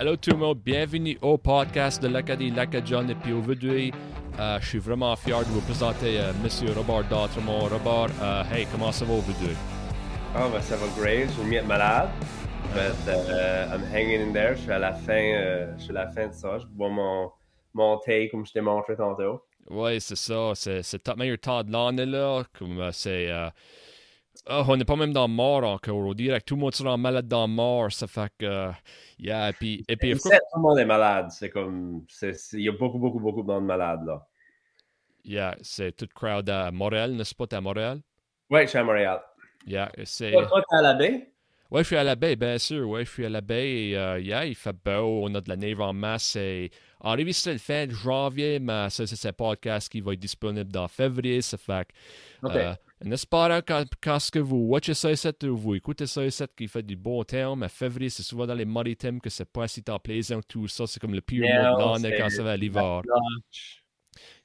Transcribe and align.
Hello 0.00 0.16
tout 0.16 0.30
le 0.30 0.38
monde, 0.38 0.58
bienvenue 0.64 1.18
au 1.20 1.36
podcast 1.36 2.02
de 2.02 2.08
l'Acadie 2.08 2.50
Lacadjon 2.50 3.06
et 3.10 3.14
puis 3.14 3.34
aujourd'hui, 3.34 3.92
euh, 4.38 4.58
je 4.58 4.66
suis 4.66 4.78
vraiment 4.78 5.14
fier 5.14 5.38
de 5.40 5.44
vous 5.44 5.60
présenter 5.60 6.18
euh, 6.18 6.32
Monsieur 6.42 6.72
Robert 6.72 7.06
Dautremont. 7.10 7.68
Robert, 7.68 8.08
euh, 8.22 8.42
hey, 8.50 8.66
comment 8.72 8.92
ça 8.92 9.04
va 9.04 9.12
aujourd'hui? 9.12 9.54
Oh, 10.34 10.48
ben, 10.50 10.62
ça 10.62 10.76
va 10.76 10.86
great, 10.98 11.28
je 11.28 11.42
suis 11.42 11.54
être 11.54 11.66
malade, 11.66 12.08
but 12.72 13.12
uh, 13.12 13.74
I'm 13.74 13.84
hanging 13.92 14.22
in 14.22 14.32
there, 14.32 14.56
je 14.56 14.62
suis 14.62 14.72
à 14.72 14.78
la 14.78 14.94
fin, 14.94 15.34
euh, 15.34 15.76
je 15.76 15.82
suis 15.82 15.90
à 15.90 16.06
la 16.06 16.08
fin 16.08 16.28
de 16.28 16.32
ça, 16.32 16.58
je 16.58 16.66
bois 16.68 16.88
mon, 16.88 17.30
mon 17.74 17.98
thé 17.98 18.30
comme 18.30 18.46
je 18.46 18.54
t'ai 18.54 18.62
montré 18.62 18.96
tantôt. 18.96 19.42
Oui, 19.68 20.00
c'est 20.00 20.16
ça, 20.16 20.52
c'est 20.54 21.06
le 21.08 21.14
meilleur 21.14 21.38
temps 21.38 21.62
de 21.62 21.70
l'année 21.70 22.06
là, 22.06 22.42
comme 22.58 22.80
euh, 22.80 22.90
c'est... 22.90 23.30
oh, 24.50 24.64
on 24.68 24.76
n'est 24.76 24.84
pas 24.84 24.96
même 24.96 25.12
dans 25.12 25.26
le 25.26 25.32
mort 25.32 25.64
encore, 25.64 25.96
on 25.96 26.12
dirait 26.12 26.40
que 26.40 26.44
tout 26.44 26.56
le 26.56 26.60
monde 26.60 26.74
sera 26.74 26.96
malade 26.96 27.28
dans 27.28 27.46
le 27.46 27.52
mort, 27.52 27.90
ça 27.90 28.06
fait 28.06 28.30
que... 28.38 28.70
yeah, 29.18 29.50
et 29.50 29.52
puis... 29.52 29.84
Et 29.88 29.96
puis, 29.96 30.12
tout 30.14 30.28
le 30.56 30.60
monde 30.60 30.78
est 30.78 30.84
malade, 30.84 31.30
c'est 31.30 31.50
comme, 31.50 32.04
il 32.52 32.60
y 32.60 32.68
a 32.68 32.72
beaucoup, 32.72 32.98
beaucoup, 32.98 33.20
beaucoup 33.20 33.42
de 33.42 33.46
monde 33.46 33.64
malade 33.64 34.00
là. 34.04 34.26
yeah, 35.24 35.56
c'est 35.62 35.96
toute 35.96 36.12
crowd 36.12 36.48
à 36.48 36.70
Montréal, 36.70 37.12
n'est-ce 37.12 37.34
pas, 37.34 37.46
t'es 37.46 37.56
à 37.56 37.60
Montréal? 37.60 38.00
Ouais, 38.50 38.64
je 38.64 38.70
suis 38.70 38.78
à 38.78 38.84
Montréal. 38.84 39.20
Yeah, 39.66 39.92
c'est... 40.04 40.32
Toi, 40.32 40.62
t'es 40.68 40.76
à 40.76 40.82
la 40.82 40.94
baie? 40.94 41.30
Ouais, 41.70 41.82
je 41.82 41.86
suis 41.86 41.96
à 41.96 42.02
la 42.02 42.16
baie, 42.16 42.34
bien 42.34 42.58
sûr. 42.58 42.88
Ouais, 42.88 43.04
je 43.04 43.10
suis 43.10 43.24
à 43.24 43.28
la 43.28 43.40
baie. 43.40 43.90
Et, 43.90 43.96
euh, 43.96 44.18
yeah, 44.18 44.44
il 44.44 44.56
fait 44.56 44.74
beau. 44.84 45.22
On 45.22 45.32
a 45.36 45.40
de 45.40 45.48
la 45.48 45.56
neige 45.56 45.78
en 45.78 45.92
masse. 45.92 46.34
Et 46.34 46.70
en 46.98 47.10
réalité, 47.10 47.32
c'est 47.32 47.52
le 47.52 47.58
fin 47.58 47.86
de 47.86 47.92
janvier, 47.92 48.58
mais 48.58 48.90
ça, 48.90 49.06
c'est 49.06 49.28
un 49.28 49.32
podcast 49.32 49.88
qui 49.88 50.00
va 50.00 50.14
être 50.14 50.18
disponible 50.18 50.72
dans 50.72 50.88
février. 50.88 51.40
Ça 51.42 51.58
fait 51.58 51.86
que, 52.42 52.48
euh, 52.48 52.74
en 53.04 53.10
espérant 53.12 53.60
quand, 53.66 53.84
quand 54.02 54.18
ce 54.18 54.30
que 54.30 54.38
vous 54.38 54.58
watchez 54.66 54.94
ça 54.94 55.10
ici, 55.10 55.28
ou 55.44 55.56
vous 55.56 55.74
écoutez 55.74 56.06
ça 56.06 56.24
ici, 56.24 56.44
qui 56.56 56.68
fait 56.68 56.82
du 56.82 56.96
bon 56.96 57.24
temps, 57.24 57.56
mais 57.56 57.68
février, 57.68 58.10
c'est 58.10 58.22
souvent 58.22 58.46
dans 58.46 58.54
les 58.54 58.64
maritimes 58.66 59.20
que 59.20 59.30
c'est 59.30 59.50
pas 59.50 59.68
si 59.68 59.82
tant 59.82 59.98
plaisant, 59.98 60.40
tout 60.46 60.68
ça. 60.68 60.86
C'est 60.86 61.00
comme 61.00 61.14
le 61.14 61.20
pire 61.22 61.44
Yeah, 61.44 61.72
mois 61.72 61.96
de 61.98 62.02
l'année 62.02 62.12
quand 62.18 62.28
ça 62.30 62.42
va 62.42 62.52
à 62.52 62.56
l'hiver. 62.56 63.02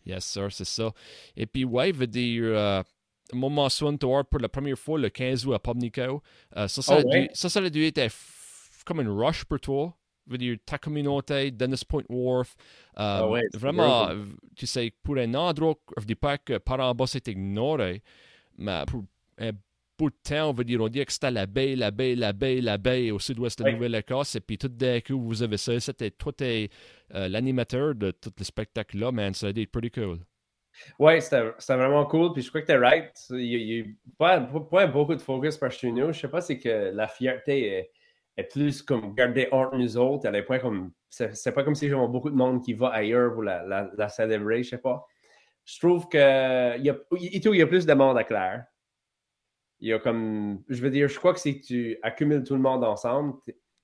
Yes, 0.06 0.24
sir, 0.26 0.52
c'est 0.52 0.66
ça. 0.66 0.94
Et 1.36 1.46
puis, 1.46 1.66
ouais, 1.66 1.92
veut 1.92 2.08
dire, 2.08 2.44
euh, 2.46 2.84
moi, 3.34 3.50
mentionne 3.50 3.98
toi 3.98 4.24
pour 4.24 4.40
la 4.40 4.50
première 4.50 4.78
fois 4.78 5.00
le 5.00 5.10
15 5.10 5.46
août 5.48 5.54
à 5.54 5.60
Pubnico. 5.60 6.22
Euh, 6.56 6.68
ça, 6.68 6.82
ça, 6.82 6.96
Oh, 6.96 7.00
a 7.00 7.04
dû, 7.04 7.10
ouais? 7.10 7.30
ça, 7.34 7.50
ça 7.50 7.60
a 7.60 7.70
dû 7.70 7.84
être 7.84 8.02
comme 8.86 9.02
une 9.02 9.10
rush 9.10 9.44
pour 9.46 9.60
toi. 9.60 9.94
Veut 10.28 10.38
dire, 10.40 10.58
ta 10.66 10.78
communauté, 10.78 11.52
Dennis 11.52 11.84
Point 11.88 12.04
Wharf. 12.10 12.56
euh, 13.00 13.22
Ah 13.22 13.28
ouais, 13.30 13.48
vraiment, 13.54 14.10
euh, 14.10 14.26
tu 14.56 14.66
sais, 14.66 14.92
pour 15.04 15.18
un 15.18 15.34
endroit, 15.36 15.76
je 15.98 16.06
dis 16.06 16.16
pas 16.16 16.38
que 16.40 16.58
par 16.58 16.80
en 16.80 16.94
bas 16.96 17.06
c'est 17.08 17.28
ignoré, 17.28 18.02
mais 18.58 18.84
pour 18.88 19.04
un 19.38 19.52
bout 19.98 20.10
de 20.10 20.16
temps, 20.24 20.50
on 20.50 20.52
veut 20.54 20.64
dire, 20.64 20.82
on 20.82 20.88
dit 20.90 21.04
que 21.06 21.12
c'était 21.12 21.32
la 21.32 21.46
baie, 21.46 21.76
la 21.76 21.92
baie, 21.92 22.16
la 22.16 22.34
baie, 22.34 22.62
la 22.62 22.78
baie 22.78 23.12
au 23.12 23.20
sud-ouest 23.20 23.60
de 23.60 23.64
la. 23.66 23.72
Nouvelle-Écosse. 23.74 24.36
Et 24.36 24.42
puis 24.42 24.58
tout 24.58 24.68
d'un 24.68 25.00
coup, 25.02 25.20
vous 25.22 25.42
avez 25.44 25.58
ça. 25.58 25.80
C'était 25.80 26.12
toi, 26.12 26.34
t'es 26.34 26.70
euh, 27.14 27.28
l'animateur 27.28 27.96
de 27.96 28.12
tout 28.12 28.32
le 28.38 28.44
spectacle-là, 28.44 29.12
man. 29.12 29.34
Ça 29.34 29.48
a 29.48 29.50
été 29.52 29.66
pretty 29.68 29.92
cool. 29.92 30.20
Ouais, 31.00 31.22
c'était 31.22 31.42
vraiment 31.70 32.06
cool. 32.06 32.34
Puis 32.34 32.42
je 32.42 32.50
crois 32.50 32.62
que 32.62 32.68
t'es 32.68 32.76
right. 32.78 33.12
Il 33.30 33.44
y 33.46 33.82
a, 33.82 33.86
pas, 34.18 34.42
pas- 34.42 34.60
pas 34.60 34.88
beaucoup 34.88 35.16
de 35.16 35.22
focus 35.22 35.58
par 35.58 35.72
chez 35.72 35.92
nous. 35.92 36.12
Je 36.12 36.20
sais 36.20 36.28
pas, 36.28 36.42
c'est 36.42 36.60
que 36.60 36.92
la 36.94 37.08
fierté 37.08 37.68
est, 37.68 37.92
est 38.36 38.44
plus 38.52 38.82
comme 38.82 39.16
gardée 39.16 39.48
entre 39.52 39.78
nous 39.78 39.96
autres. 39.98 40.28
À 40.28 40.32
des 40.32 40.42
points 40.44 40.60
comme. 40.60 40.92
C'est 41.10 41.34
c'est 41.34 41.54
pas 41.54 41.64
comme 41.64 41.76
si 41.76 41.88
j'avais 41.88 42.06
beaucoup 42.10 42.30
de 42.30 42.36
monde 42.36 42.62
qui 42.62 42.74
va 42.74 42.90
ailleurs 42.90 43.32
pour 43.34 43.44
la, 43.44 43.64
la, 43.64 43.90
la 43.98 44.10
célébrer, 44.10 44.64
je 44.64 44.72
sais 44.72 44.78
pas. 44.78 45.06
Je 45.66 45.80
trouve 45.80 46.08
que. 46.08 46.78
Il 46.78 46.86
y 46.86 46.90
a, 46.90 47.68
plus 47.68 47.86
de 47.86 47.94
monde 47.94 48.18
à 48.18 48.24
Claire. 48.24 48.66
Il 49.80 49.90
y 49.90 49.94
a 49.94 50.00
comme. 50.00 50.64
Je 50.70 50.82
veux 50.82 50.90
dire, 50.90 51.08
je 51.08 51.18
crois 51.18 51.34
que 51.34 51.40
si 51.40 51.60
tu 51.60 51.98
accumules 52.02 52.44
tout 52.44 52.56
le 52.56 52.62
monde 52.62 52.84
ensemble, 52.84 53.34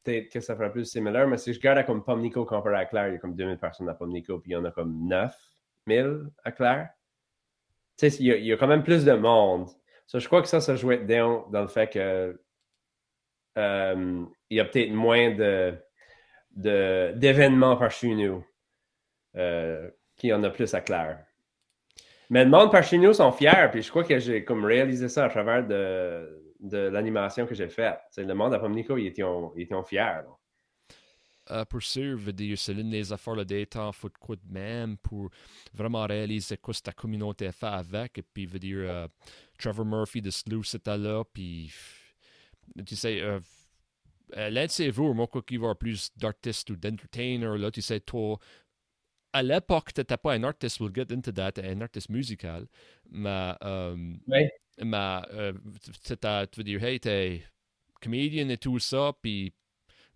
peut-être 0.04 0.30
que 0.30 0.40
ça 0.40 0.56
ferait 0.56 0.72
plus 0.72 0.86
similaire. 0.86 1.28
Mais 1.28 1.38
si 1.38 1.54
je 1.54 1.60
regarde 1.60 1.86
comme 1.86 2.04
Pomnico 2.04 2.46
comparé 2.46 2.78
à 2.78 2.86
Claire, 2.86 3.10
il 3.10 3.14
y 3.14 3.16
a 3.16 3.20
comme 3.20 3.36
2000 3.36 3.58
personnes 3.58 3.90
à 3.90 3.94
Pomnico, 3.94 4.40
puis 4.40 4.52
il 4.52 4.54
y 4.54 4.58
en 4.58 4.66
a 4.66 4.72
comme 4.72 5.08
9000 5.08 6.30
à 6.44 6.52
Claire 6.52 6.90
tu 8.02 8.10
sais, 8.10 8.24
il 8.24 8.46
y, 8.46 8.52
a, 8.54 8.58
quand 8.58 8.68
même 8.68 8.84
plus 8.84 9.06
de 9.06 9.14
monde. 9.14 9.68
So, 10.08 10.20
je 10.20 10.26
crois 10.28 10.42
que 10.42 10.48
ça, 10.48 10.60
ça 10.60 10.76
jouait 10.76 10.98
dans 11.06 11.62
le 11.62 11.68
fait 11.68 11.88
que 11.88 12.42
euh, 13.58 14.26
il 14.50 14.58
y 14.58 14.60
a 14.60 14.66
peut-être 14.66 14.92
moins 14.92 15.32
de, 15.32 15.78
de- 16.52 17.14
d'événements 17.16 17.78
par 17.78 17.92
chez 17.92 18.16
nous 18.16 18.44
euh, 19.36 19.90
qu'il 20.16 20.32
y 20.32 20.34
en 20.34 20.44
a 20.44 20.50
plus 20.50 20.74
à 20.74 20.82
Claire. 20.82 21.24
Mais 22.32 22.46
le 22.46 22.50
monde 22.50 22.72
par 22.72 22.82
chez 22.82 22.98
nous 22.98 23.12
sont 23.12 23.34
fiers, 23.34 23.68
puis 23.70 23.82
je 23.82 23.90
crois 23.90 24.06
que 24.06 24.18
j'ai 24.18 24.46
comme 24.46 24.64
réalisé 24.64 25.10
ça 25.10 25.26
à 25.26 25.30
travers 25.30 25.68
de, 25.68 26.56
de 26.62 26.78
l'animation 26.78 27.46
que 27.46 27.54
j'ai 27.54 27.68
faite. 27.68 28.00
Le 28.16 28.34
monde 28.34 28.54
à 28.54 28.60
Pomnico, 28.60 28.98
ils 28.98 29.08
étaient, 29.08 29.22
fiers. 29.86 30.22
Euh, 31.50 31.66
pour 31.66 31.84
sûr, 31.84 32.18
dire, 32.32 32.58
c'est 32.58 32.74
l'une 32.74 32.90
des 32.90 33.12
affaires 33.12 33.46
des 33.46 33.66
temps, 33.66 33.92
faut 33.92 34.08
de 34.08 34.18
quoi 34.18 34.38
de 34.38 34.50
même 34.50 34.96
pour 35.00 35.30
vraiment 35.74 36.06
réaliser 36.06 36.56
quoi 36.56 36.74
que 36.74 36.80
ta 36.80 36.94
communauté 36.94 37.52
fait 37.52 37.66
avec. 37.66 38.20
Et 38.20 38.22
puis, 38.22 38.46
veut 38.46 38.60
euh, 38.64 39.10
Trevor 39.60 39.86
Murphy 39.86 40.22
de 40.22 40.30
Sluice 40.30 40.74
était 40.74 40.98
là, 40.98 41.26
puis, 41.34 41.70
tu 42.88 42.96
sais, 42.96 43.20
euh, 43.20 43.42
l'un 44.34 44.68
de 44.68 44.72
ces 44.72 44.90
vous, 44.90 45.14
moi, 45.14 45.28
quoi 45.28 45.42
qu'il 45.42 45.58
y 45.58 45.60
avoir 45.60 45.76
plus 45.76 46.12
d'artistes 46.16 46.70
ou 46.70 46.78
d'entertainers, 46.78 47.72
tu 47.74 47.82
sais, 47.82 48.00
toi, 48.00 48.40
à 49.34 49.44
l'époque, 49.44 49.94
t'étais 49.94 50.18
pas 50.18 50.34
un 50.34 50.44
artiste, 50.44 50.80
we'll 50.80 50.94
get 50.94 51.14
into 51.14 51.32
that, 51.32 51.54
un 51.64 51.82
artiste 51.82 52.10
musical, 52.10 52.68
mais, 53.10 53.54
euh, 53.64 54.14
Ouais. 54.28 54.52
mais 54.84 55.22
euh, 55.32 55.54
tu 56.04 56.58
veux 56.58 56.64
dire, 56.64 56.84
hey, 56.84 57.00
t'es 57.00 57.44
comédien 58.02 58.50
et 58.50 58.58
tout 58.58 58.80
ça, 58.80 59.14
puis 59.22 59.54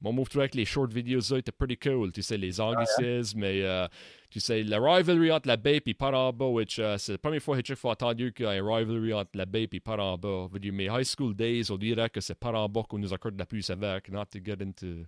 mon 0.01 0.11
move 0.13 0.27
avec 0.35 0.55
les 0.55 0.65
short 0.65 0.91
videos 0.91 1.21
là 1.31 1.37
était 1.37 1.51
pretty 1.51 1.77
cool. 1.77 2.11
Tu 2.11 2.21
sais, 2.21 2.37
les 2.37 2.59
anglicismes, 2.61 3.39
mais 3.39 3.61
euh, 3.63 3.87
tu 4.29 4.39
sais, 4.39 4.61
la 4.63 4.79
rivalry 4.79 5.31
entre 5.31 5.47
la 5.47 5.57
baie 5.57 5.81
et 5.85 5.93
par 5.93 6.13
en 6.13 6.31
bas, 6.33 6.45
which, 6.47 6.77
euh, 6.79 6.97
c'est 6.97 7.13
la 7.13 7.17
première 7.17 7.41
fois 7.41 7.59
que 7.61 7.63
j'ai 7.65 7.73
entendu 7.83 8.33
qu'il 8.33 8.45
y 8.45 8.49
a 8.49 8.55
une 8.57 8.67
rivalry 8.67 9.13
entre 9.13 9.31
la 9.33 9.45
baie 9.45 9.67
et 9.71 9.79
par 9.79 9.99
en 9.99 10.17
bas. 10.17 10.47
Veut 10.51 10.59
dire, 10.59 10.73
mes 10.73 10.85
high 10.85 11.03
school 11.05 11.33
days, 11.35 11.71
on 11.71 11.77
dirait 11.77 12.09
que 12.09 12.19
c'est 12.21 12.35
par 12.35 12.53
en 12.55 12.67
bas 12.67 12.83
qu'on 12.87 12.99
nous 12.99 13.13
accorde 13.13 13.39
la 13.39 13.45
plus 13.45 13.69
avec, 13.69 14.09
not 14.11 14.25
to 14.25 14.39
get 14.43 14.57
into, 14.61 15.05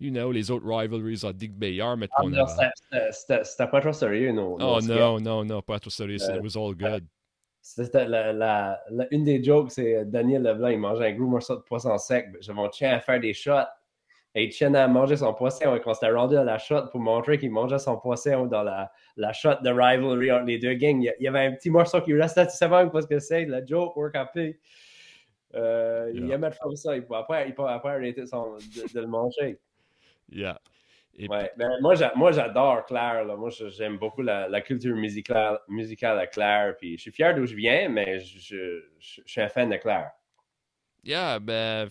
you 0.00 0.10
know, 0.10 0.32
les 0.32 0.50
autres 0.50 0.66
rivalries 0.66 1.24
à 1.24 1.32
Dick 1.32 1.52
Bayard, 1.52 1.98
mais 1.98 2.08
Ah, 2.16 2.22
non, 2.24 2.46
c'était- 3.12 3.66
pas 3.66 3.80
trop 3.80 3.92
sérieux, 3.92 4.32
non. 4.32 4.56
Oh 4.60 4.78
non, 4.82 5.20
non, 5.20 5.44
non, 5.44 5.62
pas 5.62 5.78
trop 5.78 5.90
sérieux, 5.90 6.16
it 6.16 6.42
was 6.42 6.56
all 6.56 6.74
good. 6.74 7.04
C'était 7.66 8.06
la, 8.06 8.32
la- 8.32 8.78
la- 8.90 9.06
une 9.10 9.24
des 9.24 9.42
jokes, 9.42 9.70
c'est 9.70 9.96
euh, 9.96 10.04
Daniel 10.04 10.42
Leblanc, 10.42 10.68
il 10.68 10.78
mangeait 10.78 11.06
un 11.06 11.12
gros 11.14 11.26
morceau 11.26 11.56
de 11.56 11.62
poisson 11.62 11.96
sec. 11.96 12.26
J'avais 12.40 12.56
mon 12.56 12.70
chien 12.70 12.92
à 12.92 13.00
faire 13.00 13.18
des 13.18 13.32
shots. 13.32 13.52
Et 14.36 14.44
il 14.44 14.48
tienne 14.50 14.74
à 14.74 14.88
manger 14.88 15.16
son 15.16 15.32
poisson. 15.32 15.76
Et 15.76 15.80
quand 15.80 15.94
c'était 15.94 16.10
rendu 16.12 16.36
à 16.36 16.42
la 16.42 16.58
shot 16.58 16.88
pour 16.90 16.98
montrer 17.00 17.38
qu'il 17.38 17.52
mangeait 17.52 17.78
son 17.78 17.96
poisson 17.98 18.46
dans 18.46 18.64
la, 18.64 18.90
la 19.16 19.32
shot 19.32 19.56
de 19.62 19.70
rivalry 19.70 20.32
entre 20.32 20.46
les 20.46 20.58
deux 20.58 20.74
gangs, 20.74 21.00
il 21.00 21.04
y 21.04 21.08
a- 21.08 21.14
il 21.20 21.28
avait 21.28 21.46
un 21.46 21.52
petit 21.52 21.70
morceau 21.70 22.00
qui 22.00 22.12
restait. 22.14 22.46
Tu 22.48 22.56
sais 22.56 22.68
pas 22.68 22.88
ce 23.00 23.06
que 23.06 23.18
c'est, 23.20 23.44
la 23.44 23.64
joke, 23.64 23.96
work 23.96 24.16
up. 24.16 24.30
Euh, 25.54 26.10
Il 26.12 26.26
Yeah. 26.26 26.34
aimait 26.34 26.50
faire 26.50 26.66
ça. 26.76 26.96
Il 26.96 27.04
peut 27.04 27.14
après, 27.14 27.48
il 27.48 27.54
peut 27.54 27.64
après 27.66 27.90
arrêter 27.90 28.26
son- 28.26 28.56
de, 28.56 28.92
de 28.92 29.00
le 29.00 29.06
manger. 29.06 29.60
Yeah. 30.32 30.58
Et 31.16 31.28
Ouais. 31.28 31.52
Ben, 31.56 31.70
moi, 31.80 31.94
j'a- 31.94 32.12
moi, 32.16 32.32
j'adore 32.32 32.84
Claire. 32.86 33.24
là. 33.24 33.36
Moi, 33.36 33.50
j'aime 33.50 33.98
beaucoup 33.98 34.22
la, 34.22 34.48
la 34.48 34.60
culture 34.60 34.96
musicale, 34.96 35.60
musicale 35.68 36.18
à 36.18 36.26
Claire. 36.26 36.74
Puis 36.76 36.96
je 36.96 37.02
suis 37.02 37.12
fier 37.12 37.36
d'où 37.36 37.46
je 37.46 37.54
viens, 37.54 37.88
mais 37.88 38.18
je, 38.18 38.38
je- 38.40 38.82
je- 38.98 39.20
je 39.24 39.30
suis 39.30 39.40
un 39.40 39.48
fan 39.48 39.70
de 39.70 39.76
Claire. 39.76 40.10
Yeah, 41.04 41.38
ben, 41.38 41.86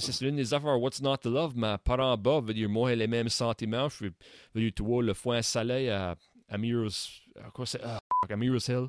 sais, 0.00 0.12
c'est 0.12 0.24
l'une 0.24 0.36
des 0.36 0.52
affaires 0.54 0.80
What's 0.80 1.00
Not 1.00 1.18
to 1.18 1.30
Love, 1.30 1.52
mais 1.56 1.76
par 1.84 2.00
en 2.00 2.16
bas, 2.16 2.40
veut 2.40 2.54
dire, 2.54 2.68
moi, 2.68 2.94
les 2.94 3.06
mêmes 3.06 3.28
sentiments. 3.28 3.88
Je 3.88 4.04
veux 4.04 4.12
veux 4.54 4.60
dire, 4.60 4.72
tu 4.74 4.82
vois, 4.82 5.02
le 5.02 5.14
foin 5.14 5.42
salé 5.42 5.88
à, 5.88 6.16
à 6.48 6.58
Mirror's, 6.58 7.22
à 7.36 7.50
quoi 7.50 7.66
c'est, 7.66 7.80
ah, 7.82 7.98
à 8.28 8.36
Mirror's 8.36 8.68
Hill. 8.68 8.88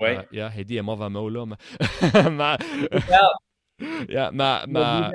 Ouais. 0.00 0.26
Uh, 0.32 0.34
yeah, 0.34 0.80
un 0.80 0.82
mauvais 0.82 1.08
mot 1.10 1.28
là, 1.28 1.46
mais, 1.46 2.30
ma, 2.30 2.58
yeah, 4.08 4.30
ma, 4.32 4.64
ma, 4.66 5.12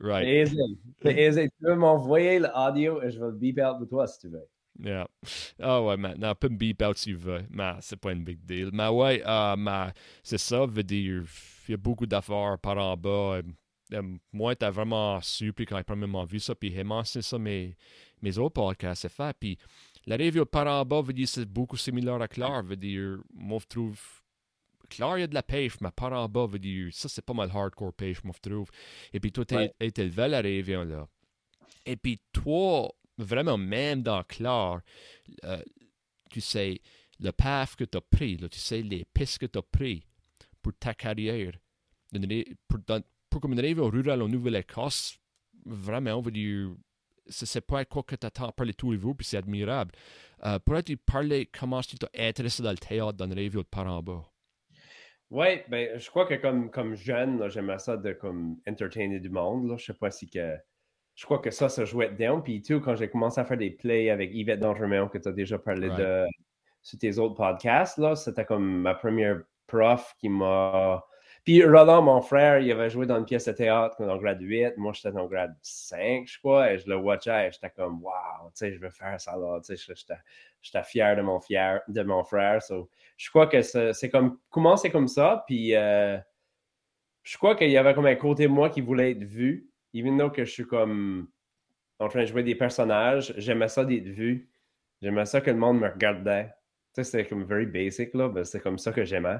right, 0.00 0.48
C'est 1.02 1.12
aisé. 1.12 1.48
Tu 1.48 1.64
peux 1.64 1.74
m'envoyer 1.74 2.38
l'audio 2.38 3.02
et 3.02 3.10
je 3.10 3.20
vais 3.20 3.26
le 3.26 3.32
beep 3.32 3.58
out 3.58 3.78
pour 3.78 3.88
toi 3.88 4.06
si 4.06 4.20
tu 4.20 4.28
veux. 4.28 4.48
yeah. 4.80 5.06
Ah 5.60 5.82
ouais, 5.82 5.96
maintenant, 5.96 6.34
peut 6.34 6.48
me 6.48 6.56
beep 6.56 6.82
out 6.82 6.96
si 6.96 7.10
tu 7.10 7.16
veux, 7.16 7.42
mais 7.50 7.72
c'est 7.80 7.98
pas 8.00 8.12
une 8.12 8.24
big 8.24 8.44
deal. 8.44 8.70
Mais 8.72 8.88
ouais, 8.88 9.22
euh, 9.24 9.56
mais 9.56 9.92
c'est 10.22 10.38
ça, 10.38 10.66
veut 10.66 10.82
dire, 10.82 11.24
il 11.68 11.70
y 11.70 11.74
a 11.74 11.76
beaucoup 11.76 12.06
d'affaires 12.06 12.58
par 12.60 12.78
en 12.78 12.96
bas. 12.96 13.36
euh, 13.36 13.42
euh, 13.92 14.02
moi, 14.32 14.54
t'as 14.56 14.70
vraiment 14.70 15.20
su, 15.20 15.52
puis 15.52 15.64
quand 15.66 15.76
j'ai 15.76 15.84
premièrement 15.84 16.24
vu 16.24 16.40
ça, 16.40 16.54
puis 16.54 16.72
j'ai 16.72 16.84
mentionné 16.84 17.22
ça, 17.22 17.38
mes, 17.38 17.76
mes 18.22 18.36
autres 18.38 18.54
podcasts, 18.54 19.02
c'est 19.02 19.08
fait. 19.12 19.36
Puis 19.38 19.58
la 20.06 20.16
review 20.16 20.44
par 20.44 20.66
en 20.66 20.84
bas 20.84 21.02
veut 21.02 21.12
dire 21.12 21.28
c'est 21.28 21.44
beaucoup 21.46 21.76
similaire 21.76 22.20
à 22.20 22.28
Claire, 22.28 22.62
veut 22.62 22.76
dire, 22.76 23.18
moi, 23.32 23.58
je 23.60 23.66
trouve. 23.66 24.00
Claire, 24.88 25.18
il 25.18 25.20
y 25.22 25.24
a 25.24 25.26
de 25.26 25.34
la 25.34 25.42
pêche, 25.42 25.80
mais 25.80 25.90
par 25.90 26.12
en 26.12 26.28
bas 26.28 26.46
veut 26.46 26.60
dire, 26.60 26.92
ça, 26.92 27.08
c'est 27.08 27.24
pas 27.24 27.34
mal 27.34 27.50
hardcore 27.52 27.92
pêche, 27.92 28.22
moi, 28.22 28.32
je 28.42 28.48
trouve. 28.50 28.70
Et 29.12 29.18
puis, 29.18 29.32
toi, 29.32 29.44
t'es 29.44 29.56
Ouais. 29.56 29.74
élevé 29.80 30.28
la 30.28 30.38
review, 30.38 30.84
là. 30.84 31.08
Et 31.84 31.96
puis, 31.96 32.20
toi, 32.32 32.92
vraiment, 33.18 33.58
même 33.58 34.02
dans 34.02 34.22
Claire, 34.22 34.80
euh, 35.44 35.60
tu 36.30 36.40
sais, 36.40 36.80
le 37.18 37.32
path 37.32 37.74
que 37.76 37.84
tu 37.84 37.96
as 37.98 38.00
pris, 38.00 38.36
là, 38.36 38.48
tu 38.48 38.58
sais, 38.60 38.80
les 38.82 39.04
pistes 39.04 39.38
que 39.38 39.46
tu 39.46 39.58
as 39.58 39.62
pris 39.62 40.06
pour 40.62 40.72
ta 40.78 40.94
carrière, 40.94 41.52
pour, 42.68 42.78
pour 43.30 43.40
comme 43.40 43.52
une 43.52 43.60
rêve 43.60 43.80
rurale 43.80 44.22
en 44.22 44.28
Nouvelle-Écosse, 44.28 45.18
vraiment, 45.64 46.14
on 46.14 46.20
va 46.20 46.30
dire, 46.30 46.70
c'est 47.28 47.66
pas 47.66 47.84
quoi 47.84 48.02
que 48.02 48.14
tu 48.14 48.26
attends 48.26 48.52
parler 48.52 48.74
tous 48.74 48.92
les 48.92 48.98
jours, 48.98 49.16
puis 49.16 49.26
c'est 49.26 49.36
admirable. 49.36 49.92
Euh, 50.44 50.58
Pourrais-tu 50.58 50.96
parler 50.96 51.46
comment 51.46 51.80
tu 51.80 51.96
t'es 51.96 52.06
intéressé 52.28 52.62
dans 52.62 52.70
le 52.70 52.78
théâtre, 52.78 53.14
dans 53.14 53.26
le 53.26 53.34
rêve 53.34 53.56
de 53.56 53.62
parents 53.62 54.02
bas? 54.02 54.22
Oui, 55.30 55.60
ben, 55.68 55.98
je 55.98 56.08
crois 56.08 56.26
que 56.26 56.34
comme, 56.34 56.70
comme 56.70 56.94
jeune, 56.94 57.48
j'aimais 57.48 57.78
ça 57.78 57.96
de 57.96 58.12
comme 58.12 58.58
entertainer 58.68 59.18
du 59.18 59.28
monde. 59.28 59.68
Là. 59.68 59.76
Je 59.76 59.86
sais 59.86 59.94
pas 59.94 60.10
si 60.10 60.30
que. 60.30 60.56
Je 61.16 61.24
crois 61.24 61.38
que 61.38 61.50
ça, 61.50 61.68
ça 61.68 61.84
jouait 61.84 62.10
dedans. 62.10 62.42
Puis 62.42 62.62
tout, 62.62 62.80
quand 62.80 62.94
j'ai 62.94 63.08
commencé 63.08 63.40
à 63.40 63.44
faire 63.44 63.56
des 63.56 63.70
plays 63.70 64.10
avec 64.10 64.30
Yvette 64.32 64.60
Dangermont, 64.60 65.08
que 65.08 65.18
tu 65.18 65.28
as 65.28 65.32
déjà 65.32 65.58
parlé 65.58 65.88
de 65.88 66.26
sur 66.82 66.98
tes 66.98 67.18
autres 67.18 67.34
podcasts, 67.34 67.98
là, 67.98 68.14
c'était 68.14 68.44
comme 68.44 68.82
ma 68.82 68.94
première 68.94 69.40
prof 69.66 70.14
qui 70.20 70.28
m'a 70.28 71.04
puis 71.46 71.64
Roland, 71.64 72.02
mon 72.02 72.20
frère, 72.22 72.58
il 72.58 72.72
avait 72.72 72.90
joué 72.90 73.06
dans 73.06 73.18
une 73.18 73.24
pièce 73.24 73.44
de 73.44 73.52
théâtre 73.52 74.04
dans 74.04 74.14
le 74.14 74.20
grade 74.20 74.42
8. 74.42 74.76
Moi, 74.78 74.92
j'étais 74.92 75.12
dans 75.12 75.22
le 75.22 75.28
grade 75.28 75.54
5, 75.62 76.26
je 76.26 76.38
crois. 76.40 76.72
Et 76.72 76.78
je 76.78 76.88
le 76.88 76.96
watchais 76.96 77.46
et 77.46 77.52
j'étais 77.52 77.70
comme, 77.70 78.02
wow, 78.02 78.46
tu 78.46 78.50
sais, 78.54 78.72
je 78.72 78.80
veux 78.80 78.90
faire 78.90 79.20
ça 79.20 79.36
là. 79.36 79.60
Tu 79.64 79.76
sais, 79.76 79.94
j'étais 80.60 80.82
fier 80.82 81.14
de 81.14 81.22
mon, 81.22 81.38
fier, 81.38 81.82
de 81.86 82.02
mon 82.02 82.24
frère. 82.24 82.58
je 83.16 83.30
crois 83.30 83.46
que 83.46 83.62
c'est 83.62 84.10
comme, 84.10 84.40
comment 84.50 84.76
c'est 84.76 84.90
comme 84.90 85.06
ça. 85.06 85.44
Puis 85.46 85.76
euh, 85.76 86.18
je 87.22 87.36
crois 87.36 87.54
qu'il 87.54 87.70
y 87.70 87.76
avait 87.76 87.94
comme 87.94 88.06
un 88.06 88.16
côté 88.16 88.42
de 88.42 88.52
moi 88.52 88.68
qui 88.68 88.80
voulait 88.80 89.12
être 89.12 89.22
vu. 89.22 89.70
Even 89.94 90.18
though 90.18 90.32
que 90.32 90.44
je 90.44 90.50
suis 90.50 90.66
comme 90.66 91.28
en 92.00 92.08
train 92.08 92.22
de 92.22 92.26
jouer 92.26 92.42
des 92.42 92.56
personnages, 92.56 93.32
j'aimais 93.36 93.68
ça 93.68 93.84
d'être 93.84 94.08
vu. 94.08 94.50
J'aimais 95.00 95.26
ça 95.26 95.40
que 95.40 95.52
le 95.52 95.58
monde 95.58 95.78
me 95.78 95.88
regardait. 95.88 96.46
Tu 96.92 97.04
sais, 97.04 97.04
c'est 97.04 97.24
comme 97.28 97.44
very 97.44 97.66
basic, 97.66 98.14
là. 98.14 98.32
c'est 98.42 98.58
comme 98.58 98.78
ça 98.78 98.90
que 98.90 99.04
j'aimais. 99.04 99.38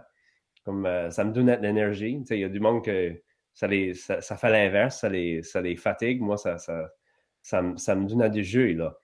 Comme, 0.67 0.85
euh, 0.85 1.11
ça 1.11 1.23
me 1.23 1.33
donne 1.33 1.47
de 1.47 1.63
l'énergie. 1.63 2.21
Il 2.29 2.39
y 2.39 2.43
a 2.43 2.49
du 2.49 2.59
monde 2.59 2.85
que 2.85 3.15
ça, 3.55 3.69
les, 3.69 3.95
ça, 3.95 4.21
fait 4.21 4.51
l'inverse, 4.51 4.99
ça 4.99 5.09
les, 5.09 5.45
ça 5.45 5.61
les 5.61 5.77
fatigue. 5.77 6.21
Moi, 6.21 6.37
ça, 6.37 6.59
ça, 6.59 6.91
ça, 7.41 7.63
me 7.63 8.09
donne 8.09 8.29
du 8.29 8.43
jeu. 8.43 8.73
Là. 8.73 8.99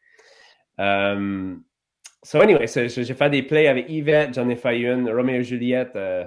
Um, 0.77 1.63
so, 2.21 2.41
anyway, 2.41 2.67
j'ai 2.67 3.15
fait 3.15 3.31
des 3.31 3.45
plays 3.45 3.69
avec 3.69 3.89
Yvette, 3.89 4.35
j'en 4.35 4.49
ai 4.49 4.57
fait 4.57 4.81
une, 4.81 5.09
Roméo 5.09 5.37
et 5.37 5.45
Juliette, 5.45 5.95
euh, 5.95 6.27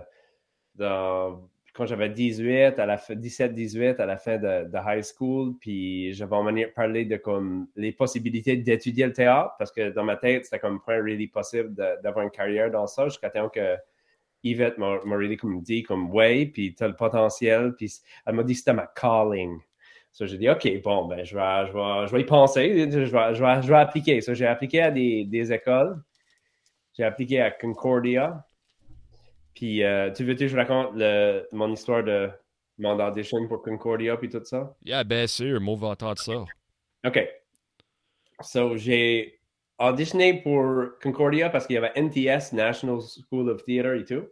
quand 1.73 1.85
j'avais 1.85 2.09
18, 2.09 2.79
à 2.79 2.85
la 2.85 2.95
17-18, 2.95 3.99
à 3.99 4.05
la 4.05 4.15
fin 4.15 4.37
de, 4.37 4.69
high 4.73 5.03
school. 5.03 5.55
Puis 5.59 6.13
j'avais 6.13 6.35
en 6.37 6.43
manière 6.43 6.69
de 6.69 6.73
parler 6.73 7.03
de 7.03 7.17
comme 7.17 7.67
les 7.75 7.91
possibilités 7.91 8.55
d'étudier 8.55 9.05
le 9.05 9.11
théâtre, 9.11 9.53
parce 9.59 9.73
que 9.73 9.89
dans 9.89 10.05
ma 10.05 10.15
tête, 10.15 10.45
c'était 10.45 10.59
comme 10.59 10.81
pas 10.81 10.95
really 10.95 11.27
possible 11.27 11.75
d'avoir 12.01 12.23
une 12.23 12.31
carrière 12.31 12.71
dans 12.71 12.87
ça 12.87 13.09
jusqu'à 13.09 13.29
temps 13.29 13.49
que 13.49 13.75
Yvette 14.45 14.77
m'a 14.77 15.00
really 15.06 15.36
comme 15.36 15.62
dit 15.62 15.83
comme 15.83 16.09
ouais, 16.12 16.45
puis 16.45 16.74
tu 16.74 16.83
as 16.83 16.88
le 16.88 16.95
potentiel, 16.95 17.74
puis 17.75 17.92
elle 18.25 18.36
m'a 18.36 18.44
dit 18.44 18.56
c'était 18.56 18.74
ma 18.74 18.88
calling. 18.88 19.59
So, 20.15 20.25
j'ai 20.25 20.38
dit, 20.38 20.50
OK, 20.50 20.65
bon, 20.81 21.07
ben, 21.09 21.25
je 21.25 21.36
vais, 21.36 21.68
je 21.68 21.74
vais, 21.74 22.07
je 22.07 22.12
vais 22.13 22.21
y 22.21 22.24
penser, 22.24 22.89
je 22.89 23.00
vais, 23.00 23.06
je 23.36 23.44
vais, 23.44 23.62
je 23.62 23.68
vais 23.68 23.75
appliquer. 23.75 24.21
So, 24.21 24.33
j'ai 24.33 24.47
appliqué 24.47 24.81
à 24.81 24.89
des, 24.89 25.25
des 25.25 25.51
écoles. 25.51 26.01
J'ai 26.94 27.03
appliqué 27.03 27.42
à 27.42 27.51
Concordia. 27.51 28.45
Puis, 29.53 29.83
euh, 29.83 30.12
tu 30.12 30.24
veux 30.24 30.36
que 30.36 30.47
je 30.47 30.56
raconte 30.56 30.92
le, 30.95 31.45
mon 31.51 31.69
histoire 31.74 32.01
de 32.01 32.30
mon 32.77 32.97
audition 33.06 33.45
pour 33.50 33.62
Concordia 33.62 34.15
puis 34.15 34.30
tout 34.30 34.42
ça? 34.45 34.74
Yeah, 34.86 35.03
bien 35.03 35.27
sûr, 35.27 35.59
moi, 35.59 35.75
va 35.75 35.88
entendre 35.88 36.19
ça. 36.19 36.45
OK. 37.06 37.30
So, 38.39 38.77
j'ai 38.77 39.38
auditionné 39.77 40.42
pour 40.42 40.97
Concordia 41.03 41.50
parce 41.50 41.68
qu'il 41.68 41.74
y 41.74 41.77
avait 41.77 41.92
NTS, 41.94 42.53
National 42.53 43.00
School 43.01 43.50
of 43.50 43.65
Theatre 43.65 43.95
et 43.95 44.06
tout. 44.06 44.25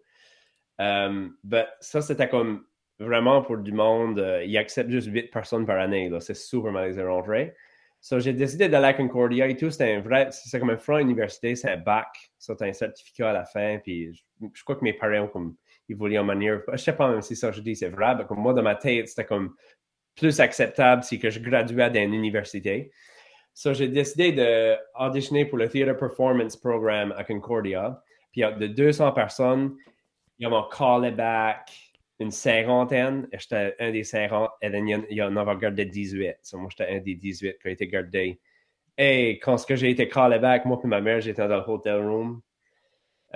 Um, 0.83 1.35
ça, 1.79 2.01
c'était 2.01 2.27
comme 2.27 2.65
vraiment 2.99 3.41
pour 3.41 3.57
du 3.57 3.71
monde. 3.71 4.19
Euh, 4.19 4.43
ils 4.43 4.57
acceptent 4.57 4.91
juste 4.91 5.07
8 5.07 5.31
personnes 5.31 5.65
par 5.65 5.79
année. 5.79 6.11
C'est 6.19 6.35
super 6.35 6.71
mal 6.71 6.93
rentrer. 7.07 7.53
So, 8.01 8.19
j'ai 8.19 8.33
décidé 8.33 8.67
d'aller 8.67 8.87
à 8.87 8.93
Concordia 8.93 9.47
et 9.47 9.55
tout. 9.55 9.71
C'était 9.71 9.93
un 9.93 10.01
vrai, 10.01 10.27
c'est 10.31 10.59
comme 10.59 10.71
un 10.71 10.77
franc 10.77 10.97
université, 10.97 11.55
c'est 11.55 11.71
un 11.71 11.77
bac. 11.77 12.07
So, 12.37 12.53
un 12.59 12.73
certificat 12.73 13.29
à 13.29 13.33
la 13.33 13.45
fin. 13.45 13.79
Puis 13.81 14.13
je, 14.13 14.63
crois 14.63 14.75
que 14.75 14.83
mes 14.83 14.93
parents, 14.93 15.27
comme, 15.27 15.55
ils 15.87 15.95
voulaient 15.95 16.17
en 16.17 16.25
manière. 16.25 16.61
Je 16.71 16.77
sais 16.77 16.93
pas 16.93 17.09
même 17.09 17.21
si 17.21 17.35
ça, 17.35 17.51
je 17.51 17.61
dis, 17.61 17.75
c'est 17.75 17.89
vrai. 17.89 18.15
Mais 18.15 18.25
comme 18.25 18.39
moi, 18.39 18.53
dans 18.53 18.63
ma 18.63 18.75
tête, 18.75 19.07
c'était 19.07 19.25
comme 19.25 19.55
plus 20.15 20.39
acceptable 20.41 21.03
si 21.03 21.17
que 21.17 21.29
je 21.29 21.39
graduais 21.39 21.89
d'une 21.89 22.13
université. 22.13 22.91
So, 23.53 23.73
j'ai 23.73 23.87
décidé 23.87 24.33
d'auditionner 24.33 25.45
pour 25.45 25.57
le 25.57 25.69
Theatre 25.69 25.97
Performance 25.97 26.57
Program 26.57 27.13
à 27.15 27.23
Concordia. 27.23 28.03
Puis, 28.33 28.41
de 28.41 28.67
200 28.67 29.11
personnes, 29.13 29.77
mon 30.49 30.63
callback, 30.63 31.71
une 32.19 32.31
cinquantaine. 32.31 33.27
J'étais 33.33 33.75
un 33.79 33.91
des 33.91 34.03
cinquante. 34.03 34.51
Il 34.61 35.03
y 35.09 35.21
en 35.21 35.35
avait 35.35 35.57
gardé 35.57 35.85
18. 35.85 36.37
So, 36.41 36.57
moi, 36.57 36.69
j'étais 36.69 36.91
un 36.91 36.99
des 36.99 37.15
18 37.15 37.57
qui 37.61 37.67
a 37.67 37.71
été 37.71 37.87
gardé. 37.87 38.39
Et 38.97 39.39
quand 39.39 39.57
j'ai 39.69 39.89
été 39.89 40.07
callback, 40.07 40.65
moi 40.65 40.79
et 40.83 40.87
ma 40.87 41.01
mère, 41.01 41.21
j'étais 41.21 41.47
dans 41.47 41.57
le 41.57 41.63
hotel 41.67 42.05
room. 42.05 42.41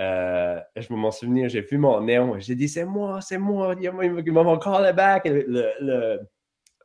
Euh, 0.00 0.60
je 0.76 0.92
me 0.92 0.98
m'en 0.98 1.10
souvenir, 1.10 1.48
j'ai 1.48 1.60
vu 1.60 1.76
mon 1.76 2.00
néon. 2.00 2.38
J'ai 2.38 2.54
dit, 2.54 2.68
c'est 2.68 2.84
moi, 2.84 3.20
c'est 3.20 3.38
moi. 3.38 3.74
Il 3.80 4.32
m'a 4.32 4.42
mon 4.44 4.58
callback. 4.58 5.26
Le, 5.26 5.72
le, 5.80 6.20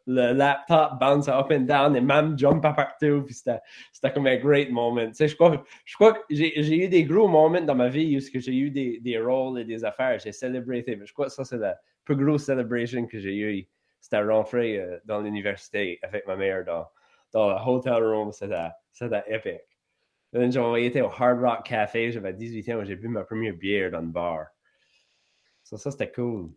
le 0.06 0.34
laptop 0.34 1.00
bounce 1.00 1.28
up 1.28 1.48
and 1.52 1.62
down 1.62 1.96
et 1.96 2.02
même 2.02 2.38
jump 2.38 2.62
partout. 2.62 3.24
Puis 3.26 3.36
c'était 3.36 4.14
comme 4.14 4.28
un 4.28 4.38
great 4.38 4.70
moment. 4.70 5.08
Tu 5.08 5.16
sais, 5.16 5.28
je 5.28 5.36
crois, 5.36 5.64
je 5.86 5.96
crois 5.96 6.14
que 6.14 6.22
j'ai 6.30 6.86
eu 6.86 6.88
des 6.90 7.04
gros 7.04 7.28
moments 7.28 7.62
dans 7.62 7.76
ma 7.76 7.90
vie 7.90 8.18
où 8.18 8.40
j'ai 8.40 8.56
eu 8.56 8.70
des, 8.70 9.00
des 9.00 9.20
rôles 9.20 9.60
et 9.60 9.66
des 9.66 9.84
affaires. 9.86 10.20
J'ai 10.20 10.32
célébré. 10.32 10.84
Mais 10.88 11.06
je 11.06 11.14
crois 11.14 11.28
que 11.28 11.32
ça, 11.32 11.46
c'est 11.46 11.58
la 11.58 11.78
plus 12.04 12.16
grosse 12.16 12.46
celebration 12.46 13.06
que 13.08 13.20
j'ai 13.20 13.38
eue. 13.38 13.68
C'était 14.02 14.22
rentrer 14.22 14.80
euh, 14.80 15.00
dans 15.06 15.22
l'université 15.22 16.00
avec 16.02 16.28
ma 16.28 16.36
mère 16.36 16.66
dans, 16.66 16.86
dans 17.32 17.50
le 17.50 17.56
hotel 17.66 18.04
room. 18.04 18.32
C'était 18.34 19.24
épique. 19.28 19.62
J'ai 20.34 20.86
été 20.86 21.02
au 21.02 21.08
Hard 21.08 21.40
Rock 21.40 21.64
Café. 21.66 22.12
J'avais 22.12 22.34
18 22.34 22.70
ans. 22.72 22.84
J'ai 22.84 22.96
bu 22.96 23.08
ma 23.08 23.24
première 23.24 23.54
bière 23.54 23.92
dans 23.92 24.02
le 24.02 24.08
bar. 24.08 24.48
Ça, 25.64 25.78
ça 25.78 25.92
c'était 25.92 26.12
cool. 26.12 26.50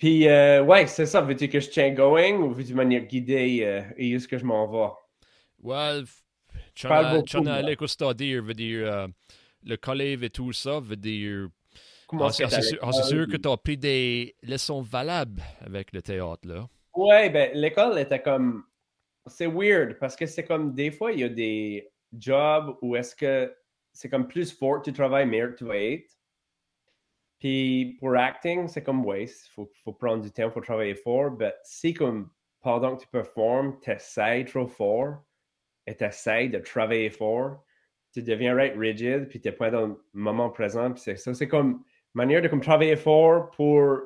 Puis, 0.00 0.26
euh, 0.26 0.64
ouais, 0.64 0.86
c'est 0.86 1.04
ça. 1.04 1.20
Veux-tu 1.20 1.50
que 1.50 1.60
je 1.60 1.68
tiens 1.68 1.90
going 1.90 2.36
ou 2.38 2.52
veux-tu 2.52 2.72
manière 2.72 3.04
guidée 3.04 3.60
euh, 3.62 3.82
et 3.98 4.12
est-ce 4.12 4.26
que 4.26 4.38
je 4.38 4.46
m'en 4.46 4.66
vais? 4.66 4.90
Ouais, 5.62 6.02
as 6.84 7.52
allé 7.52 7.76
à 8.00 8.14
dire, 8.14 8.42
veut 8.42 8.54
dire, 8.54 8.90
euh, 8.90 9.06
le 9.62 9.76
collège 9.76 10.22
et 10.22 10.30
tout 10.30 10.54
ça, 10.54 10.80
veut 10.80 10.96
dire. 10.96 11.48
Comment 12.06 12.28
ah, 12.28 12.32
c'est 12.32 12.62
sûr, 12.62 12.78
ah, 12.80 12.92
sûr 12.92 13.28
que 13.28 13.36
tu 13.36 13.46
as 13.46 13.56
pris 13.58 13.76
des 13.76 14.34
leçons 14.42 14.80
valables 14.80 15.42
avec 15.60 15.92
le 15.92 16.00
théâtre, 16.00 16.48
là. 16.48 16.66
Ouais, 16.94 17.28
ben, 17.28 17.50
l'école 17.52 17.98
était 17.98 18.22
comme. 18.22 18.64
C'est 19.26 19.46
weird 19.46 19.98
parce 19.98 20.16
que 20.16 20.24
c'est 20.24 20.44
comme 20.44 20.72
des 20.72 20.90
fois, 20.90 21.12
il 21.12 21.20
y 21.20 21.24
a 21.24 21.28
des 21.28 21.92
jobs 22.18 22.74
où 22.80 22.96
est-ce 22.96 23.14
que 23.14 23.54
c'est 23.92 24.08
comme 24.08 24.26
plus 24.26 24.50
fort 24.50 24.80
tu 24.80 24.94
travailles, 24.94 25.26
meilleur 25.26 25.54
tu 25.56 25.64
vas 25.64 25.76
être. 25.76 26.10
Puis 27.40 27.96
pour 27.98 28.14
acting, 28.16 28.68
c'est 28.68 28.82
comme, 28.82 29.04
ouais, 29.04 29.24
il 29.24 29.50
faut, 29.54 29.70
faut, 29.82 29.94
prendre 29.94 30.22
du 30.22 30.30
temps, 30.30 30.44
il 30.44 30.50
faut 30.50 30.60
travailler 30.60 30.94
fort. 30.94 31.32
Mais 31.38 31.54
si 31.64 31.94
comme 31.94 32.30
pendant 32.60 32.94
que 32.94 33.02
tu 33.02 33.08
performes, 33.08 33.78
tu 33.82 33.90
essaies 33.90 34.44
trop 34.44 34.66
fort 34.66 35.16
et 35.86 35.96
tu 35.96 36.04
essaies 36.04 36.48
de 36.48 36.58
travailler 36.58 37.08
fort, 37.08 37.64
tu 38.12 38.22
deviens 38.22 38.54
right 38.54 38.76
rigid, 38.76 39.28
puis 39.28 39.40
tu 39.40 39.48
n'es 39.48 39.52
pas 39.52 39.70
dans 39.70 39.86
le 39.86 40.04
moment 40.12 40.50
présent. 40.50 40.92
Puis 40.92 41.00
c'est 41.02 41.16
ça, 41.16 41.32
c'est 41.32 41.48
comme 41.48 41.82
manière 42.12 42.42
de 42.42 42.48
comme, 42.48 42.60
travailler 42.60 42.96
fort 42.96 43.50
pour 43.52 44.00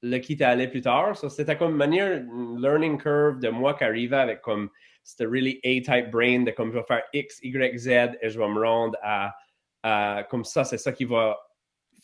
le 0.00 0.18
quitter 0.18 0.44
aller 0.44 0.68
plus 0.68 0.80
tard. 0.80 1.16
So, 1.18 1.28
c'était 1.28 1.58
comme 1.58 1.76
manière, 1.76 2.22
learning 2.58 2.96
curve 2.96 3.40
de 3.40 3.50
moi 3.50 3.74
qui 3.74 3.84
arrivait 3.84 4.16
avec 4.16 4.40
comme, 4.40 4.70
c'était 5.02 5.26
really 5.26 5.60
A-type 5.64 6.10
brain 6.10 6.44
de 6.44 6.50
comme 6.50 6.72
je 6.72 6.78
vais 6.78 6.84
faire 6.84 7.02
X, 7.12 7.40
Y, 7.42 7.76
Z 7.76 7.88
et 8.22 8.30
je 8.30 8.38
vais 8.38 8.48
me 8.48 8.62
rendre 8.64 8.96
à, 9.02 9.34
à 9.82 10.24
comme 10.30 10.44
ça, 10.44 10.64
c'est 10.64 10.78
ça 10.78 10.92
qui 10.92 11.04
va 11.04 11.38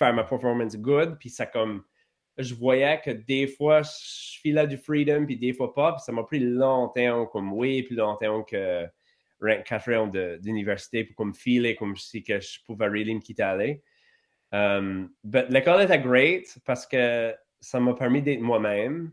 faire 0.00 0.14
ma 0.14 0.24
performance 0.24 0.76
good. 0.76 1.16
Puis 1.18 1.30
ça 1.30 1.46
comme, 1.46 1.84
je 2.38 2.54
voyais 2.54 3.00
que 3.04 3.10
des 3.10 3.46
fois, 3.46 3.82
je 3.82 4.40
filais 4.40 4.66
du 4.66 4.76
freedom, 4.76 5.26
puis 5.26 5.36
des 5.36 5.52
fois 5.52 5.74
pas. 5.74 5.92
Puis 5.92 6.02
ça 6.04 6.12
m'a 6.12 6.24
pris 6.24 6.40
longtemps, 6.40 7.26
comme 7.26 7.52
oui, 7.52 7.82
plus 7.82 7.96
longtemps 7.96 8.42
que 8.42 8.86
quatre 9.64 9.92
ans 9.94 10.06
d'université 10.06 11.04
pour 11.04 11.16
comme 11.16 11.34
filer 11.34 11.74
comme 11.74 11.96
si 11.96 12.22
que 12.22 12.40
je 12.40 12.58
pouvais 12.66 12.88
really 12.88 13.14
me 13.14 13.20
quitter 13.20 13.42
aller. 13.42 13.82
Um, 14.52 15.10
l'école 15.24 15.82
était 15.82 16.00
great 16.00 16.58
parce 16.66 16.86
que 16.86 17.34
ça 17.60 17.78
m'a 17.78 17.94
permis 17.94 18.20
d'être 18.20 18.40
moi-même. 18.40 19.12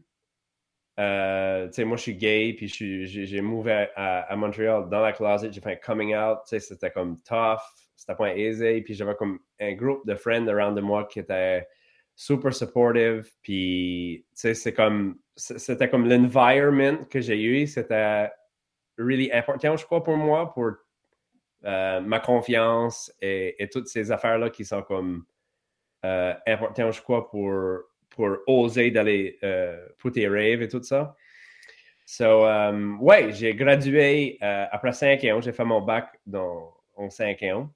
Euh, 0.99 1.69
moi, 1.85 1.95
je 1.95 2.01
suis 2.01 2.15
gay, 2.15 2.55
puis 2.57 2.67
j'ai 2.67 3.41
mouvé 3.41 3.87
à, 3.95 4.21
à, 4.21 4.35
Montréal 4.35 4.87
dans 4.89 4.99
la 4.99 5.13
closet, 5.13 5.51
j'ai 5.51 5.61
fait 5.61 5.73
un 5.73 5.75
coming 5.75 6.15
out, 6.15 6.39
c'était 6.45 6.89
comme 6.89 7.21
tough 7.21 7.61
c'était 7.97 8.15
pas 8.15 8.35
aisé. 8.37 8.81
Puis 8.81 8.93
j'avais 8.93 9.15
comme 9.15 9.39
un 9.59 9.73
groupe 9.73 10.07
de 10.07 10.15
friends 10.15 10.47
around 10.47 10.75
de 10.75 10.81
moi 10.81 11.05
qui 11.05 11.19
était 11.19 11.67
super 12.15 12.53
supportive. 12.53 13.29
Puis, 13.41 14.25
tu 14.29 14.35
sais, 14.35 14.53
c'est 14.53 14.73
comme, 14.73 15.19
c'était 15.35 15.89
comme 15.89 16.07
l'environment 16.07 17.03
que 17.09 17.19
j'ai 17.19 17.41
eu. 17.41 17.67
C'était 17.67 18.29
really 18.97 19.31
important, 19.33 19.75
je 19.75 19.85
crois, 19.85 20.03
pour 20.03 20.17
moi, 20.17 20.53
pour 20.53 20.71
euh, 21.65 21.99
ma 21.99 22.19
confiance 22.19 23.11
et, 23.21 23.67
toutes 23.71 23.87
ces 23.87 24.11
affaires-là 24.11 24.49
qui 24.49 24.63
sont 24.63 24.83
comme 24.83 25.25
euh, 26.05 26.33
importantes, 26.47 26.93
je 26.93 27.01
crois, 27.01 27.29
pour, 27.29 27.51
pour 28.09 28.37
oser 28.47 28.91
d'aller 28.91 29.37
euh, 29.43 29.85
pour 29.97 30.11
tes 30.11 30.27
rêves 30.27 30.61
et 30.61 30.67
tout 30.67 30.83
ça. 30.83 31.15
So, 32.09 32.45
um, 32.45 33.01
ouais, 33.01 33.33
j'ai 33.33 33.53
gradué 33.53 34.37
euh, 34.41 34.65
après 34.71 34.93
5 34.93 35.21
ans. 35.25 35.41
J'ai 35.41 35.51
fait 35.51 35.65
mon 35.65 35.81
bac 35.81 36.17
dans, 36.25 36.73
en 36.95 37.09
5 37.09 37.43
ans. 37.43 37.69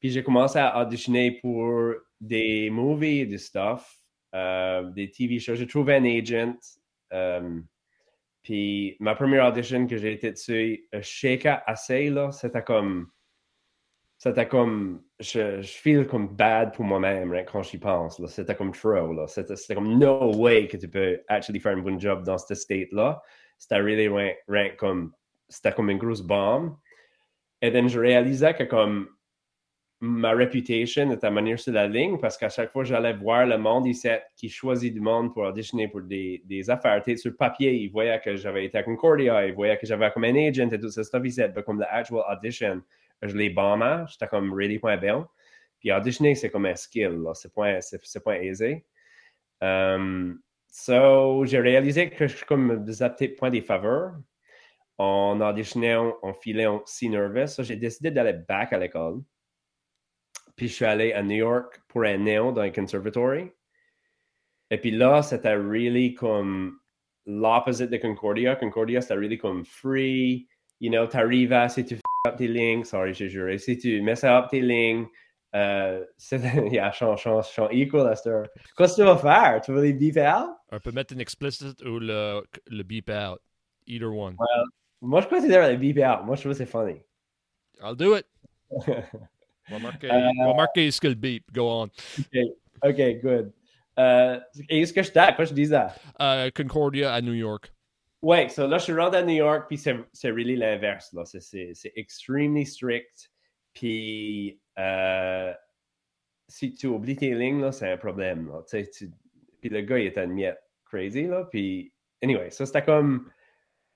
Puis 0.00 0.10
j'ai 0.10 0.22
commencé 0.22 0.58
à 0.58 0.80
auditionner 0.80 1.32
pour 1.40 1.94
des 2.20 2.70
movies, 2.70 3.26
des 3.26 3.38
stuff, 3.38 3.98
euh, 4.34 4.82
des 4.90 5.10
TV 5.10 5.38
shows. 5.38 5.54
J'ai 5.56 5.66
trouvé 5.66 5.96
un 5.96 6.04
agent. 6.04 6.58
Um, 7.10 7.66
puis 8.42 8.96
ma 9.00 9.14
première 9.14 9.46
audition 9.46 9.86
que 9.86 9.96
j'ai 9.96 10.12
été 10.12 10.30
dessus, 10.30 10.88
Shaka 11.00 11.62
assez, 11.66 12.10
là, 12.10 12.30
c'était 12.32 12.62
comme. 12.62 13.08
C'était 14.16 14.48
comme. 14.48 15.02
Je, 15.20 15.62
je 15.62 15.72
feel 15.72 16.06
comme 16.06 16.28
bad 16.28 16.74
pour 16.74 16.84
moi-même 16.84 17.34
quand 17.50 17.62
j'y 17.62 17.78
pense. 17.78 18.24
C'était 18.26 18.54
comme 18.54 18.72
trop. 18.72 19.12
Là. 19.12 19.26
C'était, 19.26 19.74
comme 19.74 19.98
no 19.98 20.34
way 20.36 20.66
que 20.68 20.76
tu 20.76 20.88
peux 20.88 21.20
actually 21.28 21.60
faire 21.60 21.76
un 21.76 21.82
bon 21.82 21.98
job 21.98 22.24
dans 22.24 22.38
ce 22.38 22.54
state-là. 22.54 23.20
C'était 23.58 23.80
really 23.80 24.08
rank 24.08 24.76
comme. 24.76 25.12
C'était 25.48 25.72
comme 25.72 25.90
une 25.90 25.98
grosse 25.98 26.22
bombe. 26.22 26.76
Et 27.60 27.72
then 27.72 27.88
je 27.88 27.98
réalisais 27.98 28.54
que 28.54 28.64
comme 28.64 29.08
ma 30.00 30.30
réputation 30.30 31.10
était 31.10 31.26
à 31.26 31.30
manière 31.30 31.58
sur 31.58 31.72
la 31.72 31.88
ligne 31.88 32.18
parce 32.18 32.36
qu'à 32.38 32.48
chaque 32.48 32.70
fois 32.70 32.82
que 32.82 32.88
j'allais 32.88 33.14
voir 33.14 33.46
le 33.46 33.58
monde 33.58 33.86
ici 33.86 34.08
qui 34.36 34.48
choisit 34.48 34.94
du 34.94 35.00
monde 35.00 35.34
pour 35.34 35.42
auditionner 35.42 35.88
pour 35.88 36.02
des, 36.02 36.40
des 36.44 36.70
affaires, 36.70 37.02
sur 37.04 37.30
le 37.30 37.36
papier, 37.36 37.74
ils 37.74 37.88
voyaient 37.88 38.20
que 38.20 38.36
j'avais 38.36 38.66
été 38.66 38.78
à 38.78 38.84
Concordia, 38.84 39.46
ils 39.46 39.54
voyaient 39.54 39.76
que 39.76 39.86
j'avais 39.86 40.10
comme 40.12 40.24
un 40.24 40.36
agent 40.36 40.70
et 40.70 40.78
tout 40.78 40.90
ça 40.90 41.02
stuff 41.02 41.24
ici, 41.24 41.42
mais 41.54 41.62
comme 41.64 41.80
l'actual 41.80 42.22
audition, 42.30 42.80
je 43.22 43.36
les 43.36 43.50
bombais, 43.50 44.04
j'étais 44.06 44.28
comme 44.28 44.52
really 44.54 44.78
point 44.78 44.96
bien. 44.96 45.28
Puis 45.80 45.92
auditionner, 45.92 46.34
c'est 46.34 46.50
comme 46.50 46.66
un 46.66 46.76
skill, 46.76 47.24
c'est 47.34 47.52
point, 47.52 47.80
c'est, 47.80 48.22
point 48.22 48.34
aisé. 48.34 48.84
Um, 49.60 50.40
so, 50.68 51.44
j'ai 51.44 51.58
réalisé 51.58 52.10
que 52.10 52.28
je 52.28 52.36
suis 52.36 52.46
comme 52.46 52.84
des 52.84 53.28
point 53.28 53.50
des 53.50 53.62
faveurs. 53.62 54.14
En 54.96 55.40
auditionnant, 55.40 56.16
on 56.22 56.32
filait 56.32 56.66
si 56.84 57.08
nerveux. 57.08 57.46
So, 57.46 57.62
j'ai 57.62 57.76
décidé 57.76 58.10
d'aller 58.10 58.32
back 58.32 58.72
à 58.72 58.78
l'école. 58.78 59.22
Puis 60.58 60.66
je 60.66 60.74
suis 60.74 60.84
allé 60.84 61.12
à 61.12 61.22
New 61.22 61.36
York 61.36 61.80
pour 61.86 62.02
un 62.02 62.18
néon 62.18 62.50
dans 62.50 62.62
un 62.62 62.70
conservatory. 62.70 63.52
Et 64.70 64.76
puis 64.76 64.90
là, 64.90 65.22
c'était 65.22 65.54
really 65.54 66.14
comme 66.14 66.80
l'opposite 67.26 67.90
de 67.90 67.96
Concordia. 67.96 68.56
Concordia, 68.56 69.00
c'était 69.00 69.14
really 69.14 69.38
comme 69.38 69.64
free. 69.64 70.48
You 70.80 70.90
know, 70.90 71.06
t'arrives 71.06 71.52
à, 71.52 71.68
si 71.68 71.84
tu 71.84 71.94
fais 71.94 72.02
up 72.26 72.36
tes 72.36 72.48
lignes, 72.48 72.82
sorry, 72.82 73.14
j'ai 73.14 73.28
juré, 73.28 73.58
si 73.58 73.78
tu 73.78 74.02
mets 74.02 74.16
ça 74.16 74.36
up 74.36 74.50
tes 74.50 74.60
lignes, 74.60 75.06
euh, 75.54 76.04
c'est, 76.16 76.40
yeah, 76.72 76.90
change, 76.90 77.22
change, 77.22 77.48
change 77.50 77.70
equal, 77.72 78.12
Esther. 78.12 78.42
Qu'est-ce 78.76 78.96
que 78.96 79.02
tu 79.02 79.06
vas 79.06 79.16
faire? 79.16 79.60
Tu 79.60 79.70
veux 79.70 79.82
les 79.82 79.92
beep 79.92 80.16
out? 80.16 80.56
On 80.72 80.80
peut 80.80 80.92
mettre 80.92 81.14
une 81.14 81.20
explicit 81.20 81.80
ou 81.82 82.00
le, 82.00 82.42
le 82.66 82.82
beep 82.82 83.08
out. 83.08 83.40
Either 83.86 84.08
one. 84.08 84.36
Well, 84.38 84.66
moi, 85.00 85.20
je 85.20 85.28
considère 85.28 85.70
le 85.70 85.76
beep 85.76 85.98
out. 85.98 86.26
Moi, 86.26 86.34
je 86.34 86.40
trouve 86.42 86.52
que 86.52 86.58
c'est 86.58 86.66
funny. 86.66 87.00
I'll 87.80 87.94
do 87.96 88.16
it. 88.16 88.26
On 89.70 89.78
va 89.78 90.54
marquer, 90.54 90.88
uh, 90.88 90.90
que 91.00 91.08
le 91.08 91.14
beep. 91.14 91.44
Go 91.52 91.68
on. 91.68 91.84
OK, 92.18 92.38
okay 92.84 93.14
good. 93.16 93.52
Uh, 93.96 94.40
est-ce 94.68 94.92
que 94.92 95.02
je 95.02 95.10
tape? 95.10 95.36
Quoi 95.36 95.44
je 95.44 95.54
dis 95.54 95.66
ça? 95.66 95.94
Uh, 96.20 96.50
Concordia 96.54 97.12
à 97.12 97.20
New 97.20 97.34
York. 97.34 97.72
Ouais, 98.22 98.48
so 98.48 98.66
là, 98.66 98.78
je 98.78 98.84
suis 98.84 98.92
rentré 98.92 99.18
à 99.18 99.22
New 99.22 99.34
York, 99.34 99.66
puis 99.68 99.78
c'est, 99.78 100.30
really 100.30 100.56
l'inverse. 100.56 101.14
C'est, 101.24 101.92
extremely 101.94 102.66
strict. 102.66 103.30
Puis 103.74 104.60
euh, 104.78 105.52
si 106.48 106.74
tu 106.74 106.86
oublies 106.86 107.16
tes 107.16 107.34
lignes, 107.34 107.70
c'est 107.70 107.92
un 107.92 107.96
problème. 107.96 108.48
Là. 108.48 108.62
Tu, 108.68 109.10
puis 109.60 109.70
le 109.70 109.82
gars, 109.82 109.98
il 109.98 110.06
était 110.06 110.24
une 110.24 110.54
crazy. 110.84 111.26
Là. 111.26 111.44
Puis, 111.50 111.92
anyway, 112.22 112.50
ça, 112.50 112.66
c'était 112.66 112.82
comme 112.82 113.30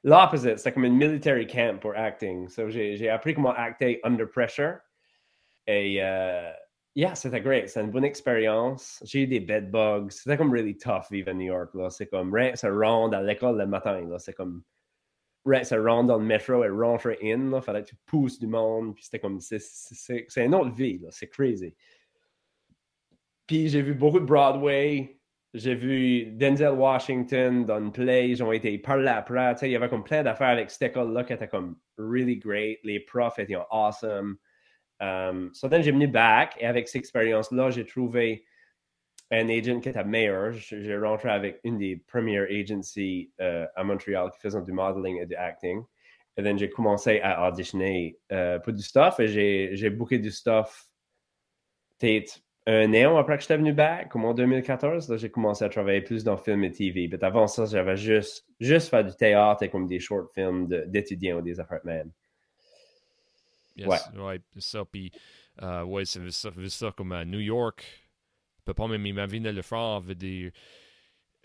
l'opposite. 0.05 0.59
C'était 0.59 0.73
comme 0.73 0.85
une 0.85 0.97
military 0.97 1.47
camp 1.47 1.81
pour 1.81 1.97
acting. 1.97 2.49
So, 2.49 2.69
j'ai, 2.69 2.97
j'ai 2.97 3.09
appris 3.09 3.35
comment 3.35 3.55
acter 3.55 4.01
under 4.05 4.29
pressure. 4.29 4.79
Et 5.67 5.97
uh, 5.97 6.53
yeah, 6.95 7.15
c'était 7.15 7.41
great. 7.41 7.69
C'était 7.69 7.85
une 7.85 7.91
bonne 7.91 8.05
expérience. 8.05 9.03
J'ai 9.05 9.23
eu 9.23 9.27
des 9.27 9.41
bed 9.41 9.71
bugs. 9.71 10.09
C'était 10.11 10.37
comme 10.37 10.53
really 10.53 10.77
tough 10.77 11.11
vivre 11.11 11.31
à 11.31 11.35
New 11.35 11.47
York. 11.47 11.71
C'est 11.91 12.09
comme 12.09 12.35
ça 12.55 12.71
ronde 12.71 13.15
à 13.15 13.23
l'école 13.23 13.59
le 13.59 13.67
matin. 13.67 14.07
C'est 14.19 14.35
comme 14.35 14.63
ça 15.63 15.77
rentre 15.83 16.09
dans 16.09 16.19
le 16.19 16.25
métro 16.25 16.65
et 16.65 16.69
rentre 16.69 17.17
in. 17.23 17.53
Il 17.55 17.63
fallait 17.63 17.83
que 17.83 17.89
tu 17.89 17.97
pousses 18.07 18.39
du 18.39 18.47
monde. 18.47 18.95
Puis 18.95 19.05
c'était 19.05 19.19
comme 19.19 19.41
c'est 19.41 20.45
une 20.45 20.55
autre 20.55 20.75
vie. 20.75 21.01
C'est 21.11 21.29
crazy. 21.29 21.75
Puis 23.47 23.69
j'ai 23.69 23.83
vu 23.83 23.95
beaucoup 23.95 24.21
de 24.21 24.25
Broadway. 24.25 25.19
J'ai 25.55 25.75
vu 25.75 26.25
Denzel 26.33 26.73
Washington 26.73 27.67
dans 27.67 27.79
une 27.79 27.93
play. 27.93 28.31
Ils 28.31 28.43
ont 28.43 28.53
été 28.53 28.79
par 28.79 28.97
là 28.97 29.19
après. 29.19 29.55
Il 29.63 29.71
y 29.71 29.77
avait 29.77 29.89
comme 29.89 30.05
plein 30.05 30.23
d'affaires 30.23 30.49
avec 30.49 30.71
cette 30.71 30.91
école-là 30.91 31.25
qui 31.25 31.35
était 31.35 31.49
comme 31.49 31.77
really 31.99 32.37
great. 32.39 32.79
Les 32.85 33.01
profs 33.01 33.39
étaient 33.39 33.59
awesome. 33.71 34.37
Um, 35.03 35.51
so 35.53 35.69
then 35.69 35.83
j'ai 35.83 35.91
venu 35.91 36.07
back 36.07 36.57
et 36.61 36.67
avec 36.67 36.87
cette 36.87 37.01
expérience-là, 37.01 37.71
j'ai 37.71 37.85
trouvé 37.85 38.45
un 39.33 39.49
agent 39.49 39.81
qui 39.81 39.89
était 39.89 40.05
meilleur. 40.05 40.53
J'ai 40.53 40.97
rentré 40.97 41.31
avec 41.31 41.59
une 41.65 41.79
des 41.79 41.97
premières 41.97 42.47
agencies 42.49 43.33
euh, 43.41 43.67
à 43.75 43.83
Montréal 43.83 44.31
qui 44.33 44.39
faisait 44.41 44.63
du 44.63 44.73
modeling 44.73 45.21
et 45.21 45.27
du 45.27 45.35
acting. 45.35 45.83
Et 46.37 46.43
then 46.43 46.57
j'ai 46.57 46.71
commencé 46.71 47.21
à 47.21 47.49
auditionner 47.49 48.17
euh, 48.31 48.59
pour 48.61 48.73
du 48.73 48.83
stuff 48.83 49.19
et 49.19 49.75
j'ai 49.77 49.91
booké 49.91 50.19
du 50.19 50.31
stuff 50.31 50.87
peut-être 51.99 52.41
un 52.67 52.95
an 52.95 53.17
après 53.17 53.37
que 53.37 53.43
j'étais 53.43 53.57
venu 53.57 53.73
back, 53.73 54.09
comme 54.09 54.25
en 54.25 54.35
2014. 54.35 55.09
Là, 55.09 55.17
j'ai 55.17 55.31
commencé 55.31 55.65
à 55.65 55.69
travailler 55.69 56.01
plus 56.01 56.23
dans 56.23 56.37
film 56.37 56.63
et 56.63 56.71
TV. 56.71 57.09
Mais 57.11 57.23
avant 57.25 57.49
ça, 57.49 57.65
j'avais 57.67 57.97
juste, 57.97 58.47
juste 58.61 58.89
fait 58.89 59.03
du 59.03 59.17
théâtre 59.17 59.65
et 59.65 59.69
comme 59.69 59.89
des 59.89 59.99
short 59.99 60.33
films 60.33 60.69
d'étudiants 60.87 61.39
ou 61.39 61.43
des 61.43 61.59
affaires. 61.59 61.81
Yes, 63.77 63.89
ouais. 63.89 64.21
ouais 64.21 64.41
c'est 64.55 64.63
ça. 64.63 64.85
Puis, 64.85 65.13
euh, 65.63 65.83
ouais, 65.85 66.05
c'est 66.05 66.31
ça, 66.31 66.51
ça, 66.69 66.93
comme 66.97 67.13
à 67.13 67.25
New 67.25 67.41
York. 67.41 67.85
Je 68.59 68.65
peux 68.65 68.75
pas 68.75 68.87
même 68.87 69.03
m'imaginer 69.03 69.53
le 69.53 69.63
faire. 69.63 70.01
Veut 70.01 70.15
dire, 70.15 70.53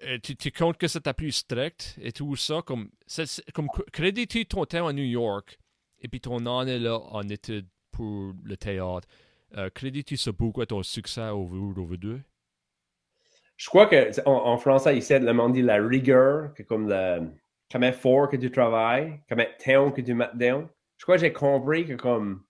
euh, 0.04 0.20
tu, 0.22 0.36
tu 0.36 0.52
comptes 0.52 0.78
que 0.78 0.88
c'était 0.88 1.14
plus 1.14 1.32
strict 1.32 1.98
et 2.02 2.12
tout 2.12 2.36
ça. 2.36 2.62
Comme, 2.66 2.90
comme 3.54 3.70
crédit-tu 3.92 4.46
ton 4.46 4.66
temps 4.66 4.88
à 4.88 4.94
New 4.94 5.04
York 5.04 5.58
et 6.00 6.08
puis 6.08 6.22
ton 6.22 6.46
année 6.46 6.80
là 6.80 7.00
en 7.00 7.28
études 7.28 7.68
pour 7.92 8.34
le 8.44 8.58
théâtre. 8.58 9.08
Euh, 9.56 9.70
crédit-tu 9.70 10.18
ça 10.18 10.32
beaucoup 10.32 10.62
à 10.62 10.66
ton 10.66 10.84
succès 10.84 11.30
au 11.30 11.50
over 11.78 11.98
deux? 11.98 12.22
Je 13.56 13.68
crois 13.70 13.88
que 13.88 14.12
en, 14.28 14.58
français, 14.58 14.96
il 14.96 15.02
sait 15.02 15.20
le 15.20 15.34
monde 15.34 15.54
dit 15.54 15.64
la 15.64 15.78
rigueur, 15.78 16.54
que 16.54 16.62
comme 16.62 16.88
le, 16.88 17.28
comment 17.72 17.92
fort 17.92 18.30
que 18.30 18.38
tu 18.38 18.52
travailles, 18.52 19.20
comment 19.28 19.46
temps 19.66 19.92
que 19.92 20.02
tu 20.02 20.14
mets 20.14 20.30
down 20.36 20.68
je 20.98 21.04
crois 21.04 21.16
que 21.16 21.22
j'ai 21.22 21.34
compris 21.34 21.86
que 21.86 21.94
comme 21.94 22.44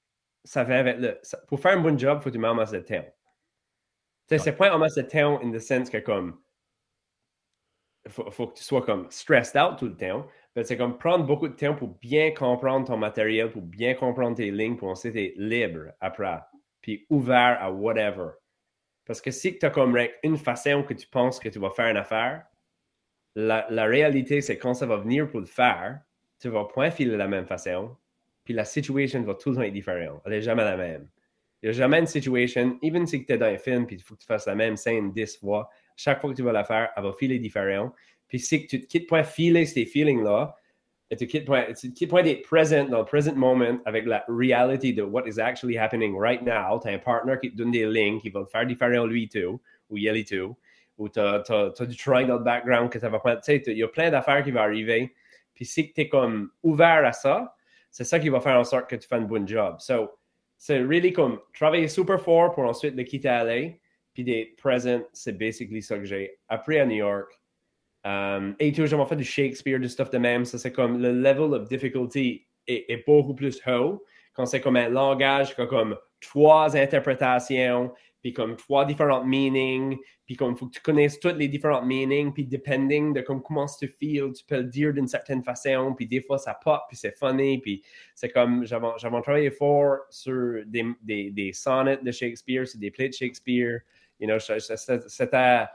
ça 0.43 0.65
fait 0.65 0.75
avec 0.75 0.97
le. 0.97 1.19
pour 1.47 1.59
faire 1.59 1.77
un 1.77 1.81
bon 1.81 1.97
job, 1.97 2.19
il 2.19 2.23
faut 2.23 2.29
que 2.29 2.35
tu 2.35 2.39
mettes 2.39 2.51
en 2.51 2.55
masse 2.55 2.71
de 2.71 2.79
temps. 2.79 3.03
Tu 3.03 4.37
sais, 4.37 4.39
c'est 4.39 4.53
pas 4.53 4.73
en 4.73 4.79
masse 4.79 4.95
de 4.95 5.01
temps 5.01 5.39
in 5.41 5.51
the 5.51 5.59
sense 5.59 5.89
que 5.89 5.97
comme. 5.97 6.39
Il 8.05 8.11
faut, 8.11 8.31
faut, 8.31 8.47
que 8.47 8.57
tu 8.57 8.63
sois 8.63 8.81
comme 8.83 9.11
stressed 9.11 9.57
out 9.57 9.77
tout 9.77 9.87
le 9.87 9.97
temps. 9.97 10.25
Mais 10.55 10.63
c'est 10.63 10.77
comme 10.77 10.97
prendre 10.97 11.25
beaucoup 11.25 11.47
de 11.47 11.53
temps 11.53 11.75
pour 11.75 11.89
bien 11.99 12.31
comprendre 12.31 12.87
ton 12.87 12.97
matériel, 12.97 13.51
pour 13.51 13.61
bien 13.61 13.93
comprendre 13.93 14.37
tes 14.37 14.49
lignes, 14.49 14.77
pour 14.77 14.89
ensuite 14.89 15.15
être 15.15 15.35
libre 15.37 15.91
après. 15.99 16.39
Puis 16.81 17.05
ouvert 17.09 17.57
à 17.61 17.69
whatever. 17.69 18.29
Parce 19.05 19.21
que 19.21 19.31
si 19.31 19.59
tu 19.59 19.65
as 19.65 19.69
comme 19.69 19.97
une 20.23 20.37
façon 20.37 20.83
que 20.83 20.93
tu 20.93 21.07
penses 21.07 21.39
que 21.39 21.49
tu 21.49 21.59
vas 21.59 21.69
faire 21.69 21.87
une 21.91 21.97
affaire, 21.97 22.45
la, 23.35 23.67
la 23.69 23.85
réalité, 23.85 24.41
c'est 24.41 24.57
quand 24.57 24.73
ça 24.73 24.85
va 24.85 24.97
venir 24.97 25.29
pour 25.29 25.41
le 25.41 25.45
faire, 25.45 25.99
tu 26.39 26.49
vas 26.49 26.65
point 26.65 26.91
filer 26.91 27.11
de 27.11 27.17
la 27.17 27.27
même 27.27 27.45
façon, 27.45 27.95
puis 28.47 28.53
la 28.53 28.63
situation 28.63 29.21
va 29.23 29.35
tout 29.35 29.51
le 29.51 29.65
être 29.65 29.73
différente. 29.73 30.21
Elle 30.23 30.31
n'est 30.31 30.41
jamais 30.41 30.63
la 30.63 30.77
même. 30.77 31.09
Il 31.61 31.65
n'y 31.65 31.69
a 31.71 31.73
jamais 31.73 31.99
une 31.99 32.07
situation, 32.07 32.79
even 32.81 33.05
si 33.05 33.25
tu 33.25 33.33
es 33.33 33.37
dans 33.37 33.47
un 33.47 33.57
film, 33.57 33.85
puis 33.85 33.97
il 33.97 34.01
faut 34.01 34.15
que 34.15 34.21
tu 34.21 34.25
fasses 34.25 34.45
la 34.47 34.55
même 34.55 34.77
scène 34.77 35.11
10 35.11 35.39
fois, 35.39 35.69
chaque 35.97 36.21
fois 36.21 36.29
que 36.29 36.35
tu 36.37 36.43
vas 36.43 36.53
la 36.53 36.63
faire, 36.63 36.87
elle 36.95 37.03
va 37.03 37.11
filer 37.11 37.39
différent. 37.39 37.93
Puis 38.29 38.39
si 38.39 38.65
tu 38.65 38.79
te 38.79 38.87
quittes 38.87 39.09
pas 39.09 39.25
filer 39.25 39.65
ces 39.65 39.85
feelings-là, 39.85 40.55
et 41.11 41.17
tu 41.17 41.27
quittes 41.27 41.43
pas, 41.43 41.73
tu 41.73 41.91
quittes 41.91 42.09
pas 42.09 42.23
d'être 42.23 42.43
present 42.43 42.85
dans 42.85 42.99
le 42.99 43.05
present 43.05 43.35
moment 43.35 43.79
avec 43.83 44.05
la 44.05 44.23
réalité 44.29 44.93
de 44.93 45.01
what 45.01 45.27
is 45.27 45.41
actually 45.41 45.77
happening 45.77 46.17
right 46.17 46.41
now. 46.41 46.79
Tu 46.79 46.87
as 46.87 46.93
un 46.93 46.99
partner 46.99 47.35
qui 47.41 47.51
te 47.51 47.57
donne 47.57 47.71
des 47.71 47.85
lignes 47.85 48.21
qui 48.21 48.29
va 48.29 48.39
le 48.39 48.45
faire 48.45 48.65
différent 48.65 49.05
lui 49.05 49.27
tout, 49.27 49.59
ou 49.89 49.97
Yelly 49.97 50.23
tout, 50.23 50.55
ou 50.97 51.09
tu 51.09 51.19
as, 51.19 51.43
du 51.85 51.97
trying 51.97 52.27
dans 52.27 52.37
le 52.37 52.45
background 52.45 52.89
que 52.89 52.99
ça 52.99 53.09
va 53.09 53.19
prendre. 53.19 53.41
Tu 53.41 53.57
sais, 53.57 53.63
il 53.67 53.77
y 53.77 53.83
a 53.83 53.89
plein 53.89 54.09
d'affaires 54.09 54.41
qui 54.41 54.51
vont 54.51 54.61
arriver. 54.61 55.13
Puis 55.53 55.65
si 55.65 55.91
tu 55.91 55.99
es 55.99 56.07
comme 56.07 56.51
ouvert 56.63 57.05
à 57.05 57.11
ça, 57.11 57.56
c'est 57.97 58.03
ça 58.03 58.19
qui 58.19 58.29
va 58.29 58.39
faire 58.39 58.59
en 58.59 58.63
sorte 58.63 58.87
que 58.87 58.95
tu 58.95 59.07
fais 59.07 59.15
un 59.15 59.21
bon 59.21 59.47
job. 59.47 59.77
So, 59.79 60.11
c'est 60.55 60.77
really 60.77 61.11
comme 61.11 61.39
travailler 61.51 61.87
super 61.87 62.21
fort 62.21 62.53
pour 62.53 62.63
ensuite 62.65 62.95
le 62.95 63.01
quitter 63.01 63.27
à 63.27 63.43
LA, 63.43 63.71
puis 64.13 64.23
d'être 64.23 64.55
present, 64.55 65.01
c'est 65.13 65.35
basically 65.35 65.81
ça 65.81 65.97
que 65.97 66.05
j'ai 66.05 66.37
appris 66.47 66.77
à 66.77 66.85
New 66.85 66.97
York. 66.97 67.27
Um, 68.03 68.55
et 68.59 68.71
toujours, 68.71 68.99
j'ai 68.99 69.09
fait 69.09 69.15
du 69.15 69.23
Shakespeare, 69.23 69.79
du 69.79 69.89
stuff 69.89 70.11
de 70.11 70.19
même. 70.19 70.45
Ça, 70.45 70.59
c'est 70.59 70.71
comme 70.71 71.01
le 71.01 71.11
level 71.11 71.55
of 71.55 71.67
difficulty 71.67 72.45
est, 72.67 73.03
beaucoup 73.07 73.33
plus 73.33 73.59
haut 73.65 74.05
quand 74.33 74.45
c'est 74.45 74.61
comme 74.61 74.75
un 74.75 74.89
langage 74.89 75.55
comme 75.55 75.97
trois 76.21 76.77
interprétations, 76.77 77.91
puis 78.21 78.33
comme 78.33 78.55
trois 78.55 78.85
différentes 78.85 79.25
meanings, 79.25 79.97
puis 80.25 80.35
comme 80.35 80.57
faut 80.57 80.67
que 80.67 80.73
tu 80.73 80.81
connaisses 80.81 81.19
toutes 81.19 81.37
les 81.37 81.47
différentes 81.47 81.85
meanings, 81.85 82.33
puis 82.33 82.45
depending 82.45 83.13
de 83.13 83.21
comme, 83.21 83.41
comment 83.41 83.65
tu 83.65 83.87
feel, 83.87 84.33
tu 84.33 84.43
peux 84.45 84.57
le 84.57 84.65
dire 84.65 84.93
d'une 84.93 85.07
certaine 85.07 85.43
façon, 85.43 85.93
puis 85.95 86.07
des 86.07 86.21
fois 86.21 86.37
ça 86.37 86.53
pop, 86.53 86.81
puis 86.87 86.97
c'est 86.97 87.17
funny, 87.17 87.59
puis 87.59 87.83
c'est 88.15 88.29
comme, 88.29 88.65
j'avais 88.65 89.21
travaillé 89.21 89.51
fort 89.51 89.99
sur 90.09 90.63
des, 90.65 90.85
des, 91.01 91.31
des 91.31 91.53
sonnets 91.53 91.97
de 91.97 92.11
Shakespeare, 92.11 92.67
sur 92.67 92.79
des 92.79 92.91
plays 92.91 93.09
de 93.09 93.13
Shakespeare, 93.13 93.79
you 94.19 94.27
know, 94.27 94.39
c'était... 94.39 95.65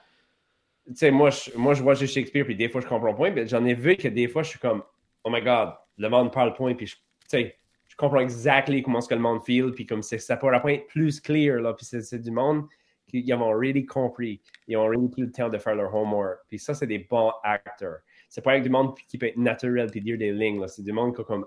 Tu 0.85 0.97
sais, 0.97 1.11
moi 1.13 1.31
je, 1.31 1.57
moi, 1.57 1.75
je 1.75 1.83
vois 1.83 1.95
Shakespeare, 1.95 2.45
puis 2.45 2.57
des 2.57 2.69
fois, 2.69 2.81
je 2.81 2.89
comprends 2.89 3.15
point, 3.15 3.31
mais 3.31 3.47
j'en 3.47 3.65
ai 3.65 3.75
vu 3.75 3.97
que 3.97 4.09
des 4.09 4.27
fois, 4.27 4.43
je 4.43 4.51
suis 4.51 4.59
comme, 4.59 4.83
oh 5.23 5.31
my 5.31 5.41
God, 5.41 5.75
le 5.97 6.09
monde 6.09 6.33
parle 6.33 6.55
point, 6.55 6.75
puis 6.75 6.87
tu 6.87 6.97
sais, 7.29 7.57
comprends 8.03 8.21
exactement 8.21 8.83
comment 8.83 9.01
ce 9.01 9.09
que 9.09 9.15
le 9.15 9.21
monde 9.21 9.45
feel, 9.45 9.71
puis 9.73 9.87
comme 9.87 10.03
ça 10.03 10.37
pourrait 10.37 10.61
être 10.75 10.87
plus 10.89 11.21
clair, 11.21 11.61
là, 11.61 11.73
puis 11.73 11.87
c'est 11.87 12.19
du 12.19 12.33
monde 12.33 12.67
qui 13.07 13.33
ont 13.33 13.53
really 13.53 13.87
compris, 13.87 14.41
ils 14.67 14.77
ont 14.77 14.89
really 14.89 15.09
pris 15.09 15.23
le 15.23 15.31
temps 15.31 15.49
de 15.49 15.59
faire 15.59 15.77
leur 15.77 15.95
homework, 15.95 16.41
puis 16.49 16.59
ça, 16.59 16.75
c'est 16.75 16.87
des 16.87 16.99
bons 16.99 17.33
acteurs. 17.45 18.01
C'est 18.29 18.43
pas 18.43 18.53
avec 18.53 18.65
du 18.65 18.71
monde 18.71 18.97
qui 19.07 19.19
peut 19.19 19.27
être 19.27 19.37
naturel 19.37 19.89
puis 19.91 20.01
dire 20.01 20.19
des 20.19 20.33
lignes, 20.33 20.67
c'est 20.67 20.83
du 20.83 20.93
monde 20.93 21.15
qui 21.15 21.23
comme 21.23 21.47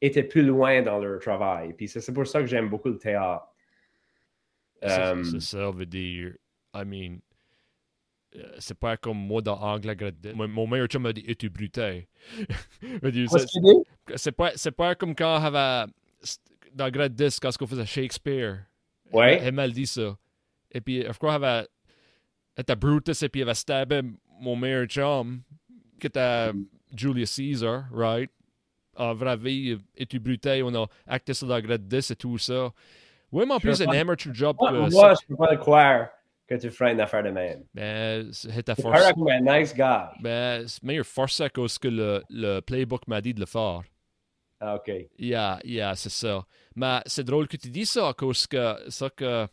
était 0.00 0.22
plus 0.22 0.42
loin 0.42 0.82
dans 0.82 0.98
leur 0.98 1.18
travail, 1.20 1.72
puis 1.72 1.88
c'est 1.88 2.12
pour 2.12 2.26
ça 2.26 2.40
que 2.40 2.46
j'aime 2.46 2.68
beaucoup 2.68 2.88
le 2.88 2.98
théâtre. 2.98 3.46
C'est 4.82 5.40
ça 5.40 5.70
veut 5.72 5.86
dire, 5.86 6.34
I 6.74 6.84
mean, 6.84 7.14
euh, 7.14 7.25
c'est 8.58 8.78
pas 8.78 8.96
comme 8.96 9.18
moi 9.18 9.42
dans 9.42 9.58
Angle 9.60 10.12
Mon 10.34 10.66
meilleur 10.66 10.86
chum 10.86 11.02
m'a 11.02 11.12
dit 11.12 11.24
Es-tu 11.26 11.50
bruté 11.50 12.08
C'est 14.16 14.32
pas, 14.32 14.52
pas 14.76 14.94
comme 14.94 15.14
quand 15.14 15.36
avait 15.36 15.90
dans 16.74 16.90
Grade 16.90 17.14
10 17.14 17.40
quand 17.40 17.50
on 17.60 17.66
faisait 17.66 17.86
Shakespeare. 17.86 18.66
Ouais. 19.12 19.40
Elle 19.42 19.54
m'a 19.54 19.68
dit 19.68 19.86
ça. 19.86 20.16
Et 20.70 20.80
puis, 20.80 21.02
je 21.02 21.12
crois 21.12 21.38
qu'elle 21.38 21.66
était 22.58 22.76
Brutus 22.76 23.22
et 23.22 23.28
puis 23.28 23.40
elle 23.40 23.48
avait 23.48 23.54
stabé 23.54 24.02
mon 24.40 24.56
meilleur 24.56 24.86
chum 24.86 25.40
qui 25.98 26.06
était 26.06 26.50
Julius 26.94 27.34
Caesar, 27.34 27.84
right? 27.92 28.30
En 28.96 29.14
vraie 29.14 29.36
vie, 29.36 29.78
Es-tu 29.96 30.18
bruté 30.18 30.62
On 30.62 30.74
a 30.74 30.86
acté 31.06 31.34
ça 31.34 31.46
dans 31.46 31.60
Grade 31.60 31.86
10 31.86 32.10
et 32.10 32.16
tout 32.16 32.38
ça. 32.38 32.70
Oui, 33.32 33.44
mais 33.46 33.54
en 33.54 33.60
plus, 33.60 33.74
c'est 33.74 33.86
un 33.86 33.92
amateur 33.92 34.34
job. 34.34 34.56
Moi, 34.58 34.88
moi 34.90 35.14
je 35.14 35.26
peux 35.26 35.36
pas 35.36 35.52
le 35.52 35.58
croire 35.58 36.08
que 36.46 36.54
tu 36.54 36.70
ferais 36.70 36.92
une 36.92 37.00
affaire 37.00 37.22
de 37.22 37.30
même. 37.30 37.64
Ben, 37.74 38.32
c'est 38.32 38.62
ta 38.62 38.74
force. 38.74 39.00
Un 39.02 39.40
nice 39.40 39.74
guy. 39.74 40.20
Ben, 40.20 40.66
c'est 40.66 40.82
meilleur 40.82 41.06
force 41.06 41.40
à 41.40 41.50
cause 41.50 41.78
que 41.78 41.88
le, 41.88 42.22
le 42.30 42.60
playbook 42.60 43.06
m'a 43.08 43.20
dit 43.20 43.34
de 43.34 43.40
le 43.40 43.46
faire. 43.46 43.82
Ah, 44.60 44.76
OK. 44.76 44.90
Yeah, 45.18 45.58
yeah, 45.64 45.94
c'est 45.96 46.10
ça. 46.10 46.46
Mais 46.74 47.00
c'est 47.06 47.24
drôle 47.24 47.48
que 47.48 47.56
tu 47.56 47.68
dis 47.68 47.84
ça, 47.84 48.08
à 48.08 48.14
cause 48.14 48.46
que 48.46 48.90
ça 48.90 49.10
que 49.10 49.46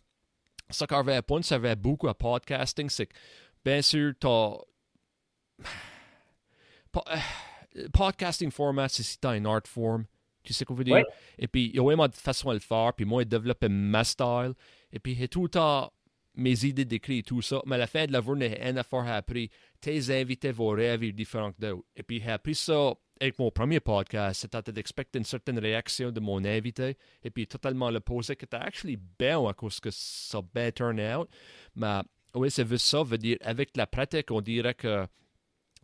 ça 0.70 0.88
qu'avait 0.88 1.22
point, 1.22 1.42
ça 1.42 1.56
avait 1.56 1.76
beaucoup 1.76 2.08
à 2.08 2.14
podcasting, 2.14 2.90
c'est 2.90 3.08
que, 3.08 3.16
bien 3.64 3.82
sûr, 3.82 4.14
t'as. 4.20 4.58
Podcasting 7.92 8.52
format, 8.52 8.88
c'est 8.88 9.02
si 9.02 9.20
t'as 9.20 9.36
une 9.36 9.48
art 9.48 9.66
form. 9.66 10.06
Tu 10.44 10.54
sais 10.54 10.64
qu'on 10.64 10.76
veut 10.76 10.84
dire? 10.84 10.96
Ouais. 10.96 11.06
Et 11.40 11.48
puis, 11.48 11.68
il 11.68 11.76
y 11.76 11.80
a 11.80 11.84
vraiment 11.84 12.08
de 12.08 12.14
façon 12.14 12.50
à 12.50 12.54
le 12.54 12.60
faire, 12.60 12.94
puis 12.94 13.06
moi, 13.06 13.26
développer 13.26 13.68
ma 13.70 14.04
style. 14.04 14.54
Et 14.92 15.00
puis, 15.00 15.18
il 15.20 15.28
tout 15.30 15.44
le 15.44 15.50
temps 15.50 15.92
mes 16.36 16.66
idées 16.66 16.86
d'écrit 16.86 17.20
et 17.20 17.24
tout 17.24 17.42
ça, 17.42 17.62
mais 17.66 17.76
à 17.76 17.80
la 17.80 17.88
fin 17.88 18.06
de 18.06 18.12
la 18.12 18.22
journée, 18.22 18.58
une 18.62 18.78
affaire 18.78 19.02
a 19.02 19.16
appris. 19.16 19.50
Tes 19.80 20.10
invités 20.20 20.52
vont 20.52 20.70
rêver 20.70 21.12
différents 21.12 21.52
d'autres. 21.60 21.84
Et 21.96 22.04
puis, 22.04 22.22
j'ai 22.22 22.32
appris 22.32 22.56
ça 22.56 22.94
avec 23.20 23.38
mon 23.38 23.52
premier 23.52 23.80
podcast. 23.80 24.42
C'était 24.42 24.72
d'expecter 24.72 25.20
une 25.20 25.26
certaine 25.26 25.60
réaction 25.60 26.12
de 26.12 26.20
mon 26.20 26.44
invité. 26.44 26.98
Et 27.24 27.30
puis, 27.30 27.48
totalement 27.48 27.90
l'opposé, 27.92 28.36
qui 28.36 28.46
était 28.46 28.58
actually 28.58 28.98
bien 29.20 29.46
à 29.48 29.54
cause 29.54 29.80
que 29.80 29.90
ça 29.92 30.40
a 30.40 30.42
bien 30.42 30.72
turn 30.72 31.00
out. 31.00 31.30
Mais 31.76 32.02
oui, 32.34 32.50
c'est 32.50 32.78
ça 32.78 33.04
veut 33.04 33.18
dire, 33.18 33.38
avec 33.42 33.76
la 33.78 33.86
pratique, 33.86 34.32
on 34.32 34.42
dirait 34.42 34.74
que, 34.74 35.06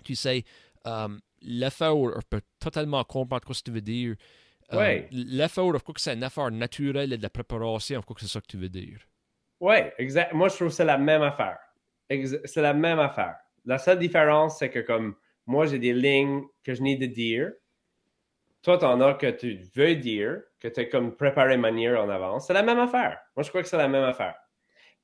tu 0.03 0.15
sais, 0.15 0.43
um, 0.85 1.19
l'effort, 1.41 1.97
on 1.97 2.21
peut 2.27 2.41
totalement 2.59 3.03
comprendre 3.03 3.53
ce 3.53 3.59
que 3.59 3.65
tu 3.65 3.71
veux 3.71 3.81
dire. 3.81 4.15
Um, 4.71 4.77
ouais. 4.79 5.07
L'effort, 5.11 5.73
je 5.73 5.79
crois 5.79 5.93
que 5.93 6.01
c'est 6.01 6.11
un 6.11 6.21
effort 6.21 6.51
naturel 6.51 7.13
et 7.13 7.17
de 7.17 7.23
la 7.23 7.29
préparation, 7.29 7.99
je 7.99 8.05
crois 8.05 8.15
que 8.15 8.21
c'est 8.21 8.27
ça 8.27 8.41
que 8.41 8.47
tu 8.47 8.57
veux 8.57 8.69
dire. 8.69 8.99
Oui, 9.59 9.75
exact. 9.97 10.33
Moi, 10.33 10.47
je 10.49 10.55
trouve 10.55 10.67
que 10.69 10.73
c'est 10.73 10.85
la 10.85 10.97
même 10.97 11.21
affaire. 11.21 11.57
C'est 12.45 12.61
la 12.61 12.73
même 12.73 12.99
affaire. 12.99 13.35
La 13.65 13.77
seule 13.77 13.99
différence, 13.99 14.59
c'est 14.59 14.69
que 14.69 14.79
comme 14.79 15.15
moi, 15.45 15.65
j'ai 15.65 15.79
des 15.79 15.93
lignes 15.93 16.43
que 16.63 16.73
je 16.73 16.81
n'ai 16.81 16.95
de 16.95 17.05
dire. 17.05 17.51
Toi, 18.61 18.77
tu 18.77 18.85
en 18.85 18.99
as 19.01 19.13
que 19.13 19.31
tu 19.31 19.59
veux 19.75 19.95
dire, 19.95 20.41
que 20.59 20.67
tu 20.67 20.81
es 20.81 20.89
comme 20.89 21.15
préparé 21.15 21.57
manière 21.57 22.01
en 22.01 22.09
avance. 22.09 22.47
C'est 22.47 22.53
la 22.53 22.63
même 22.63 22.79
affaire. 22.79 23.19
Moi, 23.35 23.43
je 23.43 23.49
crois 23.49 23.61
que 23.61 23.67
c'est 23.67 23.77
la 23.77 23.87
même 23.87 24.03
affaire. 24.03 24.35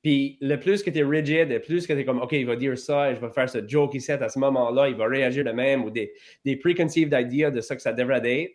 Puis 0.02 0.38
le 0.40 0.56
plus 0.56 0.82
que 0.82 0.90
tu 0.90 0.98
es 0.98 1.02
rigide, 1.02 1.48
le 1.48 1.60
plus 1.60 1.86
que 1.86 1.92
tu 1.92 2.00
es 2.00 2.04
comme, 2.04 2.20
OK, 2.20 2.32
il 2.32 2.46
va 2.46 2.54
dire 2.54 2.78
ça, 2.78 3.10
et 3.10 3.16
je 3.16 3.20
vais 3.20 3.30
faire 3.30 3.48
ce 3.48 3.66
joke 3.66 3.94
ici 3.94 4.12
à 4.12 4.28
ce 4.28 4.38
moment-là, 4.38 4.88
il 4.88 4.94
va 4.94 5.06
réagir 5.06 5.42
de 5.44 5.50
même, 5.50 5.84
ou 5.84 5.90
des, 5.90 6.12
des 6.44 6.56
preconceived 6.56 7.12
ideas 7.12 7.50
de 7.50 7.60
ça 7.60 7.74
que 7.74 7.82
ça 7.82 7.92
devrait 7.92 8.22
être, 8.24 8.52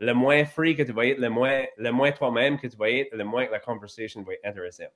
le 0.00 0.12
moins 0.12 0.44
free 0.44 0.74
que 0.74 0.82
tu 0.82 0.92
vas 0.92 1.06
être, 1.06 1.18
le 1.18 1.30
moins, 1.30 1.64
le 1.76 1.90
moins 1.92 2.10
toi-même 2.12 2.58
que 2.58 2.66
tu 2.66 2.76
vas 2.76 2.90
être, 2.90 3.14
le 3.14 3.24
moins 3.24 3.46
que 3.46 3.52
la 3.52 3.60
conversation 3.60 4.22
va 4.22 4.34
être 4.34 4.44
intéressante. 4.44 4.92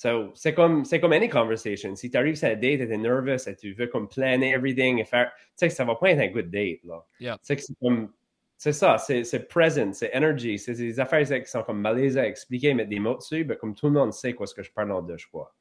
So, 0.00 0.32
c'est 0.34 0.54
comme, 0.54 0.86
c'est 0.86 0.98
comme 0.98 1.12
any 1.12 1.28
conversation. 1.28 1.94
Si 1.94 2.10
tu 2.10 2.16
arrives 2.16 2.36
sur 2.36 2.48
la 2.48 2.54
date 2.54 2.80
et 2.80 2.86
tu 2.86 2.94
es 2.94 2.96
nerveux 2.96 3.36
et 3.46 3.54
tu 3.54 3.74
veux 3.74 3.86
comme 3.86 4.08
planer 4.08 4.52
everything 4.52 4.98
et 4.98 5.04
faire, 5.04 5.30
tu 5.34 5.42
sais 5.56 5.68
que 5.68 5.74
ça 5.74 5.84
va 5.84 5.94
pas 5.94 6.12
être 6.12 6.20
un 6.20 6.28
good 6.28 6.50
date, 6.50 6.82
là. 6.84 7.04
Yeah. 7.18 7.38
C'est 7.42 7.60
comme, 7.82 8.10
c'est 8.56 8.72
ça, 8.72 8.96
c'est, 8.96 9.24
c'est 9.24 9.46
present, 9.46 9.92
c'est 9.92 10.10
energy, 10.16 10.58
c'est 10.58 10.72
des 10.72 10.98
affaires 10.98 11.26
qui 11.26 11.50
sont 11.50 11.62
comme 11.64 11.82
malaisées 11.82 12.18
à 12.18 12.26
expliquer, 12.26 12.72
mettre 12.72 12.88
des 12.88 12.98
mots 12.98 13.18
dessus, 13.18 13.44
mais 13.44 13.58
comme 13.58 13.74
tout 13.74 13.88
le 13.88 13.92
monde 13.92 14.14
sait 14.14 14.32
quoi 14.32 14.46
ce 14.46 14.54
que 14.54 14.62
je 14.62 14.72
parle 14.72 14.90
en 14.92 15.02
deux, 15.02 15.18
je 15.18 15.28
crois. 15.28 15.54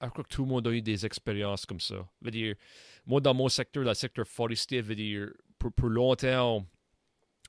Je 0.00 0.08
crois 0.10 0.22
que 0.22 0.28
tout 0.28 0.42
le 0.44 0.48
monde 0.48 0.68
a 0.68 0.70
eu 0.70 0.80
des 0.80 1.04
expériences 1.04 1.66
comme 1.66 1.80
ça. 1.80 2.06
Veut 2.22 2.30
dire, 2.30 2.54
moi, 3.04 3.20
dans 3.20 3.34
mon 3.34 3.48
secteur, 3.48 3.82
le 3.82 3.94
secteur 3.94 4.28
forestier, 4.28 4.80
veut 4.80 4.94
dire, 4.94 5.30
pour, 5.58 5.72
pour 5.72 5.88
longtemps, 5.88 6.64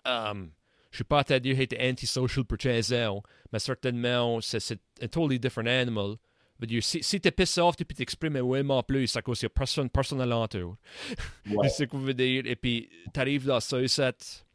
um, 0.03 0.49
je 0.91 0.95
ne 0.95 0.97
suis 0.97 1.03
pas 1.03 1.23
à 1.27 1.39
dire 1.39 1.59
être 1.59 1.77
antisocial 1.79 2.45
pour 2.45 2.57
15 2.57 2.93
ans, 2.93 3.21
mais 3.51 3.59
certainement, 3.59 4.39
c'est 4.41 4.79
un 5.01 5.07
totally 5.07 5.39
different 5.39 5.67
animal. 5.67 6.15
Dire, 6.59 6.83
si, 6.83 7.03
si 7.03 7.21
tu 7.21 7.27
es 7.27 7.31
pissé 7.31 7.61
off, 7.61 7.75
tu 7.75 7.85
peux 7.85 7.93
t'exprimer 7.93 8.39
vraiment 8.41 8.81
plus 8.81 9.15
à 9.15 9.21
cause 9.21 9.41
de 9.41 9.47
personne, 9.47 9.89
personne 9.89 10.21
alentour. 10.21 10.75
Ouais. 11.45 11.69
c'est 11.69 11.83
ce 11.83 11.83
que 11.83 11.97
je 11.97 12.03
veux 12.03 12.13
dire. 12.15 12.43
Et 12.47 12.55
puis, 12.55 12.89
tu 13.13 13.19
arrives 13.19 13.45
dans 13.45 13.59
ce 13.59 13.85
set. 13.85 14.45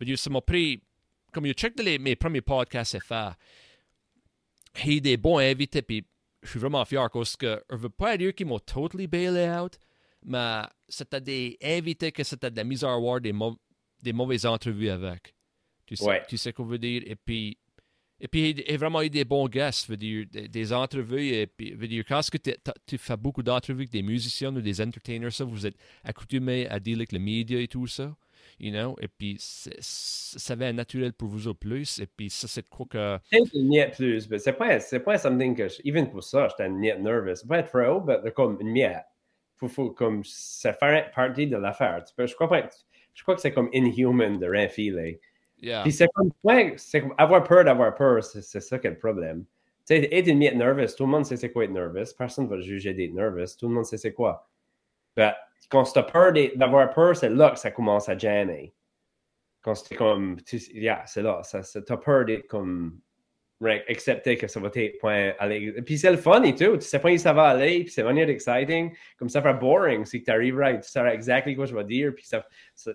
Dire, 0.00 0.18
ça 0.18 0.30
m'a 0.30 0.40
pris. 0.40 0.82
Comme 1.32 1.46
je 1.46 1.52
check 1.52 1.78
les, 1.82 1.98
mes 1.98 2.16
premiers 2.16 2.40
podcasts 2.40 2.98
faire, 3.02 3.36
il 4.84 4.94
y 4.94 4.96
a 4.96 5.00
des 5.00 5.16
bons 5.18 5.38
invités, 5.38 5.82
puis 5.82 6.06
je 6.42 6.48
suis 6.48 6.58
vraiment 6.58 6.84
fier 6.86 7.10
parce 7.10 7.36
que 7.36 7.62
je 7.68 7.76
ne 7.76 7.80
veux 7.80 7.90
pas 7.90 8.16
dire 8.16 8.34
qu'ils 8.34 8.46
m'ont 8.46 8.58
totally 8.58 9.06
bailé 9.06 9.50
out, 9.50 9.78
mais 10.24 10.62
c'était 10.88 11.20
des 11.20 11.58
invités 11.62 12.12
que 12.12 12.24
c'était 12.24 12.50
de 12.50 12.56
la 12.56 12.64
misère 12.64 12.90
à 12.90 12.94
avoir 12.94 13.20
des, 13.20 13.34
des 14.02 14.12
mauvaises 14.14 14.46
entrevues 14.46 14.88
avec. 14.88 15.34
Tu 15.86 15.96
sais, 15.96 16.04
ouais. 16.04 16.22
tu 16.28 16.36
sais 16.36 16.52
qu'on 16.52 16.64
veut 16.64 16.78
dire. 16.78 17.02
Et 17.06 17.16
puis, 17.16 17.58
et 18.18 18.28
puis, 18.28 18.50
il 18.50 18.70
y 18.70 18.74
a 18.74 18.78
vraiment 18.78 19.02
eu 19.02 19.10
des 19.10 19.24
bons 19.24 19.46
guests, 19.46 19.88
veut 19.90 19.96
dire, 19.96 20.24
des, 20.30 20.48
des 20.48 20.72
entrevues. 20.72 21.28
Et 21.28 21.46
puis, 21.46 21.72
veut 21.74 21.86
dire, 21.86 22.04
quand 22.08 22.20
que 22.30 22.38
tu 22.86 22.98
fais 22.98 23.16
beaucoup 23.16 23.42
d'entrevues 23.42 23.82
avec 23.82 23.90
des 23.90 24.02
musiciens 24.02 24.54
ou 24.56 24.60
des 24.60 24.80
entertainers, 24.80 25.32
ça, 25.32 25.44
vous 25.44 25.66
êtes 25.66 25.76
accoutumés 26.02 26.66
à 26.68 26.80
dealer 26.80 27.00
avec 27.00 27.12
les 27.12 27.18
médias 27.18 27.58
et 27.58 27.68
tout 27.68 27.86
ça. 27.86 28.16
You 28.58 28.70
know? 28.70 28.96
Et 29.02 29.08
puis, 29.08 29.36
ça 29.38 30.54
va 30.54 30.66
être 30.66 30.74
naturel 30.74 31.12
pour 31.12 31.28
vous 31.28 31.46
au 31.48 31.54
plus. 31.54 31.98
Et 31.98 32.06
puis, 32.06 32.30
ça, 32.30 32.48
c'est 32.48 32.66
quoi 32.68 32.86
que. 32.88 33.18
C'est 33.30 33.38
une 33.54 33.90
plus, 33.90 34.30
mais 34.30 34.38
c'est 34.38 34.54
pas, 34.54 34.80
c'est 34.80 35.00
pas 35.00 35.18
something 35.18 35.54
que, 35.54 35.68
je, 35.68 35.76
even 35.84 36.08
pour 36.08 36.24
ça, 36.24 36.48
j'étais 36.48 36.66
une 36.66 36.78
miette 36.78 37.00
nervous. 37.00 37.34
C'est 37.34 37.48
pas 37.48 37.58
être 37.58 37.70
trop, 37.70 38.00
mais 38.00 38.30
comme 38.32 38.56
une 38.60 38.70
miette. 38.70 39.04
Faut, 39.58 39.68
faut 39.68 39.90
comme, 39.90 40.22
ça 40.24 40.72
fait 40.72 41.10
partie 41.14 41.46
de 41.46 41.56
l'affaire. 41.56 42.04
Je 42.18 42.34
crois 42.34 42.48
pas, 42.48 42.68
je 43.14 43.22
crois 43.22 43.34
que 43.34 43.40
c'est 43.40 43.52
comme 43.52 43.68
inhuman 43.72 44.38
de 44.38 44.46
rien 44.46 44.68
filer. 44.68 45.20
Yeah. 45.60 45.82
Puis 45.82 45.92
c'est 45.92 46.08
comme, 46.14 46.30
c'est 46.76 47.02
avoir 47.16 47.42
peur 47.42 47.64
d'avoir 47.64 47.94
peur, 47.94 48.22
c'est 48.22 48.60
ça 48.60 48.78
qui 48.78 48.86
est 48.86 48.90
le 48.90 48.98
problème. 48.98 49.44
Tu 49.86 49.96
sais, 49.96 50.08
être 50.12 50.26
une 50.26 50.38
miette 50.38 50.56
nervous, 50.56 50.94
tout 50.96 51.04
le 51.04 51.10
monde 51.10 51.24
sait 51.24 51.36
c'est 51.36 51.50
quoi 51.50 51.64
être 51.64 51.70
nerveux. 51.70 52.04
Personne 52.18 52.44
ne 52.44 52.50
va 52.50 52.60
juger 52.60 52.92
d'être 52.92 53.14
nerveux, 53.14 53.44
tout 53.58 53.68
le 53.68 53.74
monde 53.74 53.86
sait 53.86 53.96
c'est 53.96 54.12
quoi. 54.12 54.48
Mais 55.16 55.32
quand 55.70 55.84
tu 55.84 55.98
as 55.98 56.02
peur 56.02 56.32
d'avoir 56.56 56.90
peur, 56.90 57.16
c'est 57.16 57.30
là 57.30 57.50
que 57.50 57.58
ça 57.58 57.70
commence 57.70 58.08
à 58.08 58.18
gêner. 58.18 58.74
Quand 59.62 59.74
c'est 59.74 59.94
comme, 59.94 60.36
tu, 60.42 60.58
yeah, 60.74 61.02
c'est 61.06 61.22
là, 61.22 61.40
tu 61.42 61.92
as 61.92 61.96
peur 61.96 62.24
d'être 62.26 62.46
comme, 62.46 63.00
right, 63.60 63.84
que 63.86 64.46
ça 64.48 64.60
va 64.60 64.70
être 64.74 64.98
point 64.98 65.32
aller. 65.38 65.72
Puis 65.82 65.98
c'est 65.98 66.10
le 66.10 66.18
fun 66.18 66.42
et 66.42 66.54
tout, 66.54 66.76
tu 66.76 66.82
sais 66.82 66.98
pas 66.98 67.10
où 67.10 67.16
ça 67.16 67.32
va 67.32 67.44
aller, 67.44 67.84
puis 67.84 67.92
c'est 67.92 68.02
vraiment 68.02 68.20
exciting. 68.20 68.94
Comme 69.18 69.30
ça 69.30 69.40
fait 69.40 69.54
boring, 69.54 70.04
si 70.04 70.22
tu 70.22 70.30
arrives 70.30 70.58
right, 70.58 70.82
tu 70.82 70.90
sais 70.90 71.00
exactement 71.06 71.56
quoi 71.56 71.66
je 71.66 71.74
vais 71.74 71.84
dire, 71.84 72.12
puis 72.14 72.26
ça, 72.26 72.46
ça 72.74 72.92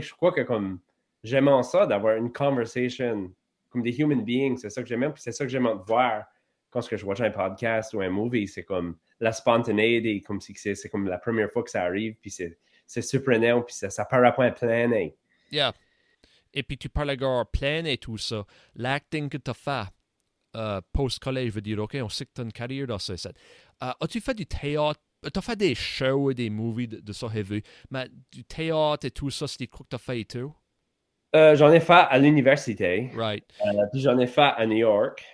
je 0.00 0.12
crois 0.12 0.32
que 0.32 0.42
comme, 0.42 0.78
j'aime 1.22 1.50
ça 1.62 1.86
d'avoir 1.86 2.16
une 2.16 2.32
conversation 2.32 3.32
comme 3.70 3.82
des 3.82 3.98
human 3.98 4.24
beings. 4.24 4.58
C'est 4.58 4.70
ça 4.70 4.82
que 4.82 4.88
j'aime. 4.88 5.12
Puis 5.12 5.22
c'est 5.22 5.32
ça 5.32 5.44
que 5.44 5.50
j'aime 5.50 5.68
voir 5.86 6.24
quand 6.70 6.80
je 6.80 7.04
vois 7.04 7.20
un 7.22 7.30
podcast 7.30 7.94
ou 7.94 8.00
un 8.00 8.10
movie. 8.10 8.48
C'est 8.48 8.64
comme 8.64 8.96
la 9.20 9.32
spontanéité, 9.32 10.20
comme 10.20 10.40
si 10.40 10.54
c'est, 10.54 10.88
comme 10.88 11.06
la 11.06 11.18
première 11.18 11.50
fois 11.50 11.62
que 11.62 11.70
ça 11.70 11.82
arrive. 11.82 12.16
Puis 12.20 12.30
c'est, 12.30 12.58
c'est 12.86 13.02
surprenant. 13.02 13.62
Puis 13.62 13.74
ça, 13.74 13.90
ça 13.90 14.04
part 14.04 14.24
à 14.24 14.32
point 14.32 14.50
plein. 14.50 15.10
Yeah. 15.50 15.72
Et 16.52 16.62
puis 16.62 16.76
tu 16.76 16.88
parles 16.88 17.10
encore 17.10 17.50
plein 17.50 17.84
et 17.84 17.98
tout 17.98 18.18
ça. 18.18 18.44
L'acting 18.74 19.28
que 19.28 19.38
tu 19.38 19.50
as 19.50 19.54
fait 19.54 19.86
euh, 20.56 20.80
post-collège, 20.92 21.52
veut 21.52 21.60
dire, 21.60 21.78
OK, 21.78 21.96
on 22.02 22.08
sait 22.08 22.26
que 22.26 22.32
tu 22.34 22.40
as 22.40 22.44
une 22.44 22.52
carrière 22.52 22.88
dans 22.88 22.98
ça. 22.98 23.16
ça. 23.16 23.30
Euh, 23.82 23.92
As-tu 24.00 24.20
fait 24.20 24.34
du 24.34 24.46
théâtre? 24.46 25.00
Tu 25.22 25.38
as 25.38 25.42
fait 25.42 25.56
des 25.56 25.74
shows 25.74 26.30
et 26.30 26.34
des 26.34 26.50
movies 26.50 26.88
de, 26.88 26.98
de 26.98 27.12
ça, 27.12 27.28
vu. 27.28 27.62
Mais 27.90 28.08
du 28.32 28.42
théâtre 28.42 29.06
et 29.06 29.10
tout 29.10 29.30
ça, 29.30 29.46
c'est 29.46 29.60
des 29.60 29.68
trucs 29.68 29.88
que 29.88 29.90
tu 29.90 29.96
as 29.96 29.98
fait 29.98 30.20
et 30.20 30.24
tout? 30.24 30.52
Euh, 31.34 31.54
j'en 31.54 31.72
ai 31.72 31.80
fait 31.80 31.92
à 31.92 32.18
l'université. 32.18 33.10
Right. 33.14 33.44
Euh, 33.64 33.86
puis 33.92 34.00
j'en 34.00 34.18
ai 34.18 34.26
fait 34.26 34.40
à 34.56 34.66
New 34.66 34.78
York, 34.78 35.24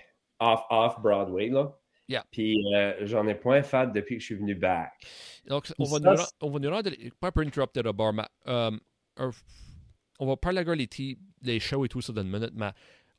off, 0.41 0.61
off 0.71 1.01
Broadway, 1.01 1.49
là. 1.49 1.75
Yeah. 2.09 2.25
Puis 2.31 2.57
euh, 2.75 2.95
j'en 3.07 3.27
ai 3.27 3.35
point 3.35 3.63
fait 3.63 3.91
depuis 3.93 4.17
que 4.17 4.21
je 4.21 4.27
suis 4.27 4.35
venu 4.37 4.55
back. 4.55 4.93
Donc, 5.47 5.73
on 5.79 5.85
va, 5.85 5.99
Ça, 5.99 6.13
nous, 6.41 6.49
on 6.49 6.51
va 6.51 6.59
nous 6.61 6.71
rendre, 6.71 6.91
pas 7.19 7.33
pour 7.33 7.43
interrupter 7.43 7.83
d'abord, 7.83 8.13
mais 8.13 8.25
on 10.19 10.27
va 10.27 10.37
parler 10.37 10.61
à 10.61 10.75
les, 10.75 10.89
les 11.43 11.61
shows 11.61 11.85
et 11.85 11.89
tout 11.89 12.01
ça 12.01 12.13
dans 12.13 12.23
une 12.23 12.31
minute, 12.31 12.53
mais 12.55 12.71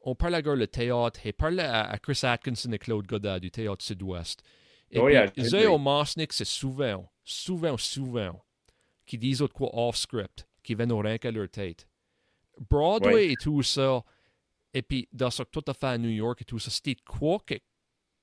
on 0.01 0.15
parle 0.15 0.35
à 0.35 0.41
le 0.41 0.67
théâtre, 0.67 1.19
et 1.25 1.33
parle 1.33 1.59
à, 1.59 1.89
à 1.89 1.97
Chris 1.97 2.19
Atkinson 2.23 2.71
et 2.71 2.77
Claude 2.79 3.05
Godard 3.05 3.39
du 3.39 3.51
théâtre 3.51 3.83
sud-ouest. 3.83 4.41
Et 4.91 4.99
Oh, 4.99 5.05
puis, 5.05 5.13
yeah, 5.13 5.25
eux, 5.25 5.31
oui. 5.35 5.65
au 5.65 6.03
c'est 6.29 6.45
souvent, 6.45 7.09
souvent, 7.23 7.75
souvent, 7.77 8.41
qui 9.05 9.17
disent 9.17 9.41
autre 9.41 9.53
quoi 9.53 9.69
off-script, 9.73 10.47
qui 10.63 10.75
viennent 10.75 10.91
au 10.91 10.99
rien 10.99 11.17
qu'à 11.17 11.31
leur 11.31 11.49
tête. 11.49 11.87
Broadway 12.69 13.13
Ouais. 13.13 13.31
et 13.31 13.35
tout 13.35 13.61
ça, 13.63 14.03
et 14.73 14.81
puis 14.81 15.07
dans 15.11 15.29
ce 15.29 15.43
que 15.43 15.49
tout 15.49 15.63
a 15.67 15.73
fait 15.73 15.87
à 15.87 15.97
New 15.97 16.09
York 16.09 16.41
et 16.41 16.45
tout 16.45 16.59
ça, 16.59 16.69
c'était 16.71 16.95
quoi 17.05 17.39
qui 17.45 17.61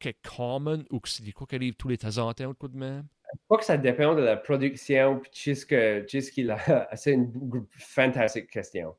qui 0.01 0.09
est 0.09 0.19
common 0.23 0.85
ou 0.91 1.01
que 1.01 1.09
c'était 1.09 1.33
quoi 1.33 1.47
qui 1.47 1.55
arrive 1.55 1.75
tous 1.77 1.89
les 1.89 1.97
temps 1.97 2.19
en 2.19 2.33
temps, 2.35 2.53
coup 2.55 2.69
de 2.69 2.77
même? 2.77 3.07
Je 3.33 3.39
crois 3.47 3.59
que 3.59 3.65
ça 3.65 3.77
dépend 3.79 4.15
de 4.15 4.21
la 4.23 4.37
production. 4.37 5.23
Sais 5.33 5.55
ce 5.55 5.65
que- 5.65 6.31
qu'il 6.31 6.51
a. 6.51 6.59
C'est 6.97 7.13
une 7.13 7.33
fantastique 7.71 8.51
question. 8.51 8.95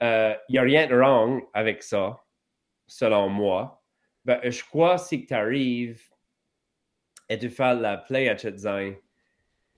Il 0.00 0.38
n'y 0.50 0.58
a 0.58 0.62
rien 0.62 0.86
de 0.86 0.94
wrong 0.94 1.42
avec 1.54 1.82
ça, 1.82 2.22
selon 2.86 3.28
moi. 3.30 3.82
Ben, 4.24 4.38
je 4.48 4.62
crois 4.64 4.96
si 4.98 5.22
que 5.22 5.28
tu 5.28 5.34
arrives 5.34 6.02
et 7.28 7.38
tu 7.38 7.50
fais 7.50 7.74
la 7.74 7.96
play 7.96 8.28
à 8.28 8.34
design 8.34 8.94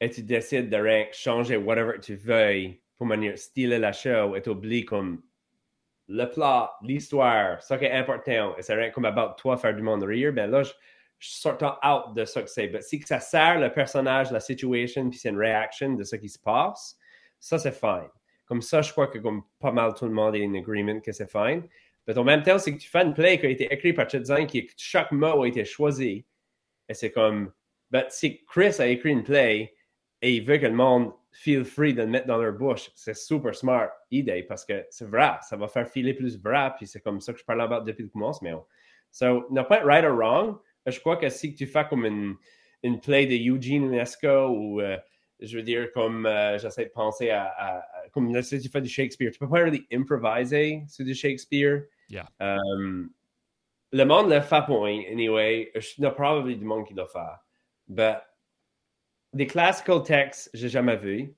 et 0.01 0.11
tu 0.11 0.23
décides 0.23 0.69
de 0.69 0.77
rien 0.77 1.07
changer 1.13 1.57
whatever 1.57 1.99
tu 2.01 2.17
veuilles 2.17 2.81
pour 2.97 3.07
manière 3.07 3.39
styler 3.39 3.79
la 3.79 3.93
show 3.93 4.35
et 4.37 4.43
t'oublies 4.43 4.85
comme 4.85 5.23
le 6.09 6.25
plot, 6.27 6.69
l'histoire, 6.83 7.63
ça 7.63 7.79
qui 7.79 7.85
est 7.85 7.93
important, 7.93 8.57
et 8.57 8.63
c'est 8.63 8.75
rien 8.75 8.91
comme 8.91 9.07
about 9.07 9.35
toi 9.37 9.57
faire 9.57 9.75
du 9.75 9.83
monde 9.83 10.05
rire, 10.05 10.33
ben 10.33 10.49
là, 10.49 10.63
je, 10.63 10.73
je 11.19 11.31
sortant 11.31 11.79
out 11.85 12.15
de 12.15 12.25
ça 12.25 12.43
que 12.43 12.49
c'est. 12.49 12.69
Mais 12.69 12.81
si 12.81 13.01
que 13.01 13.09
ça 13.09 13.21
sert 13.21 13.59
le 13.59 13.73
personnage, 13.73 14.31
la 14.31 14.41
situation, 14.41 15.09
puis 15.11 15.19
c'est 15.19 15.31
une 15.31 15.39
réaction 15.39 15.95
de 15.95 16.05
ce 16.05 16.17
qui 16.17 16.29
se 16.29 16.39
passe, 16.39 16.97
ça 17.41 17.59
c'est 17.59 17.73
fine. 17.73 18.09
Comme 18.47 18.63
ça, 18.63 18.83
je 18.83 18.93
crois 18.93 19.09
que 19.09 19.19
comme 19.19 19.43
pas 19.59 19.73
mal 19.73 19.95
tout 19.95 20.05
le 20.05 20.13
monde 20.13 20.37
est 20.37 20.45
in 20.45 20.55
agreement 20.55 21.01
que 21.01 21.13
c'est 21.13 21.31
fine. 21.31 21.65
Mais 22.07 22.17
en 22.17 22.25
même 22.25 22.43
temps, 22.43 22.59
c'est 22.59 22.73
que 22.73 22.81
tu 22.81 22.89
fais 22.89 23.03
une 23.03 23.15
play 23.15 23.39
qui 23.39 23.47
a 23.47 23.49
été 23.49 23.73
écrite 23.73 23.97
par 23.97 24.09
Chet 24.09 24.23
qui 24.47 24.71
chaque 24.77 25.11
mot 25.11 25.43
a 25.43 25.49
été 25.49 25.65
choisi. 25.65 26.25
Et 26.89 26.95
c'est 26.95 27.11
comme, 27.11 27.53
ben, 27.91 28.05
si 28.09 28.45
Chris 28.45 28.77
a 28.79 28.87
écrit 28.87 29.11
une 29.11 29.25
play 29.25 29.75
et 30.23 30.35
il 30.37 30.45
veut 30.45 30.59
que 30.59 30.67
le 30.67 30.73
monde 30.73 31.13
feel 31.31 31.65
free 31.65 31.93
de 31.93 32.03
le 32.03 32.09
mettre 32.09 32.27
dans 32.27 32.39
leur 32.39 32.53
bouche, 32.55 32.91
c'est 32.95 33.15
super 33.17 33.55
smart 33.55 33.91
idée 34.11 34.43
parce 34.43 34.65
que 34.65 34.87
c'est 34.91 35.07
vrai, 35.09 35.33
ça 35.43 35.57
va 35.57 35.69
faire 35.69 35.89
filer 35.89 36.15
plus 36.15 36.41
vrai, 36.41 36.73
puis 36.77 36.87
c'est 36.87 37.01
comme 37.01 37.21
ça 37.21 37.33
que 37.33 37.39
je 37.39 37.45
parle 37.45 37.61
about 37.61 37.83
depuis 37.85 38.05
le 38.05 38.09
commencement. 38.09 38.67
So, 39.11 39.47
n'a 39.51 39.65
pas 39.65 39.79
être 39.79 39.87
right 39.87 40.05
or 40.05 40.17
wrong. 40.17 40.57
Je 40.87 40.99
crois 41.01 41.17
que 41.17 41.29
si 41.29 41.55
tu 41.55 41.67
fais 41.67 41.87
comme 41.89 42.07
une, 42.07 42.37
une 42.83 43.01
play 43.01 43.27
de 43.27 43.35
Eugene 43.35 43.85
Ionesco 43.93 44.49
ou, 44.49 44.81
euh, 44.81 44.97
je 45.41 45.59
veux 45.59 45.63
dire, 45.63 45.93
comme 45.93 46.25
euh, 46.27 46.59
j'essaie 46.59 46.87
de 46.87 46.91
penser 46.91 47.31
à, 47.31 47.45
à- 47.45 47.79
à- 47.79 48.09
comme 48.13 48.43
si 48.43 48.61
tu 48.61 48.69
fais 48.69 48.81
du 48.81 48.89
Shakespeare, 48.89 49.31
tu 49.31 49.39
peux 49.39 49.49
pas 49.49 49.65
really 49.65 49.87
improviser 49.93 50.83
sur 50.89 51.05
du 51.05 51.15
Shakespeare. 51.15 51.83
Yeah. 52.09 52.29
Um, 52.41 53.11
le 53.93 54.05
monde 54.05 54.31
le 54.31 54.41
fait 54.41 54.65
point, 54.65 55.03
anyway. 55.11 55.71
Il 55.99 56.05
y 56.05 56.07
a 56.07 56.11
probablement 56.11 56.57
du 56.57 56.65
monde 56.65 56.87
qui 56.87 56.95
le 56.95 57.05
fait. 57.07 57.19
But 57.89 58.23
des 59.33 59.47
classical 59.47 60.03
texts, 60.03 60.51
j'ai 60.55 60.69
jamais 60.69 60.97
vu. 60.97 61.35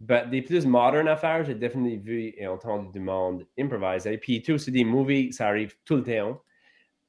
But 0.00 0.30
des 0.30 0.40
plus 0.40 0.64
modernes 0.64 1.08
affaires, 1.08 1.44
j'ai 1.44 1.54
définitivement 1.54 2.04
vu 2.04 2.34
et 2.36 2.46
entendu 2.46 2.90
du 2.90 3.00
monde 3.00 3.46
improviser. 3.58 4.16
Puis 4.16 4.42
tout, 4.42 4.56
c'est 4.56 4.70
des 4.70 4.84
movies, 4.84 5.32
ça 5.32 5.48
arrive 5.48 5.76
tout 5.84 5.96
le 5.96 6.02
temps. 6.02 6.42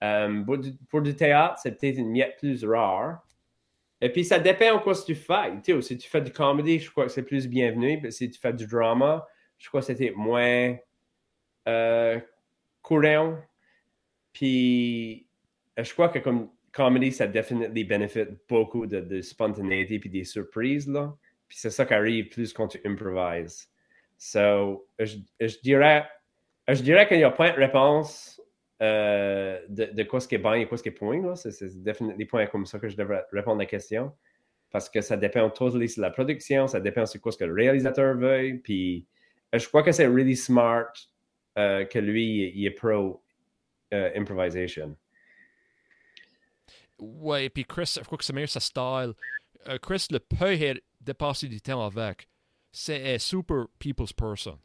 Um, 0.01 0.45
pour, 0.89 1.01
du, 1.01 1.15
théâtre, 1.15 1.59
c'est 1.61 1.79
peut-être 1.79 1.97
une 1.97 2.09
miette 2.09 2.35
plus 2.37 2.65
rare. 2.65 3.23
Et 4.01 4.09
puis, 4.09 4.25
ça 4.25 4.39
dépend 4.39 4.77
de 4.77 4.81
quoi 4.81 4.95
tu 4.95 5.15
fais. 5.15 5.61
Tu 5.63 5.73
sais, 5.73 5.81
si 5.81 5.97
tu 5.97 6.09
fais 6.09 6.21
du 6.21 6.31
comedy, 6.31 6.79
je 6.79 6.89
crois 6.89 7.05
que 7.05 7.11
c'est 7.11 7.23
plus 7.23 7.47
bienvenu. 7.47 8.01
Puis 8.01 8.11
si 8.11 8.29
tu 8.29 8.39
fais 8.39 8.51
du 8.51 8.65
drama, 8.65 9.25
je 9.57 9.69
crois 9.69 9.81
que 9.81 9.87
c'était 9.87 10.11
moins 10.15 10.75
euh, 11.67 12.19
courant. 12.81 13.37
Puis, 14.33 15.27
euh, 15.77 15.83
je 15.83 15.93
crois 15.93 16.09
que 16.09 16.19
comme 16.19 16.49
comedy, 16.71 17.11
ça 17.11 17.27
définitivement 17.27 17.73
bénéficie 17.73 18.25
beaucoup 18.47 18.85
de, 18.85 19.21
spontanéité 19.21 19.99
puis 19.99 20.09
des 20.09 20.23
surprises, 20.23 20.87
là. 20.87 21.15
Puis 21.47 21.57
c'est 21.59 21.69
ça 21.69 21.85
qui 21.85 21.93
arrive 21.93 22.29
plus 22.29 22.53
quand 22.53 22.67
tu 22.69 22.79
improvises. 22.85 23.69
So, 24.17 24.87
je, 24.99 25.17
dirais, 25.61 26.05
je 26.67 26.81
dirais 26.81 27.07
qu'il 27.07 27.17
n'y 27.17 27.23
a 27.23 27.31
pas 27.31 27.51
de 27.51 27.57
réponse 27.57 28.41
euh, 28.81 29.59
de, 29.67 29.85
de 29.85 30.03
quoi 30.03 30.21
ce 30.21 30.27
qui 30.27 30.35
est 30.35 30.39
bon 30.39 30.53
et 30.53 30.65
quoi 30.65 30.77
ce 30.77 30.83
qui 30.83 30.89
est 30.89 30.93
point. 30.93 31.35
C'est, 31.35 31.51
c'est 31.51 31.83
des 31.83 32.25
points 32.25 32.47
comme 32.47 32.65
ça 32.65 32.79
que 32.79 32.87
je 32.87 32.95
devrais 32.95 33.25
répondre 33.31 33.59
à 33.59 33.63
la 33.63 33.65
question. 33.65 34.13
Parce 34.71 34.89
que 34.89 35.01
ça 35.01 35.17
dépend 35.17 35.49
totally 35.49 35.89
sur 35.89 36.01
la 36.01 36.11
production, 36.11 36.67
ça 36.67 36.79
dépend 36.79 37.05
sur 37.05 37.19
quoi 37.19 37.33
ce 37.33 37.37
que 37.37 37.43
le 37.43 37.53
réalisateur 37.53 38.15
veut. 38.15 38.61
Puis 38.63 39.05
euh, 39.53 39.59
je 39.59 39.67
crois 39.67 39.83
que 39.83 39.91
c'est 39.91 40.07
really 40.07 40.35
smart 40.35 40.93
euh, 41.57 41.85
que 41.85 41.99
lui, 41.99 42.51
il 42.55 42.65
est 42.65 42.71
pro 42.71 43.21
euh, 43.93 44.11
improvisation. 44.15 44.95
Ouais, 47.01 47.45
et 47.45 47.49
puis 47.49 47.65
Chris, 47.65 47.95
je 47.97 48.01
crois 48.05 48.17
que 48.17 48.23
c'est 48.23 48.31
meilleur 48.33 48.49
sa 48.49 48.59
style. 48.59 49.13
Euh, 49.67 49.77
Chris, 49.81 50.05
le 50.11 50.19
peut 50.19 50.51
être 50.53 50.81
dépasser 51.01 51.47
du 51.47 51.59
temps 51.59 51.83
avec. 51.85 52.27
C'est 52.71 53.15
un 53.15 53.19
super 53.19 53.65
people's 53.79 54.13
person. 54.13 54.57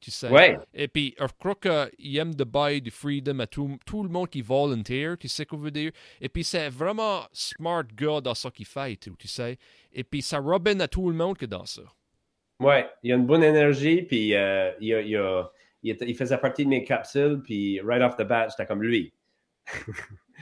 Tu 0.00 0.10
sais. 0.10 0.28
Ouais. 0.30 0.58
Et 0.74 0.88
puis, 0.88 1.14
je 1.16 1.26
crois 1.38 1.54
qu'il 1.54 2.16
aime 2.16 2.34
de 2.34 2.42
bailler 2.42 2.80
du 2.80 2.90
freedom 2.90 3.38
à 3.38 3.46
tout, 3.46 3.78
tout 3.86 4.02
le 4.02 4.08
monde 4.08 4.28
qui 4.28 4.40
volontaire, 4.42 5.16
tu 5.16 5.28
sais 5.28 5.44
ce 5.44 5.48
que 5.48 5.56
je 5.56 5.60
veux 5.62 5.70
dire. 5.70 5.92
Et 6.20 6.28
puis, 6.28 6.42
c'est 6.42 6.68
vraiment 6.70 7.22
smart 7.32 7.84
gars 7.94 8.20
dans 8.20 8.34
ce 8.34 8.48
qu'il 8.48 8.66
fait 8.66 8.96
tout, 8.96 9.14
tu 9.16 9.28
sais. 9.28 9.58
Et 9.92 10.02
puis, 10.02 10.20
ça 10.20 10.38
robine 10.40 10.80
à 10.80 10.88
tout 10.88 11.08
le 11.08 11.14
monde 11.14 11.38
que 11.38 11.46
dans 11.46 11.64
ça. 11.66 11.82
Ouais, 12.58 12.88
il 13.04 13.10
y 13.10 13.12
a 13.12 13.16
une 13.16 13.26
bonne 13.26 13.44
énergie, 13.44 14.02
puis 14.02 14.34
euh, 14.34 14.72
il, 14.80 14.92
a- 14.94 15.02
il, 15.02 15.16
a- 15.16 15.52
il 15.84 15.90
était- 15.90 16.08
il 16.08 16.16
faisait 16.16 16.38
partie 16.38 16.64
de 16.64 16.70
mes 16.70 16.82
capsules, 16.84 17.40
puis 17.44 17.80
right 17.80 18.02
off 18.02 18.16
the 18.16 18.22
bat, 18.26 18.48
j'étais 18.48 18.66
comme 18.66 18.82
lui. 18.82 19.12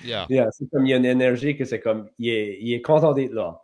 Yeah. 0.04 0.26
Yeah, 0.30 0.50
c'est 0.50 0.68
comme 0.70 0.86
il 0.86 0.90
y 0.90 0.94
a 0.94 0.96
une 0.96 1.04
énergie 1.04 1.56
que 1.56 1.64
c'est 1.64 1.80
comme, 1.80 2.08
il 2.18 2.30
est, 2.30 2.58
il 2.60 2.72
est 2.72 2.80
content 2.82 3.12
d'être 3.12 3.32
là. 3.32 3.60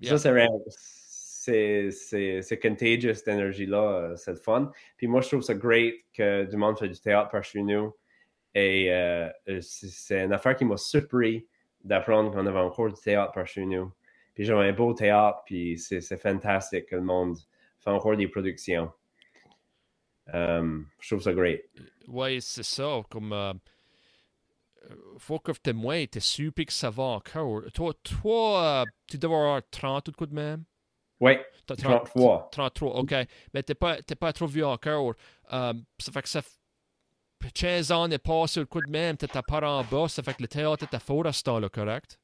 Yeah. 0.00 0.18
Ça, 0.18 0.32
c'est. 0.32 1.90
C'est, 1.92 2.42
c'est, 2.42 2.58
contagious, 2.58 3.14
cette 3.14 3.28
énergie-là. 3.28 3.78
euh, 3.80 4.16
C'est 4.16 4.32
le 4.32 4.36
fun. 4.36 4.72
Puis 4.96 5.06
moi, 5.06 5.20
je 5.20 5.28
trouve 5.28 5.42
ça 5.42 5.54
great 5.54 5.94
que 6.12 6.44
du 6.44 6.56
monde 6.56 6.76
fait 6.76 6.88
du 6.88 6.98
théâtre 7.00 7.30
par 7.30 7.44
chez 7.44 7.62
nous. 7.62 7.94
Et 8.52 8.92
euh, 8.92 9.28
c'est, 9.46 9.86
c'est 9.86 10.24
une 10.24 10.32
affaire 10.32 10.56
qui 10.56 10.64
m'a 10.64 10.76
surpris 10.76 11.46
d'apprendre 11.84 12.32
qu'on 12.32 12.44
avait 12.46 12.58
encore 12.58 12.88
du 12.92 13.00
théâtre 13.00 13.30
par 13.32 13.46
chez 13.46 13.64
nous. 13.64 13.92
Puis 14.34 14.42
j'ai 14.44 14.52
un 14.54 14.72
beau 14.72 14.92
théâtre, 14.92 15.42
puis 15.46 15.78
c'est, 15.78 16.00
c'est 16.00 16.16
fantastique 16.16 16.86
que 16.86 16.96
le 16.96 17.02
monde 17.02 17.36
fait 17.78 17.90
encore 17.90 18.16
des 18.16 18.26
productions. 18.26 18.90
Um, 20.32 20.88
je 20.98 21.08
trouve 21.10 21.22
ça 21.22 21.32
great. 21.32 21.62
Ouais, 22.08 22.38
c'est 22.40 22.64
ça. 22.64 23.02
Comme. 23.08 23.32
euh, 23.32 23.52
euh, 24.90 24.94
faut 25.18 25.38
que 25.38 25.52
tu 25.52 25.72
moins, 25.72 26.04
t'es 26.06 26.20
super 26.20 26.64
que 26.66 26.72
ça 26.72 26.90
va 26.90 27.02
encore. 27.04 27.62
Toi, 27.74 27.92
toi 28.02 28.84
tu 29.06 29.18
devrais 29.18 29.36
avoir 29.36 29.62
30 29.70 30.08
ou 30.08 30.10
de 30.12 30.16
coup 30.16 30.26
de 30.26 30.34
même. 30.34 30.64
T'as 31.66 31.76
33. 31.76 32.48
33, 32.52 32.96
OK. 32.96 33.14
Mais 33.54 33.62
t'es 33.62 33.74
pas, 33.74 34.00
t'es 34.02 34.14
pas 34.14 34.32
trop 34.32 34.46
vieux 34.46 34.66
encore. 34.66 35.14
Euh, 35.52 35.72
ça 35.98 36.12
fait 36.12 36.22
que 36.22 36.28
ça. 36.28 36.40
f- 36.40 36.56
15 37.54 37.92
ans 37.92 38.08
n'est 38.08 38.18
passé 38.18 38.60
le 38.60 38.66
coup 38.66 38.80
de 38.80 38.90
même, 38.90 39.16
t'étais 39.16 39.42
pas 39.42 39.60
en 39.60 39.84
bas, 39.84 40.08
ça 40.08 40.22
fait 40.22 40.34
que 40.34 40.42
le 40.42 40.48
théâtre 40.48 40.84
était 40.84 40.98
fort 40.98 41.26
à 41.26 41.32
ce 41.32 41.42
temps-là, 41.44 41.68
correct? 41.68 42.18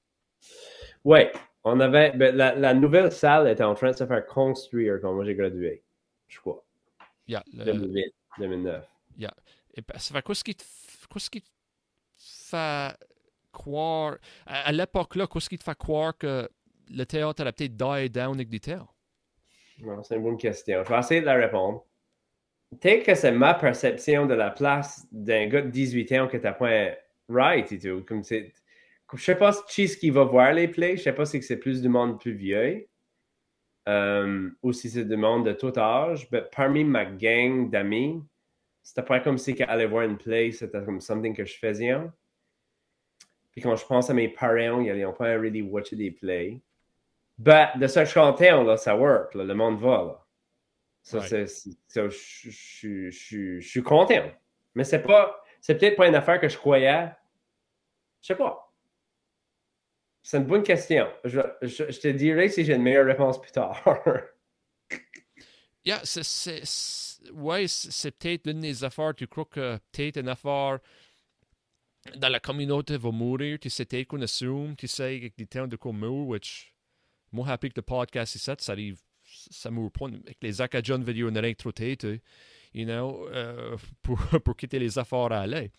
Ouais, 1.05 1.33
on 1.65 1.79
avait. 1.81 2.13
ben, 2.13 2.35
la, 2.35 2.55
la 2.55 2.75
nouvelle 2.75 3.13
salle 3.13 3.49
était 3.49 3.63
en 3.63 3.75
train 3.75 3.91
de 3.93 3.97
se 3.97 4.07
faire 4.07 4.27
construire 4.27 4.99
quand 5.01 5.13
moi 5.13 5.25
j'ai 5.25 5.35
gradué. 5.35 5.83
Je 6.29 6.41
crois. 6.41 6.65
Yeah, 7.29 7.45
le- 7.53 7.65
2008, 7.65 8.15
2009. 8.39 8.85
et 9.75 9.81
ben, 9.81 9.99
ça 9.99 10.15
fait 10.15 10.23
qu'est-ce 10.23 10.45
qui 10.45 10.55
te, 10.55 10.65
f- 10.65 11.07
qu'est-ce 11.13 11.31
qui 11.31 11.43
croire. 13.53 14.17
À, 14.47 14.73
l'époque-là, 14.73 15.27
qu'est-ce 15.27 15.49
qui 15.49 15.59
te 15.59 15.65
fait 15.65 15.79
croire 15.79 16.17
que 16.17 16.49
le 16.91 17.05
théâtre 17.05 17.43
allait 17.43 17.53
peut-être 17.53 17.77
die 17.77 18.11
down 18.11 18.35
avec 18.35 18.49
du 18.49 18.61
théâtre? 18.61 18.95
Non, 19.81 20.03
c'est 20.03 20.17
une 20.17 20.23
bonne 20.23 20.39
question. 20.39 20.83
Je 20.85 20.89
vais 20.89 20.99
essayer 20.99 21.21
de 21.21 21.27
la 21.27 21.35
répondre. 21.35 21.85
Peut-être 22.71 23.05
que 23.05 23.15
c'est 23.15 23.33
ma 23.33 23.55
perception 23.55 24.27
de 24.27 24.35
la 24.35 24.51
place 24.51 25.07
d'un 25.13 25.47
gars 25.47 25.63
de 25.63 25.71
18 25.71 26.13
ans 26.13 26.29
que 26.29 26.39
t'as 26.39 26.53
point 26.53 26.93
right 27.29 27.71
et 27.73 27.79
tout. 27.79 28.03
Comme 28.07 28.23
c'est. 28.23 28.53
Je 29.15 29.23
sais 29.23 29.37
pas 29.37 29.53
si 29.69 29.89
ce 29.89 29.97
qui 29.99 30.09
va 30.09 30.25
voir 30.25 30.55
les 30.55 30.69
plays, 30.69 30.97
je 30.97 31.03
sais 31.03 31.13
pas 31.13 31.27
si 31.27 31.43
c'est 31.43 31.59
plus 31.59 31.83
du 31.83 31.89
monde 31.89 32.19
plus 32.19 32.33
vieux. 32.33 32.89
euh, 33.89 34.49
ou 34.63 34.73
si 34.73 34.89
c'est 34.89 35.05
du 35.05 35.17
monde 35.17 35.45
de 35.47 35.53
tout 35.53 35.77
âge. 35.79 36.29
Mais 36.31 36.43
parmi 36.55 36.85
ma 36.85 37.05
gang 37.05 37.69
d'amis, 37.69 38.23
c'était 38.83 39.03
pas 39.03 39.21
comme 39.21 39.39
si 39.39 39.55
qu'aller 39.55 39.87
voir 39.87 40.05
une 40.05 40.17
play, 40.17 40.53
c'était 40.53 40.83
comme 40.85 41.01
something 41.01 41.35
que 41.35 41.45
je 41.45 41.59
faisais. 41.59 41.95
Puis 43.53 43.61
quand 43.61 43.77
je 43.77 43.87
pense 43.87 44.11
à 44.11 44.15
mes 44.15 44.29
parents, 44.29 44.81
ils 44.81 45.01
n'ont 45.01 45.13
pas 45.13 45.37
really 45.37 45.63
watché 45.63 45.95
des 45.95 46.11
plays. 46.11 46.61
Ben, 47.39 47.69
de 47.79 47.87
ça 47.87 48.01
que 48.01 48.07
je 48.07 48.11
suis 48.11 48.21
content, 48.21 48.65
là, 48.65 48.77
ça 48.77 48.97
work. 48.97 49.35
le 49.35 49.55
monde 49.55 49.79
va. 49.79 50.05
Là. 50.05 50.23
Ça, 51.03 51.21
c'est, 51.21 51.47
je, 51.95 53.11
je, 53.11 53.61
suis 53.61 53.83
content. 53.83 54.31
Mais 54.75 54.85
c'est 54.85 55.03
pas. 55.03 55.43
C'est 55.61 55.77
peut-être 55.77 55.97
pas 55.97 56.09
une 56.09 56.15
affaire 56.15 56.41
que 56.41 56.49
je 56.49 56.57
croyais. 56.57 57.09
Je 58.21 58.29
sais 58.29 58.37
pas. 58.37 58.73
C'est 60.23 60.39
une 60.39 60.45
bonne 60.45 60.63
question. 60.63 61.09
Je, 61.25 61.41
je, 61.63 61.99
te 61.99 62.09
dirai 62.09 62.49
si 62.49 62.65
j'ai 62.65 62.75
une 62.75 62.83
meilleure 62.83 63.07
réponse 63.07 63.41
plus 63.41 63.51
tard. 63.51 63.83
yeah, 65.85 66.01
c'est, 66.05 66.63
ouais, 67.33 67.67
c'est 67.67 68.13
peut-être 68.13 68.47
l'une 68.47 68.61
des 68.61 68.85
affaires. 68.85 69.15
Tu 69.17 69.27
crois 69.27 69.45
que 69.45 69.79
peut-être 69.91 70.19
une 70.19 70.29
affaire 70.29 70.79
dans 72.17 72.29
la 72.29 72.41
communauté 72.41 72.97
va 72.97 73.11
mourir. 73.11 73.59
Tu 73.59 73.71
sais, 73.71 74.05
qu'on 74.05 74.21
assume, 74.23 74.77
tu 74.77 74.89
sais, 74.89 75.17
avec 75.17 75.37
des 75.37 75.47
temps 75.47 75.67
de 75.67 75.77
quoi 75.77 75.93
mourir, 75.93 76.29
which, 76.29 76.75
moi, 77.33 77.49
happy 77.49 77.69
que 77.69 77.75
le 77.77 77.83
podcast 77.83 78.35
ici, 78.35 78.51
ça 78.59 78.73
arrive, 78.73 79.01
ça 79.25 79.71
mourra 79.71 79.91
pas. 79.91 80.07
Avec 80.07 80.39
les 80.43 80.61
Acadians 80.61 80.99
vidéo, 80.99 81.31
on 81.31 81.41
rien 81.41 81.55
trop 81.55 81.73
tête, 81.73 82.07
you 82.75 82.85
know, 82.85 83.29
euh, 83.29 83.77
pour, 84.03 84.19
pour 84.19 84.57
quitter 84.57 84.79
les 84.79 84.99
affaires 84.99 85.33
à 85.33 85.41
aller. 85.41 85.71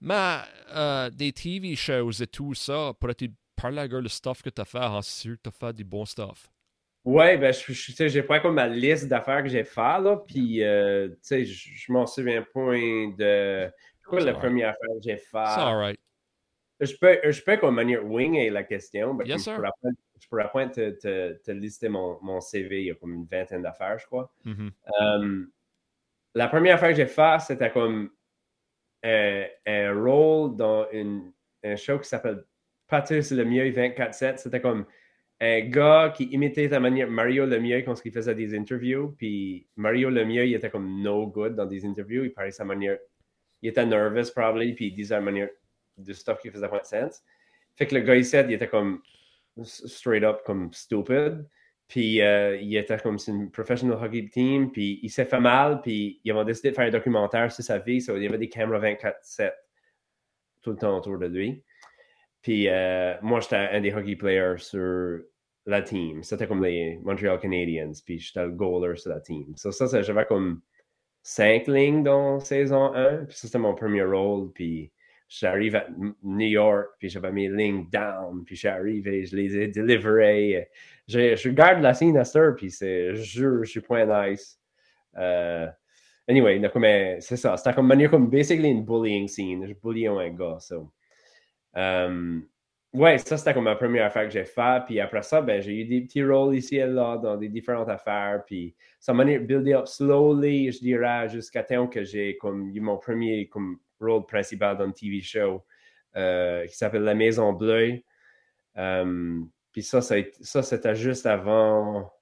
Mais 0.00 0.38
euh, 0.74 1.10
des 1.10 1.32
TV 1.32 1.76
shows 1.76 2.10
et 2.10 2.26
tout 2.26 2.54
ça, 2.54 2.92
pourrais-tu 2.98 3.30
parler 3.54 3.78
à 3.78 3.86
le 3.86 4.08
stuff 4.08 4.42
que 4.42 4.50
tu 4.50 4.60
as 4.60 4.64
fait, 4.64 4.78
en 4.78 5.00
sûr 5.00 5.36
que 5.36 5.42
tu 5.42 5.48
as 5.48 5.52
fait 5.52 5.72
du 5.76 5.84
bon 5.84 6.04
stuff? 6.04 6.48
Ouais, 7.04 7.36
ben, 7.36 7.52
je, 7.52 7.72
sais, 7.72 8.08
j'ai 8.08 8.22
pas 8.22 8.38
comme 8.38 8.54
ma 8.54 8.68
liste 8.68 9.08
d'affaires 9.08 9.42
que 9.42 9.48
j'ai 9.48 9.64
fait, 9.64 9.80
là, 9.80 10.22
puis, 10.26 10.62
euh, 10.62 11.08
tu 11.08 11.16
sais, 11.22 11.44
je, 11.44 11.90
m'en 11.90 12.06
souviens 12.06 12.42
point 12.42 13.12
de. 13.18 13.68
Quoi 14.06 14.20
la 14.20 14.34
première 14.34 14.70
affaire 14.70 14.88
que 14.96 15.02
j'ai 15.02 15.16
fait? 15.16 15.46
C'est 15.46 15.60
alright. 15.60 15.98
Je 16.80 16.94
peux, 16.96 17.18
je 17.30 17.42
peux 17.42 17.56
comme 17.58 17.76
manière 17.76 18.04
wing 18.04 18.34
et 18.34 18.50
la 18.50 18.64
question. 18.64 19.14
Ben, 19.14 19.24
yes, 19.24 19.44
je, 19.44 19.54
pourrais, 19.54 19.70
je 20.20 20.28
pourrais 20.28 20.70
te, 20.70 20.90
te, 20.90 21.32
te, 21.34 21.50
lister 21.52 21.88
mon, 21.88 22.18
mon, 22.22 22.40
CV, 22.40 22.80
il 22.80 22.86
y 22.86 22.90
a 22.90 22.94
comme 22.94 23.14
une 23.14 23.26
vingtaine 23.26 23.62
d'affaires, 23.62 23.98
je 23.98 24.06
crois. 24.06 24.32
Mm-hmm. 24.44 24.70
Um, 25.00 25.50
la 26.34 26.48
première 26.48 26.74
affaire 26.74 26.90
que 26.90 26.96
j'ai 26.96 27.06
fait, 27.06 27.40
c'était 27.40 27.70
comme 27.70 28.10
un, 29.04 29.44
un 29.66 29.94
rôle 29.94 30.56
dans 30.56 30.86
une, 30.90 31.32
un 31.62 31.76
show 31.76 31.98
qui 31.98 32.08
s'appelle 32.08 32.44
Patrice 32.88 33.30
Lemieux 33.30 33.70
24-7. 33.70 34.38
C'était 34.38 34.60
comme 34.60 34.86
un 35.40 35.60
gars 35.60 36.12
qui 36.16 36.24
imitait 36.24 36.68
la 36.68 36.80
manière 36.80 37.10
Mario 37.10 37.46
Lemieux 37.46 37.82
quand 37.82 37.94
il 38.04 38.12
faisait 38.12 38.34
des 38.34 38.56
interviews. 38.56 39.14
Puis 39.18 39.66
Mario 39.76 40.10
Lemieux, 40.10 40.46
il 40.46 40.54
était 40.54 40.70
comme 40.70 41.02
no 41.02 41.26
good 41.26 41.54
dans 41.54 41.66
des 41.66 41.84
interviews. 41.84 42.24
Il 42.24 42.32
parlait 42.32 42.50
sa 42.50 42.64
manière. 42.64 42.98
Il 43.62 43.68
était 43.68 43.86
nervous, 43.86 44.30
probably, 44.34 44.74
puis 44.74 44.88
il 44.88 44.92
disait 44.92 45.20
manière 45.20 45.48
de 45.96 46.12
stuff 46.12 46.40
qui 46.40 46.50
faisait 46.50 46.68
pas 46.68 46.80
de 46.80 46.86
sens. 46.86 47.22
Fait 47.76 47.86
que 47.86 47.94
le 47.94 48.00
gars, 48.02 48.16
il 48.16 48.24
said, 48.24 48.50
il 48.50 48.54
était 48.54 48.68
comme 48.68 49.00
straight 49.62 50.24
up, 50.24 50.42
comme 50.44 50.72
stupid. 50.72 51.46
Puis 51.88 52.22
euh, 52.22 52.56
il 52.56 52.74
était 52.76 52.98
comme 52.98 53.18
une 53.28 53.50
professional 53.50 54.02
hockey 54.02 54.28
team, 54.32 54.70
puis 54.72 54.98
il 55.02 55.10
s'est 55.10 55.26
fait 55.26 55.40
mal, 55.40 55.82
puis 55.82 56.20
ils 56.24 56.32
ont 56.32 56.44
décidé 56.44 56.70
de 56.70 56.74
faire 56.74 56.86
un 56.86 56.90
documentaire 56.90 57.52
sur 57.52 57.62
sa 57.62 57.78
vie. 57.78 57.98
Il 57.98 58.22
y 58.22 58.26
avait 58.26 58.38
des 58.38 58.48
caméras 58.48 58.80
24-7 58.80 59.52
tout 60.62 60.70
le 60.70 60.76
temps 60.76 60.96
autour 60.96 61.18
de 61.18 61.26
lui. 61.26 61.62
Puis 62.40 62.68
euh, 62.68 63.14
moi, 63.20 63.40
j'étais 63.40 63.56
un 63.56 63.80
des 63.80 63.92
hockey 63.92 64.16
players 64.16 64.58
sur 64.58 65.20
la 65.66 65.82
team. 65.82 66.22
C'était 66.22 66.46
comme 66.46 66.64
les 66.64 66.98
Montreal 67.02 67.38
Canadiens, 67.38 67.92
puis 68.04 68.18
j'étais 68.18 68.44
le 68.44 68.52
goaler 68.52 68.96
sur 68.96 69.10
la 69.10 69.20
team. 69.20 69.54
So, 69.56 69.70
ça, 69.70 70.02
j'avais 70.02 70.24
comme 70.24 70.62
cinq 71.22 71.66
lignes 71.68 72.02
dans 72.02 72.40
saison 72.40 72.94
1, 72.94 73.24
puis 73.26 73.36
ça, 73.36 73.46
c'était 73.46 73.58
mon 73.58 73.74
premier 73.74 74.02
rôle. 74.02 74.52
Puis 74.52 74.90
j'arrive 75.28 75.76
à 75.76 75.86
New 76.22 76.48
York, 76.48 76.90
puis 76.98 77.08
j'avais 77.08 77.32
mes 77.32 77.48
lignes 77.48 77.88
down, 77.90 78.44
puis 78.44 78.56
j'arrive 78.56 79.06
et 79.08 79.24
je 79.24 79.36
les 79.36 79.56
ai 79.56 79.68
délivrées. 79.68 80.68
Je, 81.08 81.36
je 81.36 81.48
garde 81.50 81.82
la 81.82 81.94
scène 81.94 82.16
à 82.16 82.24
Stir, 82.24 82.54
puis 82.56 82.70
c'est, 82.70 83.14
je 83.14 83.62
je 83.62 83.70
suis 83.70 83.80
point 83.80 84.06
nice. 84.06 84.58
Uh, 85.16 85.68
anyway, 86.28 86.60
c'est 87.20 87.36
ça. 87.36 87.56
C'était 87.56 87.74
comme 87.74 87.86
manière 87.86 88.10
comme 88.10 88.28
basically 88.28 88.70
une 88.70 88.84
bullying 88.84 89.28
scene. 89.28 89.66
Je 89.66 89.74
bully 89.74 90.06
un 90.06 90.30
gars, 90.30 90.58
so. 90.60 90.92
Um, 91.74 92.46
ouais, 92.92 93.18
ça 93.18 93.36
c'était 93.36 93.54
comme 93.54 93.64
ma 93.64 93.76
première 93.76 94.06
affaire 94.06 94.24
que 94.24 94.30
j'ai 94.32 94.44
faite. 94.44 94.84
Puis 94.86 95.00
après 95.00 95.22
ça, 95.22 95.40
ben, 95.40 95.60
j'ai 95.60 95.80
eu 95.80 95.84
des 95.84 96.02
petits 96.02 96.24
rôles 96.24 96.56
ici 96.56 96.76
et 96.76 96.86
là 96.86 97.16
dans 97.18 97.36
des 97.36 97.48
différentes 97.48 97.88
affaires. 97.88 98.42
Puis 98.46 98.74
ça 99.00 99.12
m'a 99.12 99.24
buildé 99.24 99.74
up 99.74 99.86
slowly, 99.86 100.70
je 100.72 100.78
dirais, 100.80 101.28
jusqu'à 101.28 101.62
temps 101.62 101.86
que 101.86 102.04
j'ai 102.04 102.36
comme 102.36 102.68
eu 102.74 102.80
mon 102.80 102.98
premier 102.98 103.48
comme, 103.48 103.78
rôle 104.00 104.26
principal 104.26 104.76
dans 104.76 104.84
un 104.84 104.90
TV 104.90 105.20
show 105.20 105.64
euh, 106.16 106.66
qui 106.66 106.76
s'appelle 106.76 107.02
La 107.02 107.14
Maison 107.14 107.52
Bleue. 107.52 108.00
Um, 108.74 109.50
puis 109.70 109.82
ça, 109.82 110.02
ça, 110.02 110.16
ça 110.40 110.62
c'était 110.62 110.94
juste 110.94 111.24
avant, 111.26 112.12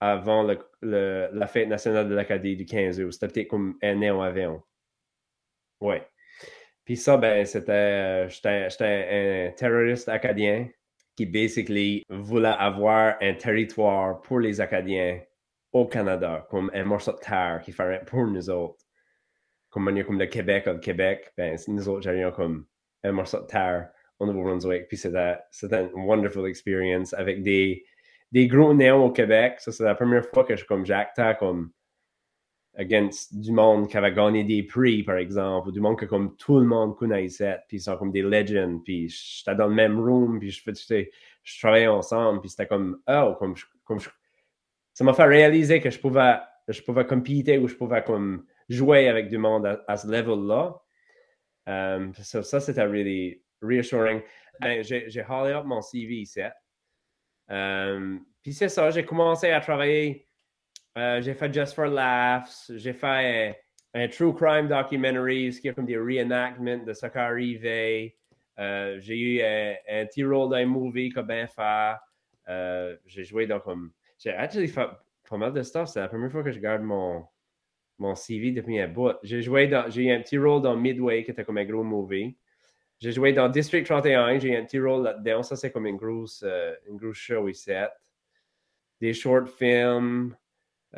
avant 0.00 0.46
la 0.82 1.46
fête 1.46 1.68
nationale 1.68 2.08
de 2.08 2.14
l'Acadie 2.14 2.56
du 2.56 2.66
15 2.66 3.00
août. 3.00 3.12
C'était 3.12 3.28
peut-être 3.28 3.48
comme 3.48 3.78
un 3.82 4.02
an 4.02 4.20
avant. 4.20 4.62
Ouais. 5.80 6.06
Puis 6.88 6.96
ça, 6.96 7.18
ben, 7.18 7.44
c'était, 7.44 8.30
j'étais 8.30 9.50
un 9.50 9.52
terroriste 9.54 10.08
acadien 10.08 10.70
qui, 11.14 11.26
basically, 11.26 12.02
voulait 12.08 12.54
avoir 12.58 13.16
un 13.20 13.34
territoire 13.34 14.22
pour 14.22 14.40
les 14.40 14.58
Acadiens 14.58 15.20
au 15.70 15.84
Canada, 15.84 16.46
comme 16.48 16.70
un 16.72 16.84
morceau 16.84 17.12
de 17.12 17.18
terre 17.18 17.60
qui 17.62 17.72
ferait 17.72 18.02
pour 18.06 18.26
nous 18.26 18.48
autres. 18.48 18.82
Comme 19.68 19.84
manière 19.84 20.06
comme 20.06 20.18
le 20.18 20.24
Québec 20.28 20.64
le 20.64 20.78
Québec, 20.78 21.30
ben, 21.36 21.58
nous 21.68 21.90
autres, 21.90 22.00
j'avais 22.00 22.32
comme 22.32 22.64
un 23.04 23.12
morceau 23.12 23.42
de 23.42 23.46
terre 23.48 23.90
au 24.18 24.24
Nouveau-Brunswick. 24.24 24.88
Puis 24.88 24.96
c'était, 24.96 25.36
c'était 25.50 25.90
une 25.94 26.06
wonderful 26.06 26.48
experience 26.48 27.12
avec 27.12 27.42
des, 27.42 27.84
des 28.32 28.46
gros 28.46 28.72
néons 28.72 29.04
au 29.04 29.12
Québec. 29.12 29.56
Ça, 29.58 29.72
c'est 29.72 29.84
la 29.84 29.94
première 29.94 30.24
fois 30.24 30.44
que 30.44 30.56
je 30.56 30.64
comme 30.64 30.86
j'actais 30.86 31.36
comme 31.38 31.70
against 32.78 33.36
du 33.36 33.50
monde 33.50 33.88
qui 33.88 33.96
avait 33.96 34.12
gagné 34.12 34.44
des 34.44 34.62
prix, 34.62 35.02
par 35.02 35.16
exemple, 35.16 35.68
ou 35.68 35.72
du 35.72 35.80
monde 35.80 35.98
que 35.98 36.06
comme 36.06 36.36
tout 36.36 36.58
le 36.58 36.64
monde 36.64 36.96
connaissait, 36.96 37.58
puis 37.66 37.78
ils 37.78 37.80
sont 37.80 37.96
comme 37.96 38.12
des 38.12 38.22
legends, 38.22 38.80
puis 38.84 39.08
j'étais 39.08 39.56
dans 39.56 39.66
le 39.66 39.74
même 39.74 39.98
room, 39.98 40.38
puis 40.38 40.50
je, 40.50 40.62
je 41.42 41.58
travaillais 41.58 41.88
ensemble, 41.88 42.40
puis 42.40 42.50
c'était 42.50 42.68
comme, 42.68 43.00
oh, 43.08 43.34
comme, 43.38 43.54
comme 43.84 43.98
ça 44.94 45.04
m'a 45.04 45.12
fait 45.12 45.24
réaliser 45.24 45.80
que 45.80 45.90
je 45.90 45.98
pouvais, 45.98 46.36
je 46.68 46.80
pouvais 46.82 47.04
compéter 47.04 47.58
ou 47.58 47.66
je 47.66 47.74
pouvais 47.74 48.02
comme 48.04 48.46
jouer 48.68 49.08
avec 49.08 49.28
du 49.28 49.38
monde 49.38 49.80
à, 49.86 49.96
ce 49.96 50.06
level-là. 50.06 50.80
Um, 51.66 52.12
ça, 52.14 52.60
c'était 52.60 52.84
really 52.84 53.42
reassuring. 53.60 54.22
Ben, 54.60 54.82
j'ai 54.82 55.24
haulé 55.28 55.52
up 55.52 55.64
mon 55.64 55.82
CV 55.82 56.20
ici. 56.20 56.40
Um, 57.48 58.24
puis 58.42 58.52
c'est 58.52 58.68
ça, 58.68 58.90
j'ai 58.90 59.04
commencé 59.04 59.50
à 59.50 59.60
travailler 59.60 60.27
euh, 60.98 61.22
j'ai 61.22 61.34
fait 61.34 61.52
Just 61.52 61.74
for 61.74 61.86
Laughs. 61.86 62.70
J'ai 62.74 62.92
fait 62.92 63.56
un, 63.94 64.08
true 64.08 64.34
crime 64.34 64.66
documentary, 64.66 65.52
ce 65.52 65.60
qui 65.60 65.68
est 65.68 65.74
comme 65.74 65.86
des 65.86 65.96
reenactments 65.96 66.84
de 66.84 66.92
ce 66.92 67.06
qui. 67.06 68.14
Euh, 68.58 68.98
j'ai 68.98 69.16
eu 69.16 69.40
un, 69.40 69.74
un 69.88 70.06
petit 70.06 70.24
rôle 70.24 70.50
dans 70.50 70.56
un 70.56 70.66
movie 70.66 71.10
comme 71.10 71.28
bien 71.28 71.46
fait. 71.46 71.94
Euh, 72.48 72.96
j'ai 73.06 73.22
joué 73.22 73.46
dans 73.46 73.60
comme. 73.60 73.92
J'ai 74.18 74.30
actually 74.30 74.66
fait 74.66 74.88
pas 75.28 75.36
mal 75.36 75.52
de 75.52 75.62
stuff. 75.62 75.88
C'est 75.88 76.00
la 76.00 76.08
première 76.08 76.32
fois 76.32 76.42
que 76.42 76.50
je 76.50 76.58
garde 76.58 76.82
mon, 76.82 77.24
mon 77.98 78.16
CV 78.16 78.50
depuis 78.50 78.80
un 78.80 78.88
bout. 78.88 79.12
J'ai 79.22 79.40
joué 79.40 79.68
dans. 79.68 79.88
J'ai 79.88 80.06
eu 80.06 80.10
un 80.10 80.20
petit 80.20 80.38
rôle 80.38 80.62
dans 80.62 80.74
Midway 80.74 81.22
qui 81.22 81.30
était 81.30 81.44
comme 81.44 81.58
un 81.58 81.64
gros 81.64 81.84
movie. 81.84 82.36
J'ai 82.98 83.12
joué 83.12 83.32
dans 83.32 83.48
District 83.48 83.86
31, 83.86 84.40
j'ai 84.40 84.48
eu 84.48 84.56
un 84.56 84.64
petit 84.64 84.80
rôle 84.80 85.04
là-dedans. 85.04 85.44
Ça, 85.44 85.54
c'est 85.54 85.70
comme 85.70 85.86
une 85.86 85.96
grosse, 85.96 86.44
une 86.88 86.96
grosse 86.96 87.18
show 87.18 87.46
ici. 87.46 87.70
Des 89.00 89.14
short 89.14 89.48
films. 89.48 90.34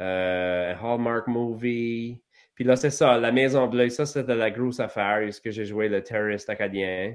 Euh, 0.01 0.75
Hallmark 0.81 1.27
Movie. 1.27 2.23
Puis 2.55 2.65
là, 2.65 2.77
c'est 2.77 2.91
ça, 2.91 3.19
La 3.19 3.33
Maison 3.33 3.67
Bleue, 3.67 3.89
ça, 3.91 4.07
c'était 4.07 4.35
la 4.35 4.51
grosse 4.51 4.81
affaire, 4.81 5.33
ce 5.33 5.41
que 5.41 5.51
j'ai 5.51 5.65
joué 5.65 5.89
le 5.89 6.03
terroriste 6.03 6.49
acadien. 6.49 7.15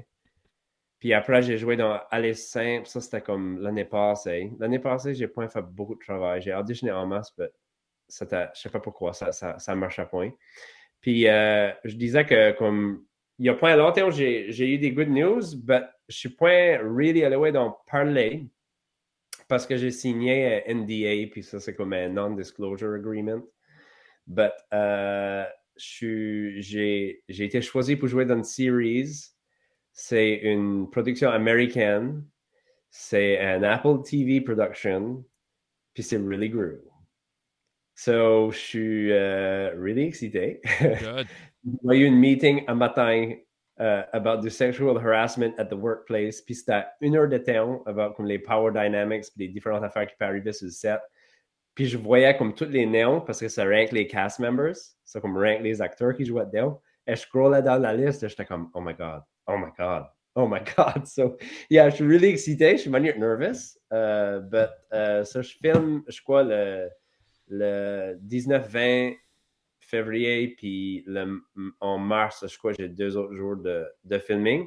Puis 0.98 1.12
après, 1.12 1.42
j'ai 1.42 1.58
joué 1.58 1.76
dans 1.76 2.00
Alice 2.10 2.48
Simple, 2.48 2.86
ça, 2.86 3.00
c'était 3.00 3.20
comme 3.20 3.60
l'année 3.60 3.84
passée. 3.84 4.50
L'année 4.58 4.78
passée, 4.78 5.14
j'ai 5.14 5.28
pas 5.28 5.48
fait 5.48 5.62
beaucoup 5.62 5.94
de 5.94 6.00
travail. 6.00 6.40
J'ai 6.42 6.54
auditionné 6.54 6.92
en 6.92 7.06
masse, 7.06 7.32
mais 7.38 7.50
c'était, 8.08 8.46
je 8.54 8.60
sais 8.60 8.70
pas 8.70 8.80
pourquoi, 8.80 9.12
ça, 9.12 9.32
ça, 9.32 9.74
marche 9.74 9.98
à 9.98 10.06
point. 10.06 10.30
Puis 11.00 11.28
euh, 11.28 11.70
je 11.84 11.96
disais 11.96 12.24
que, 12.24 12.52
comme, 12.52 13.04
il 13.38 13.46
y 13.46 13.48
a 13.48 13.54
pas 13.54 13.76
longtemps, 13.76 14.10
j'ai, 14.10 14.50
j'ai 14.52 14.74
eu 14.74 14.78
des 14.78 14.92
good 14.92 15.08
news, 15.08 15.42
mais 15.66 15.82
je 16.08 16.16
suis 16.16 16.28
pas 16.30 16.78
really 16.78 17.24
allé 17.24 17.52
d'en 17.52 17.76
parler 17.86 18.46
parce 19.48 19.66
que 19.66 19.76
j'ai 19.76 19.90
signé 19.90 20.62
un 20.68 20.74
NDA, 20.74 21.30
puis 21.30 21.42
ça, 21.42 21.60
c'est 21.60 21.74
comme 21.74 21.92
un 21.92 22.08
non-disclosure 22.08 22.94
agreement. 22.94 23.42
But 24.26 24.52
euh, 24.72 25.44
j'ai 25.76 27.22
été 27.28 27.60
choisi 27.62 27.96
pour 27.96 28.08
jouer 28.08 28.24
dans 28.24 28.36
une 28.36 28.44
series. 28.44 29.32
C'est 29.92 30.34
une 30.42 30.90
production 30.90 31.30
américaine. 31.30 32.24
C'est 32.90 33.38
un 33.40 33.62
Apple 33.62 34.02
TV 34.04 34.40
production. 34.40 35.24
Puis 35.94 36.02
c'est 36.02 36.18
really 36.18 36.48
good. 36.48 36.82
So, 37.94 38.50
je 38.50 38.58
suis 38.58 39.10
uh, 39.10 39.70
really 39.74 40.04
excité. 40.04 40.60
Good. 40.80 41.26
J'ai 41.90 41.98
eu 41.98 42.04
une 42.04 42.16
meeting 42.16 42.62
un 42.68 42.74
matin 42.74 43.34
uh, 43.78 44.04
about 44.12 44.42
the 44.42 44.50
sexual 44.50 44.98
harassment 44.98 45.58
at 45.58 45.68
the 45.68 45.76
workplace. 45.76 46.40
Puis 46.40 46.54
c'était 46.54 46.84
une 47.00 47.16
heure 47.16 47.28
de 47.28 47.38
temps 47.38 47.82
about 47.86 48.14
comme 48.14 48.26
les 48.26 48.38
power 48.38 48.70
dynamics 48.72 49.26
puis 49.34 49.46
les 49.46 49.48
différentes 49.48 49.84
affaires 49.84 50.06
qui 50.06 50.14
peuvent 50.18 50.30
arriver 50.30 50.52
sur 50.52 50.66
le 50.66 50.72
set. 50.72 51.00
Puis 51.74 51.86
je 51.86 51.98
voyais 51.98 52.36
comme 52.36 52.54
tous 52.54 52.70
les 52.70 52.86
néons 52.86 53.20
parce 53.20 53.40
que 53.40 53.48
ça 53.48 53.64
rank 53.64 53.92
les 53.92 54.06
cast 54.06 54.38
members. 54.40 54.76
Ça 55.04 55.20
comme 55.20 55.36
rank 55.36 55.60
les 55.60 55.82
acteurs 55.82 56.14
qui 56.14 56.24
jouaient 56.24 56.46
dedans. 56.46 56.80
Et 57.06 57.14
je 57.14 57.20
scrollais 57.20 57.62
dans 57.62 57.78
la 57.78 57.94
liste 57.94 58.22
et 58.22 58.28
j'étais 58.28 58.46
comme, 58.46 58.70
oh 58.74 58.80
my 58.80 58.94
God, 58.94 59.22
oh 59.46 59.56
my 59.58 59.70
God, 59.78 60.06
oh 60.34 60.48
my 60.48 60.60
God. 60.76 61.06
So, 61.06 61.36
yeah, 61.70 61.88
je 61.90 61.96
suis 61.96 62.06
really 62.06 62.30
excité. 62.30 62.72
Je 62.72 62.82
suis 62.82 62.90
manière 62.90 63.16
nervous. 63.18 63.76
Uh, 63.92 64.40
but, 64.40 64.70
uh, 64.92 65.22
je 65.24 65.56
filme, 65.62 66.02
je 66.08 66.20
crois, 66.22 66.42
le 67.48 68.18
19-20 68.26 69.16
février, 69.86 70.54
puis 70.56 71.04
le, 71.06 71.40
en 71.80 71.98
mars, 71.98 72.44
je 72.46 72.58
crois, 72.58 72.72
j'ai 72.72 72.88
deux 72.88 73.16
autres 73.16 73.34
jours 73.34 73.56
de, 73.56 73.86
de 74.04 74.18
filming. 74.18 74.66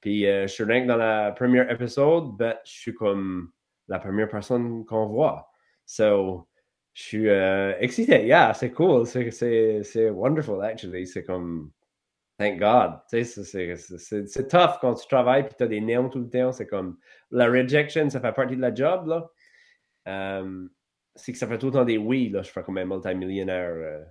Puis 0.00 0.26
euh, 0.26 0.48
je 0.48 0.52
suis 0.52 0.64
rien 0.64 0.84
dans 0.84 0.96
la 0.96 1.32
première 1.32 1.70
épisode, 1.70 2.32
mais 2.38 2.56
je 2.64 2.72
suis 2.72 2.94
comme 2.94 3.52
la 3.88 3.98
première 3.98 4.28
personne 4.28 4.84
qu'on 4.84 5.06
voit. 5.06 5.48
So, 5.86 6.48
je 6.94 7.02
suis 7.02 7.28
euh, 7.28 7.74
excité. 7.78 8.26
Yeah, 8.26 8.52
c'est 8.54 8.72
cool. 8.72 9.06
C'est 9.06 10.10
wonderful, 10.10 10.62
actually. 10.62 11.06
C'est 11.06 11.24
comme, 11.24 11.70
thank 12.38 12.58
God. 12.58 13.00
C'est 13.06 14.48
tough 14.48 14.78
quand 14.80 14.94
tu 14.94 15.06
travailles 15.06 15.44
et 15.44 15.54
tu 15.56 15.62
as 15.62 15.68
des 15.68 15.80
néons 15.80 16.08
tout 16.08 16.20
le 16.20 16.28
temps. 16.28 16.52
C'est 16.52 16.66
comme, 16.66 16.98
la 17.30 17.46
rejection, 17.46 18.10
ça 18.10 18.20
fait 18.20 18.32
partie 18.32 18.56
de 18.56 18.60
la 18.60 18.74
job, 18.74 19.06
là. 19.06 19.30
Um, 20.04 20.70
c'est 21.14 21.30
que 21.30 21.38
ça 21.38 21.46
fait 21.46 21.58
tout 21.58 21.66
le 21.66 21.72
temps 21.72 21.84
des 21.84 21.98
oui, 21.98 22.28
là. 22.28 22.42
Je 22.42 22.50
fais 22.50 22.62
comme 22.62 22.78
un 22.78 22.84
multimillionnaire. 22.84 23.70
Euh, 23.70 24.04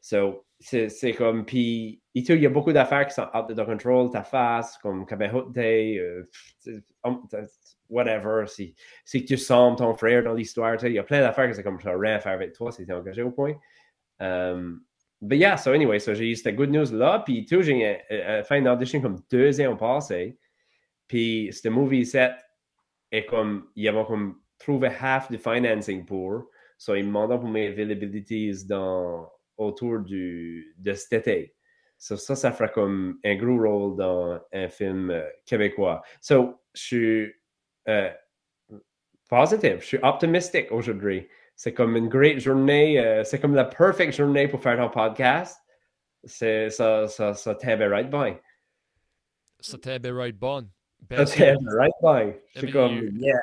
So, 0.00 0.44
c'est 0.60 1.14
comme, 1.16 1.44
puis, 1.44 2.02
il 2.14 2.40
y 2.40 2.46
a 2.46 2.50
beaucoup 2.50 2.72
d'affaires 2.72 3.06
qui 3.06 3.14
sont 3.14 3.28
out 3.34 3.50
of 3.50 3.66
control, 3.66 4.10
ta 4.10 4.24
face, 4.24 4.76
comme 4.78 5.06
Kabehote, 5.06 5.56
euh, 5.56 6.24
whatever, 7.88 8.44
si, 8.46 8.74
si 9.04 9.24
tu 9.24 9.36
sens 9.36 9.78
ton 9.78 9.94
frère 9.94 10.24
dans 10.24 10.34
l'histoire, 10.34 10.82
il 10.84 10.92
y 10.92 10.98
a 10.98 11.04
plein 11.04 11.20
d'affaires 11.20 11.48
que 11.48 11.54
c'est 11.54 11.62
comme, 11.62 11.80
ça 11.80 11.92
rien 11.96 12.16
à 12.16 12.20
faire 12.20 12.32
avec 12.32 12.52
toi 12.52 12.72
si 12.72 12.84
tu 12.84 12.90
es 12.90 12.94
engagé 12.94 13.22
au 13.22 13.30
point. 13.30 13.54
Um, 14.20 14.82
but 15.20 15.38
yeah, 15.38 15.56
so 15.56 15.72
anyway, 15.72 16.00
so 16.00 16.12
j'ai 16.12 16.30
eu 16.30 16.36
cette 16.36 16.56
good 16.56 16.70
news 16.70 16.92
là, 16.92 17.22
puis 17.24 17.46
tout, 17.46 17.62
j'ai 17.62 17.98
fait 18.08 18.58
une 18.58 18.68
audition 18.68 19.00
comme 19.00 19.20
deux 19.30 19.60
ans 19.60 19.76
passé, 19.76 20.38
puis 21.06 21.50
ce 21.52 21.68
movie 21.68 22.04
set 22.04 22.32
est 23.12 23.26
comme, 23.26 23.68
il 23.76 23.84
y 23.84 23.88
avait 23.88 24.04
comme 24.04 24.40
trouvé 24.58 24.88
half 25.00 25.28
the 25.28 25.38
financing 25.38 26.04
pour, 26.04 26.50
so 26.76 26.94
ils 26.94 27.06
me 27.06 27.36
pour 27.38 27.48
mes 27.48 27.68
availabilities 27.68 28.66
dans 28.66 29.30
autour 29.58 29.98
du, 30.00 30.74
de 30.78 30.94
cet 30.94 31.12
été. 31.12 31.54
ça, 31.98 32.16
ça 32.16 32.52
fera 32.52 32.68
comme 32.68 33.18
un 33.24 33.34
gros 33.34 33.58
rôle 33.58 33.96
dans 33.96 34.40
un 34.52 34.68
film 34.68 35.10
euh, 35.10 35.28
québécois. 35.44 36.02
So, 36.20 36.60
je 36.74 36.80
suis 36.80 37.34
euh, 37.88 38.10
positif, 39.28 39.80
je 39.80 39.86
suis 39.86 39.98
optimistique 40.02 40.70
aujourd'hui. 40.70 41.28
C'est 41.56 41.74
comme 41.74 41.96
une 41.96 42.08
great 42.08 42.38
journée, 42.38 43.00
euh, 43.00 43.24
c'est 43.24 43.40
comme 43.40 43.54
la 43.54 43.64
perfect 43.64 44.12
journée 44.12 44.46
pour 44.46 44.62
faire 44.62 44.80
un 44.80 44.88
podcast. 44.88 45.60
C'est, 46.24 46.70
ça, 46.70 47.08
ça, 47.08 47.34
ça 47.34 47.54
t'aide 47.56 47.82
right 47.82 48.08
by. 48.08 48.36
Ça 49.60 49.76
t'aide 49.76 50.06
right 50.06 50.36
bon. 50.36 50.68
Ça 51.10 51.24
t'aide 51.24 51.58
right 51.76 51.92
by. 52.00 52.38
Je 52.54 52.60
suis 52.60 52.72
comme, 52.72 53.08
yeah 53.18 53.40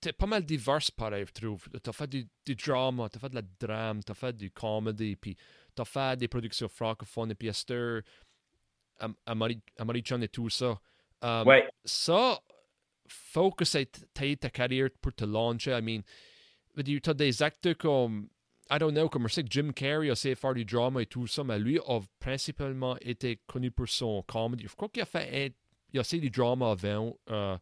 t'es 0.00 0.12
pas 0.12 0.26
mal 0.26 0.44
divers 0.44 0.90
pareil, 0.96 1.24
je 1.26 1.32
trouve. 1.32 1.68
T'as 1.82 1.92
fait 1.92 2.06
du, 2.08 2.26
du 2.44 2.54
drama, 2.54 3.08
t'as 3.08 3.18
fait 3.18 3.30
de 3.30 3.36
la 3.36 3.42
drame, 3.60 4.02
t'as 4.02 4.14
fait 4.14 4.36
du 4.36 4.50
comedy, 4.50 5.16
puis 5.16 5.36
t'as 5.74 5.84
fait 5.84 6.18
des 6.18 6.28
productions 6.28 6.68
francophones, 6.68 7.30
et 7.30 7.34
puis 7.34 7.48
Esther, 7.48 8.02
Amari-chan 9.26 10.20
et 10.22 10.28
tout 10.28 10.50
ça. 10.50 10.78
Um, 11.22 11.46
ouais. 11.46 11.68
Ça, 11.84 12.40
faut 13.08 13.50
que 13.50 13.64
ta 14.34 14.50
carrière 14.50 14.88
pour 15.00 15.14
te 15.14 15.24
lancer. 15.24 15.70
I 15.70 15.80
mean, 15.80 16.02
t'as 17.02 17.14
des 17.14 17.42
acteurs 17.42 17.76
comme, 17.76 18.28
I 18.70 18.78
don't 18.78 18.92
know, 18.92 19.08
comme 19.08 19.28
je 19.28 19.34
sais 19.34 19.42
que 19.42 19.50
Jim 19.50 19.72
Carrey 19.72 20.08
a 20.08 20.12
essayé 20.12 20.34
de 20.34 20.40
faire 20.40 20.54
du 20.54 20.64
drama 20.64 21.02
et 21.02 21.06
tout 21.06 21.26
ça, 21.26 21.44
mais 21.44 21.58
lui 21.58 21.78
a 21.78 22.00
principalement 22.18 22.96
été 22.98 23.40
connu 23.46 23.70
pour 23.70 23.88
son 23.88 24.22
comedy. 24.22 24.66
Je 24.68 24.74
crois 24.74 24.88
qu'il 24.88 25.02
a 25.02 25.06
fait, 25.06 25.54
il 25.92 25.98
a 25.98 26.00
essayé 26.00 26.20
du 26.20 26.30
drama 26.30 26.70
avant. 26.70 27.16
Uh, 27.28 27.58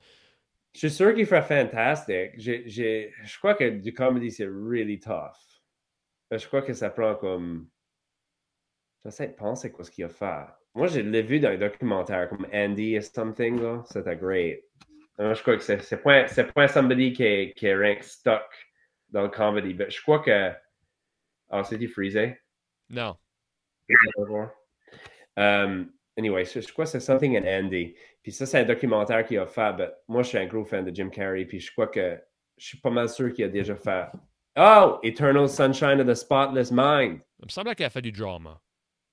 je 0.74 0.80
suis 0.80 0.90
sûr 0.90 1.14
qu'il 1.14 1.26
ferait 1.26 1.42
fantastique. 1.42 2.32
je 2.36 3.38
crois 3.38 3.54
que 3.54 3.70
du 3.70 3.92
comedy, 3.92 4.30
c'est 4.30 4.46
really 4.46 4.98
tough. 4.98 5.36
Je 6.30 6.46
crois 6.48 6.62
que 6.62 6.72
ça 6.72 6.90
prend 6.90 7.14
comme. 7.14 7.68
J'essaie 9.04 9.28
de 9.28 9.34
penser 9.34 9.70
quoi 9.70 9.84
ce 9.84 9.90
qu'il 9.90 10.04
a 10.04 10.08
fait. 10.08 10.46
Moi, 10.74 10.88
je 10.88 10.98
l'ai 11.00 11.22
vu 11.22 11.38
dans 11.38 11.50
un 11.50 11.58
documentaire 11.58 12.28
comme 12.28 12.46
Andy 12.52 12.96
or 12.96 13.04
something, 13.04 13.60
là. 13.60 13.84
C'était 13.86 14.16
great. 14.16 14.64
je 15.18 15.40
crois 15.42 15.56
que 15.56 15.62
c'est 15.62 16.02
pas, 16.02 16.24
pas 16.54 16.68
somebody 16.68 17.12
qui 17.12 17.22
est, 17.22 17.52
qui 17.54 17.66
est 17.66 17.76
rank 17.76 18.02
stuck 18.02 18.50
dans 19.10 19.22
le 19.22 19.28
comedy. 19.28 19.74
Mais 19.74 19.90
je 19.90 20.02
crois 20.02 20.18
que. 20.18 20.50
Oh, 21.50 21.62
c'est-tu 21.62 21.86
freezé? 21.86 22.36
Non. 22.90 23.16
Um, 25.36 25.92
anyway, 26.16 26.44
je 26.44 26.72
crois 26.72 26.84
que 26.84 26.90
c'est 26.90 27.00
Something 27.00 27.38
and 27.38 27.46
Andy. 27.46 27.94
Puis 28.22 28.32
ça, 28.32 28.46
c'est 28.46 28.60
un 28.60 28.64
documentaire 28.64 29.24
qu'il 29.24 29.38
a 29.38 29.46
fait. 29.46 29.74
moi, 30.08 30.22
je 30.22 30.28
suis 30.28 30.38
un 30.38 30.46
gros 30.46 30.64
fan 30.64 30.84
de 30.84 30.94
Jim 30.94 31.10
Carrey. 31.10 31.44
Puis 31.44 31.60
je 31.60 31.72
crois 31.72 31.88
que 31.88 32.18
je 32.56 32.66
suis 32.66 32.78
pas 32.78 32.90
mal 32.90 33.08
sûr 33.08 33.32
qu'il 33.32 33.44
a 33.44 33.48
déjà 33.48 33.76
fait. 33.76 34.06
Oh, 34.56 34.98
Eternal 35.02 35.48
Sunshine 35.48 36.00
of 36.00 36.06
the 36.06 36.14
Spotless 36.14 36.70
Mind. 36.70 37.20
Il 37.40 37.46
me 37.46 37.50
semble 37.50 37.74
qu'il 37.74 37.84
a 37.84 37.90
fait 37.90 38.02
du 38.02 38.12
drama. 38.12 38.60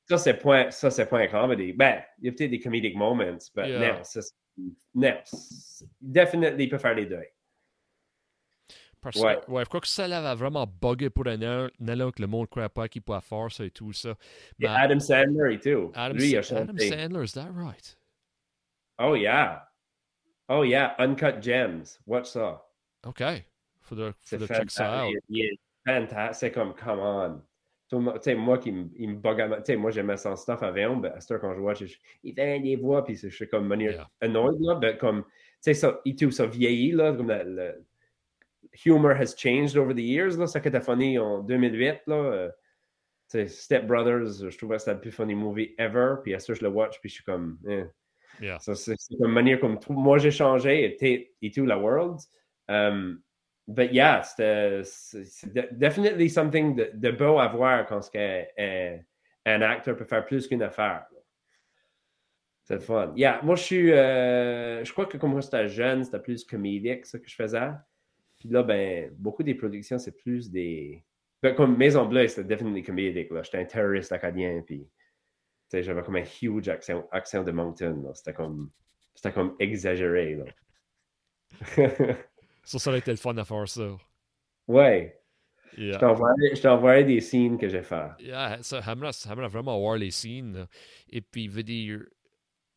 Ça, 0.08 0.18
c'est 0.18 0.36
point, 0.36 0.70
ça, 0.72 0.92
c'est 0.92 1.08
point 1.08 1.28
comedy. 1.28 1.74
Ben, 1.74 2.02
il 2.20 2.26
y 2.26 2.30
a 2.30 2.32
peut-être 2.34 2.52
des 2.52 2.60
comedic 2.60 2.96
moments, 2.96 3.38
mais 3.56 3.70
yeah. 3.70 3.94
non, 3.94 4.04
ça, 4.04 4.20
non. 4.94 5.14
Definitely, 6.02 6.66
il 6.66 6.70
peut 6.70 6.78
faire 6.78 6.94
les 6.96 7.06
deux. 7.06 7.24
Parce 9.02 9.20
ouais. 9.20 9.40
Que, 9.44 9.52
ouais, 9.52 9.64
je 9.64 9.68
crois 9.68 9.82
que 9.82 9.88
ça 9.88 10.08
l'avait 10.08 10.36
vraiment 10.36 10.68
bugué 10.68 11.10
pour 11.10 11.26
un 11.28 11.42
an, 11.42 11.68
que 11.80 12.22
le 12.22 12.28
monde 12.28 12.42
ne 12.42 12.46
croyait 12.46 12.70
pas 12.70 12.88
qu'il 12.88 13.02
pouvait 13.02 13.20
faire 13.20 13.52
ça 13.52 13.66
et 13.66 13.72
tout 13.72 13.94
ça. 13.94 14.16
Mais, 14.60 14.68
Adam 14.68 15.00
Sandler 15.00 15.60
tout. 15.60 15.92
Adam, 15.96 16.16
Lui, 16.16 16.38
Adam 16.38 16.78
Sandler, 16.78 17.24
is 17.24 17.34
that 17.34 17.50
right? 17.52 17.98
Oh, 19.00 19.16
yeah. 19.16 19.64
Oh, 20.50 20.64
yeah. 20.64 20.94
Uncut 21.00 21.42
Gems. 21.42 22.00
Watch 22.06 22.28
ça. 22.28 22.64
OK. 23.04 23.24
Faudra, 23.82 24.14
faudra 24.24 24.48
check 24.48 24.70
ça 24.70 25.08
out. 25.08 25.16
Il 25.30 25.46
est 25.46 25.60
fantastique. 25.84 26.36
C'est 26.36 26.52
comme, 26.52 26.76
come 26.76 27.00
on. 27.00 27.42
Tu 27.90 27.98
sais, 28.22 28.36
moi 28.36 28.58
qui 28.58 28.72
me 28.72 29.16
bug 29.16 29.38
tu 29.58 29.64
sais, 29.66 29.76
moi 29.76 29.92
j'aimais 29.92 30.16
son 30.16 30.38
stuff 30.38 30.64
avant, 30.64 30.96
mais 30.96 31.10
à 31.10 31.20
ce 31.20 31.34
quand 31.34 31.54
je 31.54 31.60
vois, 31.60 31.74
je, 31.74 31.88
il 32.24 32.34
fait 32.34 32.62
des 32.62 32.78
voix, 32.78 33.04
puis 33.04 33.18
je 33.18 33.28
suis 33.28 33.50
comme 33.50 33.68
manière 33.68 33.92
yeah. 33.92 34.10
annoyed, 34.22 34.62
là, 34.62 34.80
mais 34.82 34.98
comme, 34.98 35.24
tu 35.24 35.30
sais, 35.60 35.74
ça, 35.74 36.00
il 36.06 36.16
tout 36.16 36.32
ça 36.32 36.46
vieillit, 36.46 36.94
là, 36.94 37.12
comme 37.12 37.28
le, 37.28 37.44
le 37.44 37.86
humor 38.74 39.14
has 39.14 39.34
changed 39.36 39.78
over 39.78 39.94
the 39.94 40.04
years, 40.04 40.38
là, 40.38 40.48
ça 40.48 40.62
funny 40.82 41.18
en 41.18 41.40
2008, 41.44 42.02
là, 42.08 42.16
euh, 42.16 42.50
Step 43.48 43.88
Brothers, 43.88 44.50
je 44.50 44.58
trouvais 44.58 44.76
que 44.76 44.82
c'était 44.82 44.94
le 44.94 45.02
plus 45.02 45.12
funny 45.12 45.36
movie 45.36 45.74
ever, 45.78 46.16
puis 46.24 46.34
à 46.34 46.40
ce 46.40 46.54
je 46.54 46.62
le 46.64 46.70
watch, 46.70 47.00
puis 47.00 47.10
je 47.10 47.16
suis 47.16 47.24
comme, 47.24 47.58
eh. 47.68 47.86
c'est 48.60 48.96
une 49.20 49.28
manière 49.28 49.60
comme 49.60 49.80
moi 49.90 50.18
j'ai 50.18 50.32
changé 50.32 50.98
et, 51.02 51.32
et 51.42 51.52
tout 51.52 51.66
la 51.66 51.78
world. 51.78 52.20
Um, 52.68 53.22
but 53.68 53.94
yeah, 53.94 54.24
c'est 54.24 54.84
definitely 55.72 56.30
something 56.30 56.76
de, 56.76 56.92
de, 56.94 57.12
beau 57.12 57.40
à 57.40 57.48
voir 57.48 57.86
quand 57.86 58.02
un, 58.16 58.44
un, 58.58 59.00
un 59.46 59.62
acteur 59.62 59.96
peut 59.96 60.06
faire 60.06 60.26
plus 60.26 60.48
qu'une 60.48 60.64
affaire. 60.64 61.06
C'est 62.64 62.82
fun. 62.82 63.14
Yeah, 63.16 63.42
moi 63.44 63.56
je 63.56 63.64
suis, 63.64 63.92
euh, 63.92 64.84
je 64.84 64.92
crois 64.92 65.06
que 65.06 65.18
comme 65.18 65.32
moi 65.32 65.42
j'étais 65.42 65.68
jeune, 65.68 66.04
c'était 66.04 66.20
plus 66.20 66.44
comédique 66.44 67.06
ce 67.06 67.18
que 67.18 67.28
je 67.28 67.36
faisais. 67.36 67.72
Puis 68.42 68.50
là, 68.50 68.64
ben, 68.64 69.14
beaucoup 69.20 69.44
des 69.44 69.54
productions, 69.54 70.00
c'est 70.00 70.18
plus 70.18 70.50
des. 70.50 71.06
Ben, 71.44 71.54
comme 71.54 71.78
Maison 71.78 72.08
Bleue, 72.08 72.28
c'était 72.28 72.44
définitivement 72.44 72.84
comédique. 72.88 73.30
J'étais 73.44 73.60
un 73.60 73.66
terroriste 73.66 74.12
acadien, 74.12 74.64
puis 74.66 74.90
j'avais 75.72 76.02
comme 76.02 76.16
un 76.16 76.24
huge 76.42 76.68
accent, 76.68 77.08
accent 77.12 77.44
de 77.44 77.52
mountain. 77.52 78.02
C'était 78.16 78.34
comme, 78.34 78.72
c'était 79.14 79.32
comme 79.32 79.56
exagéré. 79.60 80.38
Là. 80.38 80.46
ça, 82.64 82.80
ça 82.80 82.90
aurait 82.90 83.00
été 83.00 83.12
le 83.12 83.18
fun 83.18 83.38
à 83.38 83.46
faire 83.46 83.68
ça. 83.68 83.96
Ouais. 84.68 85.22
Yeah. 85.78 86.00
Je 86.00 86.62
t'envoie 86.62 87.04
des 87.04 87.22
signes 87.22 87.60
que 87.60 87.70
j'ai 87.70 87.84
fait. 87.84 88.10
Yeah, 88.22 88.58
ça, 88.64 88.82
j'aimerais 88.82 89.50
vraiment 89.50 89.80
voir 89.80 89.98
les 89.98 90.10
signes. 90.10 90.66
Et 91.12 91.22
puis, 91.22 91.48
veux 91.48 91.62
dire, 91.62 92.00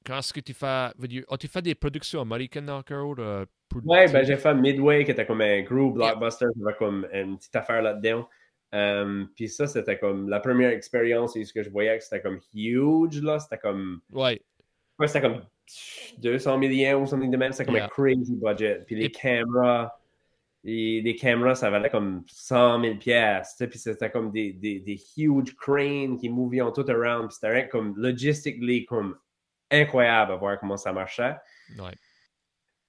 quand 0.04 0.18
est-ce 0.18 0.32
que 0.32 0.40
tu 0.40 0.52
fais, 0.52 0.90
dire, 0.98 1.24
as-tu 1.30 1.48
fait 1.48 1.62
des 1.62 1.74
productions 1.74 2.20
américaines 2.20 2.70
encore? 2.70 3.16
Euh, 3.18 3.44
Ouais, 3.82 4.10
ben 4.12 4.24
j'ai 4.24 4.36
fait 4.36 4.54
Midway 4.54 5.04
qui 5.04 5.10
était 5.10 5.26
comme 5.26 5.40
un 5.40 5.62
gros 5.62 5.90
blockbuster, 5.90 6.46
yeah. 6.56 6.72
comme 6.74 7.08
une 7.12 7.36
petite 7.38 7.56
affaire 7.56 7.82
là-dedans. 7.82 8.28
Um, 8.72 9.28
puis 9.34 9.48
ça, 9.48 9.66
c'était 9.66 9.98
comme 9.98 10.28
la 10.28 10.40
première 10.40 10.70
expérience 10.70 11.36
et 11.36 11.44
ce 11.44 11.52
que 11.52 11.62
je 11.62 11.70
voyais 11.70 11.96
que 11.98 12.04
c'était 12.04 12.20
comme 12.20 12.40
huge, 12.54 13.20
là. 13.22 13.38
C'était 13.38 13.58
comme. 13.58 14.00
Ouais. 14.12 14.40
Ouais, 14.98 15.08
c'était 15.08 15.22
comme 15.22 15.42
200 16.18 16.58
millions 16.58 17.02
ou 17.02 17.06
something 17.06 17.30
de 17.30 17.36
même. 17.36 17.52
C'était 17.52 17.66
comme 17.66 17.82
un 17.82 17.88
crazy 17.88 18.36
budget. 18.36 18.82
Puis 18.86 18.96
les 18.96 19.10
caméras. 19.10 19.98
Les, 20.66 21.02
les, 21.02 21.14
caméras, 21.14 21.56
ça 21.56 21.68
valait 21.68 21.90
comme 21.90 22.22
100 22.26 22.80
000 22.80 22.96
pièces. 22.96 23.54
Puis 23.68 23.78
c'était 23.78 24.10
comme 24.10 24.30
des, 24.30 24.54
des, 24.54 24.80
des, 24.80 24.98
huge 25.14 25.54
cranes 25.56 26.16
qui 26.16 26.30
mouvaient 26.30 26.62
tout 26.74 26.86
around. 26.88 27.28
Puis 27.28 27.36
c'était 27.38 27.68
comme 27.68 27.94
logistically 27.98 28.86
comme 28.86 29.14
incroyable 29.82 30.32
à 30.32 30.36
voir 30.36 30.58
comment 30.58 30.76
ça 30.76 30.92
marchait. 30.92 31.34
Ouais. 31.78 31.92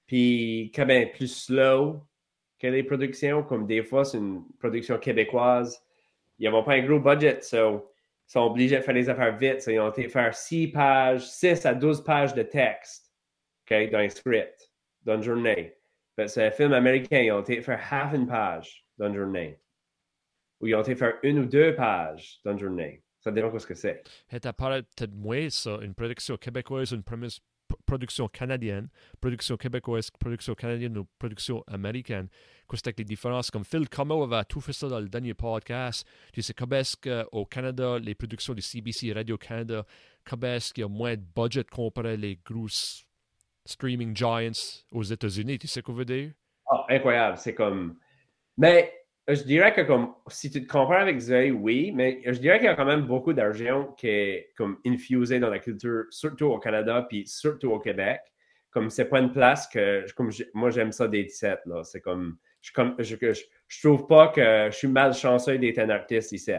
Puis, 0.08 0.72
quand 0.76 0.86
même 0.86 1.12
plus 1.12 1.46
slow 1.46 2.06
que 2.60 2.68
les 2.68 2.84
productions, 2.84 3.44
comme 3.44 3.66
des 3.66 3.84
fois, 3.84 4.06
c'est 4.06 4.18
une 4.18 4.44
production 4.60 4.98
québécoise. 4.98 5.82
Ils 6.40 6.50
n'ont 6.50 6.64
pas 6.64 6.74
un 6.74 6.86
gros 6.86 7.00
budget, 7.00 7.42
so, 7.42 7.92
ils 8.28 8.32
sont 8.32 8.42
obligés 8.42 8.78
de 8.78 8.82
faire 8.82 8.94
les 8.94 9.10
affaires 9.10 9.36
vite. 9.36 9.62
So, 9.62 9.72
ils 9.72 9.80
ont 9.80 9.90
été 9.90 10.08
faire 10.10 10.34
6 10.34 10.70
pages, 10.70 11.28
6 11.28 11.66
à 11.66 11.74
12 11.74 12.04
pages 12.04 12.34
de 12.34 12.44
texte 12.44 13.06
okay, 13.66 13.88
dans 13.88 14.00
un 14.00 14.10
script, 14.10 14.72
dans 15.04 15.16
une 15.16 15.24
journée. 15.24 15.76
Ben, 16.18 16.28
c'est 16.28 16.46
un 16.48 16.52
film 16.52 16.74
américain, 16.74 17.20
ils 17.20 17.32
ont 17.32 17.42
été 17.42 17.62
faire 17.62 17.82
half 17.92 18.14
une 18.14 18.28
page 18.28 18.86
dans 18.98 19.08
une 19.08 19.16
journée. 19.16 19.60
Ou 20.62 20.68
ils 20.68 20.76
ont 20.76 20.82
été 20.82 20.96
faire 20.96 21.16
une 21.24 21.40
ou 21.40 21.46
deux 21.46 21.76
pages 21.76 22.40
dans 22.46 22.54
une 22.54 22.60
journée. 22.60 23.04
Ça 23.26 23.32
dépend 23.32 23.58
ce 23.58 23.66
que 23.66 23.74
c'est. 23.74 24.04
Et 24.32 24.40
tu 24.40 24.54
parlé 24.54 24.84
de 24.84 25.08
moi, 25.16 25.50
ça, 25.50 25.80
une 25.82 25.96
production 25.96 26.38
québécoise, 26.38 26.92
une 26.92 27.02
premise, 27.02 27.40
production 27.88 28.28
canadienne, 28.28 28.88
production 29.20 29.58
québécoise, 29.58 30.12
production 30.12 30.54
canadienne 30.54 30.96
ou 30.96 31.08
production 31.18 31.64
américaine. 31.66 32.28
Qu'est-ce 32.70 32.84
que 32.84 32.94
les 33.00 33.04
différences? 33.04 33.50
Comme 33.50 33.66
Phil 33.66 33.90
Como 33.90 34.22
avait 34.22 34.46
tout 34.46 34.62
fait 34.62 34.74
ça 34.74 34.90
dans 34.90 35.00
le 35.00 35.10
dernier 35.10 35.34
podcast. 35.34 36.08
Tu 36.34 36.44
sais, 36.44 36.54
comment 36.54 36.76
est-ce 36.76 36.98
qu'au 36.98 37.46
Canada, 37.46 37.98
les 37.98 38.14
productions 38.14 38.54
de 38.54 38.62
CBC 38.62 39.12
Radio-Canada, 39.12 39.88
comment 40.24 40.46
est-ce 40.46 40.72
qu'il 40.72 40.84
y 40.84 40.86
a 40.86 40.88
moins 40.88 41.16
de 41.16 41.24
budget 41.36 41.64
comparé 41.64 42.18
les 42.18 42.40
grosses 42.46 43.08
streaming 43.66 44.16
giants 44.16 44.86
aux 44.92 45.02
États-Unis? 45.02 45.58
Tu 45.58 45.68
sais 45.68 45.82
quoi 45.82 45.96
veut 45.96 46.06
dire? 46.06 46.32
Oh, 46.72 46.82
incroyable. 46.90 47.40
C'est 47.40 47.56
comme. 47.56 47.98
Mais 48.56 49.05
je 49.28 49.44
dirais 49.44 49.74
que 49.74 49.82
comme 49.82 50.14
si 50.28 50.52
tu 50.52 50.66
te 50.66 50.72
compares 50.72 51.02
avec 51.02 51.20
Zoé, 51.20 51.52
oui, 51.52 51.92
mais 51.94 52.22
je 52.26 52.40
dirais 52.40 52.58
qu'il 52.58 52.66
y 52.66 52.70
a 52.70 52.76
quand 52.76 52.86
même 52.86 53.06
beaucoup 53.06 53.34
d'argent 53.34 53.94
qui 53.98 54.08
est 54.08 54.54
comme 54.56 54.78
infusé 54.86 55.40
dans 55.40 55.50
la 55.50 55.60
culture, 55.60 56.04
surtout 56.12 56.46
au 56.46 56.60
Canada, 56.60 57.06
puis 57.10 57.26
surtout 57.26 57.72
au 57.72 57.80
Québec. 57.80 58.22
Comme 58.70 58.90
c'est 58.90 59.06
pas 59.06 59.20
une 59.20 59.32
place 59.32 59.68
que 59.68 60.06
comme 60.14 60.30
moi 60.54 60.70
j'aime 60.70 60.92
ça 60.92 61.08
des 61.08 61.24
17 61.24 61.62
là. 61.66 61.84
C'est 61.84 62.02
comme 62.02 62.38
je, 62.62 62.72
comme 62.74 62.96
je, 63.00 63.16
je, 63.16 63.82
trouve 63.82 64.06
pas 64.06 64.28
que 64.28 64.68
je 64.72 64.76
suis 64.76 64.88
malchanceux 64.88 65.58
d'être 65.58 65.80
un 65.80 65.90
artiste 65.90 66.34
ici. 66.34 66.52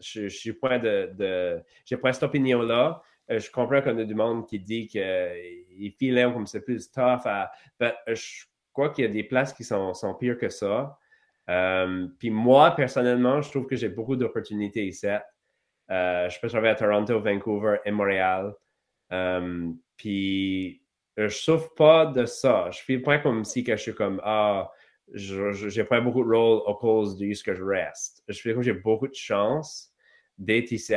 Je, 0.00 0.28
je 0.28 0.36
suis 0.36 0.52
point 0.54 0.78
de, 0.78 1.10
de 1.14 1.60
j'ai 1.84 1.98
pas 1.98 2.12
cette 2.12 2.22
opinion 2.22 2.62
là. 2.62 3.02
Euh, 3.30 3.38
je 3.38 3.50
comprends 3.50 3.82
qu'on 3.82 3.98
a 3.98 4.04
du 4.04 4.14
monde 4.14 4.48
qui 4.48 4.58
dit 4.58 4.86
qu'il 4.86 5.02
euh, 5.02 5.90
filent 5.98 6.32
comme 6.32 6.46
c'est 6.46 6.62
plus 6.62 6.90
tough 6.90 7.28
je 7.80 8.44
crois 8.72 8.90
qu'il 8.90 9.04
y 9.04 9.08
a 9.08 9.10
des 9.10 9.24
places 9.24 9.52
qui 9.52 9.64
sont, 9.64 9.92
sont 9.92 10.14
pires 10.14 10.38
que 10.38 10.48
ça. 10.48 10.96
Euh, 11.48 12.06
puis 12.18 12.30
moi, 12.30 12.72
personnellement, 12.72 13.40
je 13.40 13.50
trouve 13.50 13.66
que 13.66 13.76
j'ai 13.76 13.88
beaucoup 13.88 14.16
d'opportunités 14.16 14.86
ici. 14.86 15.06
Euh, 15.90 16.28
je 16.28 16.40
peux 16.40 16.48
travailler 16.48 16.72
à 16.72 16.76
Toronto, 16.76 17.20
Vancouver 17.20 17.78
et 17.84 17.90
Montréal. 17.90 18.54
Euh, 19.12 19.70
puis 19.96 20.82
je 21.16 21.28
souffre 21.28 21.72
pas 21.74 22.06
de 22.06 22.26
ça. 22.26 22.68
Je 22.70 22.80
fais 22.80 22.98
pas 22.98 23.18
comme 23.18 23.44
si 23.44 23.64
que 23.64 23.76
je 23.76 23.82
suis 23.82 23.94
comme 23.94 24.20
Ah, 24.22 24.70
j'ai 25.14 25.84
pas 25.84 26.00
beaucoup 26.02 26.22
de 26.22 26.28
rôle 26.28 26.62
à 26.68 26.74
cause 26.74 27.16
de 27.16 27.32
ce 27.32 27.42
que 27.42 27.54
je 27.54 27.64
reste. 27.64 28.22
Je 28.28 28.38
fais 28.40 28.52
comme 28.52 28.62
j'ai 28.62 28.74
beaucoup 28.74 29.08
de 29.08 29.14
chance 29.14 29.90
d'être 30.36 30.70
ici. 30.70 30.94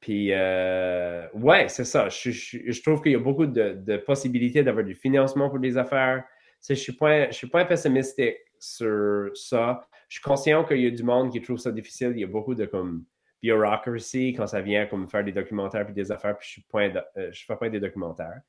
Puis, 0.00 0.32
ouais, 0.32 1.68
c'est 1.68 1.86
ça. 1.86 2.10
Je, 2.10 2.82
trouve 2.82 3.00
qu'il 3.00 3.12
y 3.12 3.16
a 3.16 3.18
beaucoup 3.18 3.46
de, 3.46 3.96
possibilités 3.96 4.62
d'avoir 4.62 4.84
du 4.84 4.94
financement 4.94 5.48
pour 5.48 5.58
des 5.58 5.78
affaires. 5.78 6.22
je 6.68 6.74
ne 6.74 6.76
suis, 6.76 6.92
pas, 6.92 7.30
je 7.30 7.36
suis 7.36 7.48
pas 7.48 7.64
pessimistique 7.64 8.36
sur 8.58 9.30
ça. 9.34 9.86
Je 10.08 10.16
suis 10.16 10.22
conscient 10.22 10.64
qu'il 10.64 10.80
y 10.80 10.86
a 10.86 10.90
du 10.90 11.02
monde 11.02 11.30
qui 11.32 11.40
trouve 11.40 11.58
ça 11.58 11.72
difficile. 11.72 12.12
Il 12.14 12.20
y 12.20 12.24
a 12.24 12.28
beaucoup 12.28 12.54
de 12.54 12.66
comme 12.66 13.04
bureaucracy 13.42 14.34
quand 14.36 14.46
ça 14.46 14.60
vient 14.60 14.86
comme 14.86 15.08
faire 15.08 15.24
des 15.24 15.32
documentaires 15.32 15.88
et 15.88 15.92
des 15.92 16.10
affaires, 16.10 16.36
puis 16.38 16.64
je 16.72 16.78
ne 16.78 16.98
euh, 17.18 17.32
fais 17.32 17.56
pas 17.56 17.68
des 17.68 17.80
documentaires. 17.80 18.40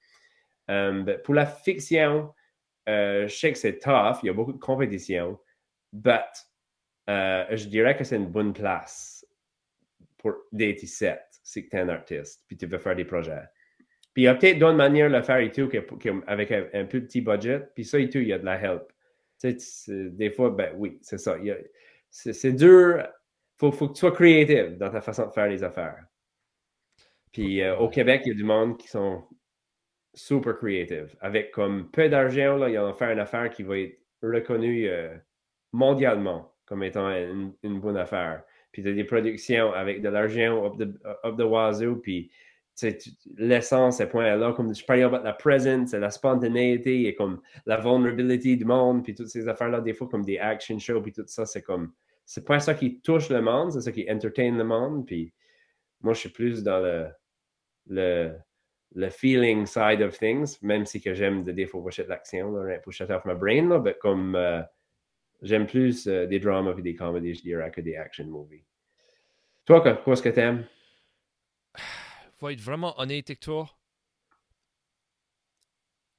Euh, 0.69 1.03
ben, 1.03 1.19
pour 1.23 1.33
la 1.33 1.45
fiction, 1.45 2.33
euh, 2.89 3.27
je 3.27 3.35
sais 3.35 3.51
que 3.51 3.57
c'est 3.57 3.79
tough, 3.79 4.19
il 4.23 4.27
y 4.27 4.29
a 4.29 4.33
beaucoup 4.33 4.53
de 4.53 4.59
compétition, 4.59 5.39
mais 5.93 6.21
je 7.07 7.67
dirais 7.67 7.95
que 7.95 8.03
c'est 8.03 8.17
une 8.17 8.31
bonne 8.31 8.53
place 8.53 9.25
pour 10.17 10.33
des 10.51 10.73
17 10.73 11.19
si 11.43 11.69
tu 11.69 11.77
es 11.77 11.79
un 11.79 11.89
artiste, 11.89 12.43
puis 12.47 12.57
tu 12.57 12.65
veux 12.65 12.77
faire 12.77 12.95
des 12.95 13.05
projets. 13.05 13.43
Puis 14.13 14.23
il 14.23 14.25
y 14.25 14.27
a 14.27 14.35
peut-être 14.35 14.59
d'autres 14.59 14.75
manières 14.75 15.09
de 15.09 15.15
le 15.15 15.21
faire 15.21 15.37
et 15.37 15.51
tout, 15.51 15.69
avec 16.27 16.51
un, 16.51 16.65
un, 16.73 16.85
petit 16.85 17.21
budget, 17.21 17.69
puis 17.73 17.85
ça 17.85 17.99
et 17.99 18.09
tout, 18.09 18.17
il 18.17 18.27
y 18.27 18.33
a 18.33 18.39
de 18.39 18.45
la 18.45 18.59
help 18.59 18.91
des 19.43 20.31
fois, 20.31 20.49
ben 20.49 20.73
oui, 20.77 20.97
c'est 21.01 21.17
ça. 21.17 21.37
C'est 22.09 22.53
dur. 22.53 23.05
Il 23.61 23.71
faut, 23.71 23.87
que 23.87 23.93
tu 23.93 23.99
sois 23.99 24.11
créatif 24.11 24.77
dans 24.77 24.91
ta 24.91 25.01
façon 25.01 25.27
de 25.27 25.31
faire 25.31 25.47
les 25.47 25.63
affaires. 25.63 26.05
Puis 27.31 27.61
euh, 27.61 27.75
au 27.77 27.89
Québec, 27.89 28.21
il 28.25 28.29
y 28.29 28.31
a 28.31 28.35
du 28.35 28.43
monde 28.43 28.77
qui 28.77 28.87
sont 28.87 29.23
super 30.13 30.57
creative. 30.57 31.15
Avec 31.21 31.51
comme 31.51 31.89
peu 31.91 32.09
d'argent, 32.09 32.65
ils 32.67 32.77
ont 32.77 32.93
fait 32.93 33.11
une 33.11 33.19
affaire 33.19 33.49
qui 33.49 33.63
va 33.63 33.79
être 33.79 33.99
reconnue 34.21 34.87
euh, 34.89 35.15
mondialement 35.73 36.53
comme 36.65 36.83
étant 36.83 37.09
une, 37.09 37.79
bonne 37.79 37.97
affaire. 37.97 38.43
Puis 38.71 38.83
tu 38.83 38.89
as 38.89 38.93
des 38.93 39.05
productions 39.05 39.73
avec 39.73 40.01
de 40.01 40.09
l'argent 40.09 40.65
up 40.65 40.77
the, 40.77 40.89
up 41.25 41.37
the 41.37 41.43
wazoo, 41.43 41.95
puis 41.95 42.29
l'essence 43.37 43.99
est 43.99 44.07
point 44.07 44.35
là, 44.35 44.53
comme 44.53 44.73
je 44.73 44.85
parlais 44.85 45.03
de 45.03 45.23
la 45.23 45.33
présence, 45.33 45.93
la 45.93 46.11
spontanéité 46.11 47.07
et 47.07 47.15
comme 47.15 47.41
la 47.65 47.77
vulnerability 47.77 48.57
du 48.57 48.65
monde, 48.65 49.03
puis 49.03 49.15
toutes 49.15 49.29
ces 49.29 49.47
affaires-là, 49.47 49.81
des 49.81 49.93
fois 49.93 50.07
comme 50.07 50.23
des 50.23 50.37
action 50.37 50.77
shows, 50.77 51.01
puis 51.01 51.11
tout 51.11 51.23
ça, 51.27 51.45
c'est 51.45 51.63
comme, 51.63 51.93
c'est 52.25 52.45
pas 52.45 52.59
ça 52.59 52.73
qui 52.73 52.99
touche 53.01 53.29
le 53.29 53.41
monde, 53.41 53.71
c'est 53.71 53.81
ça 53.81 53.91
qui 53.91 54.09
entertain 54.09 54.55
le 54.55 54.63
monde, 54.63 55.05
puis 55.05 55.33
moi, 56.01 56.13
je 56.13 56.19
suis 56.19 56.29
plus 56.29 56.63
dans 56.63 56.79
le, 56.79 57.07
le, 57.87 58.35
le 58.93 59.09
feeling 59.09 59.65
side 59.65 60.01
of 60.01 60.17
things, 60.17 60.59
même 60.61 60.85
si 60.85 61.01
que 61.01 61.13
j'aime 61.13 61.43
des 61.43 61.65
fois 61.65 61.81
watcher 61.81 62.05
l'action, 62.07 62.53
pour 62.83 62.93
shut 62.93 63.09
off 63.09 63.25
my 63.25 63.33
brain, 63.33 63.69
là, 63.69 63.79
mais 63.79 63.95
comme 63.99 64.35
euh, 64.35 64.61
j'aime 65.41 65.65
plus 65.65 66.07
euh, 66.07 66.27
des 66.27 66.39
dramas 66.39 66.75
et 66.77 66.81
des 66.81 66.95
comédies, 66.95 67.33
je 67.33 67.41
dirais, 67.41 67.71
que 67.71 67.81
des 67.81 67.95
action 67.95 68.25
movies. 68.25 68.63
Toi, 69.65 69.81
qu'est-ce 69.81 70.21
que 70.21 70.29
t'aimes? 70.29 70.65
Faut 72.37 72.49
être 72.49 72.61
vraiment 72.61 72.99
honnête 72.99 73.29
avec 73.29 73.39
toi. 73.39 73.69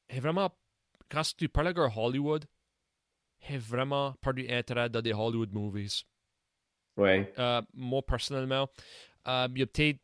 Et 0.08 0.20
vraiment, 0.20 0.50
quand 1.10 1.22
tu 1.36 1.48
parles 1.48 1.68
avec 1.68 1.96
Hollywood, 1.96 2.46
j'ai 3.40 3.58
vraiment 3.58 4.14
perdu 4.20 4.48
intérêt 4.48 4.88
dans 4.88 5.02
des 5.02 5.12
Hollywood 5.12 5.52
movies. 5.52 6.04
Ouais. 6.96 7.32
Euh, 7.38 7.62
moi, 7.74 8.02
personnellement, 8.02 8.68
euh, 9.28 9.48
il 9.52 9.60
y 9.60 9.62
a 9.62 9.66
peut-être 9.66 10.00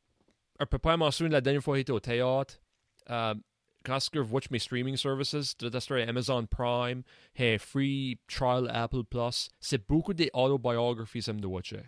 un 0.60 0.66
peu 0.66 0.78
pas 0.78 0.96
mentionné 0.96 1.32
la 1.32 1.40
dernière 1.40 1.62
fois 1.62 1.74
que 1.74 1.78
j'étais 1.78 1.92
au 1.92 2.00
théâtre. 2.00 2.60
Euh, 3.10 3.34
quand 3.84 3.98
je 4.14 4.20
watch 4.20 4.50
mes 4.50 4.58
streaming 4.58 4.96
services, 4.96 5.56
de 5.58 5.68
Amazon 6.08 6.46
Prime, 6.46 7.02
hey, 7.34 7.58
free 7.58 8.18
trial 8.28 8.70
Apple 8.72 9.04
Plus, 9.04 9.50
c'est 9.60 9.86
beaucoup 9.86 10.14
des 10.14 10.30
autobiographies 10.32 11.22
que 11.22 11.40
de 11.40 11.46
watcher. 11.46 11.82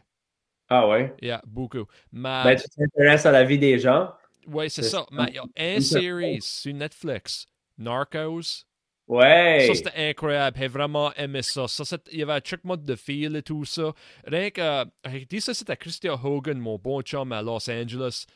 Ah 0.68 0.88
ouais? 0.88 1.14
Yeah, 1.22 1.42
beaucoup. 1.46 1.86
Mais... 2.12 2.44
Ben, 2.44 2.56
tu 2.56 2.68
t'intéresses 2.68 3.26
à 3.26 3.32
la 3.32 3.44
vie 3.44 3.58
des 3.58 3.78
gens? 3.78 4.12
Oui, 4.46 4.70
c'est 4.70 4.82
ça. 4.82 5.06
Mais 5.10 5.26
il 5.28 5.34
y 5.34 5.38
a 5.38 5.74
une 5.74 5.80
série 5.80 6.38
sur 6.40 6.74
Netflix, 6.74 7.46
Narcos. 7.78 8.64
Ouais. 9.08 9.64
Ça, 9.68 9.74
c'était 9.74 10.10
incroyable. 10.10 10.56
J'ai 10.58 10.68
vraiment 10.68 11.12
aimé 11.14 11.42
ça. 11.42 11.68
ça 11.68 11.96
il 12.10 12.18
y 12.18 12.22
avait 12.22 12.32
un 12.32 12.40
truc 12.40 12.64
mode 12.64 12.84
de 12.84 12.96
fil 12.96 13.36
et 13.36 13.42
tout 13.42 13.64
ça. 13.64 13.92
Rien 14.24 14.50
que, 14.50 14.84
j'ai 15.08 15.24
dit 15.24 15.40
ça, 15.40 15.54
c'était 15.54 15.76
Christian 15.76 16.18
Hogan, 16.22 16.58
mon 16.58 16.76
bon 16.76 17.02
chum 17.02 17.32
à 17.32 17.42
Los 17.42 17.70
Angeles. 17.70 18.26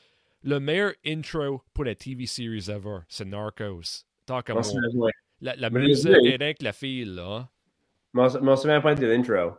Le 0.42 0.58
meilleur 0.60 0.92
intro 1.04 1.62
pour 1.74 1.84
la 1.84 1.94
TV 1.94 2.26
series 2.26 2.70
ever, 2.70 3.00
c'est 3.08 3.26
Narcos. 3.26 4.04
Tant 4.26 4.42
que. 4.42 4.52
La, 5.42 5.56
la 5.56 5.70
musique 5.70 6.12
et 6.24 6.36
rien 6.36 6.52
que 6.54 6.62
la 6.62 6.72
file, 6.72 7.14
là. 7.14 7.48
Je 8.14 8.38
m'en 8.38 8.56
souviens 8.56 8.80
pas 8.80 8.94
de 8.94 9.06
l'intro. 9.06 9.56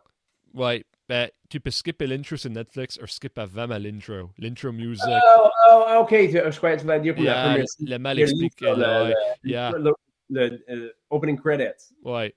Ouais. 0.54 0.86
Ben, 1.12 1.30
tu 1.50 1.60
peux 1.60 1.72
skipper 1.72 2.08
l'intro 2.08 2.38
sur 2.38 2.50
Netflix 2.50 2.98
ou 3.04 3.06
skip 3.06 3.38
avant 3.38 3.70
à 3.70 3.78
l'intro. 3.78 4.30
L'intro 4.38 4.72
music. 4.72 5.04
Oh, 5.10 5.50
oh, 5.70 5.98
ok. 6.04 6.10
Je 6.10 6.58
crois 6.58 6.78
que 6.78 6.80
tu 6.80 6.88
vas 6.88 7.00
dire 7.00 7.14
pour 7.14 7.22
yeah, 7.22 7.36
la 7.36 7.50
première. 7.50 7.66
Le 7.82 7.98
mal 7.98 8.18
expliqué. 8.18 8.66
Le, 8.66 9.10
le, 9.10 9.14
yeah. 9.44 9.72
le, 9.72 9.92
le, 10.30 10.64
le, 10.70 10.96
opening 11.10 11.38
credits. 11.38 11.94
Ouais. 12.02 12.34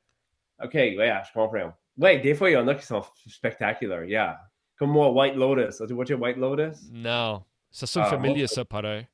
Ok, 0.61 0.75
ouais, 0.75 0.97
je 1.25 1.33
comprends. 1.33 1.73
Ouais, 1.97 2.19
des 2.19 2.35
fois, 2.35 2.51
il 2.51 2.55
y 2.55 2.57
en 2.57 2.67
a 2.67 2.75
qui 2.75 2.85
sont 2.85 3.05
spectaculaires. 3.29 4.03
Yeah. 4.07 4.41
Comme 4.77 4.91
moi, 4.91 5.09
White 5.13 5.37
Lotus. 5.37 5.81
As-tu 5.81 5.93
watché 5.93 6.15
White 6.15 6.37
Lotus? 6.37 6.91
Non. 6.91 7.45
Ça 7.71 7.87
sonne 7.87 8.03
ah, 8.07 8.11
familier, 8.11 8.49
ça, 8.49 8.65
pareil. 8.65 9.07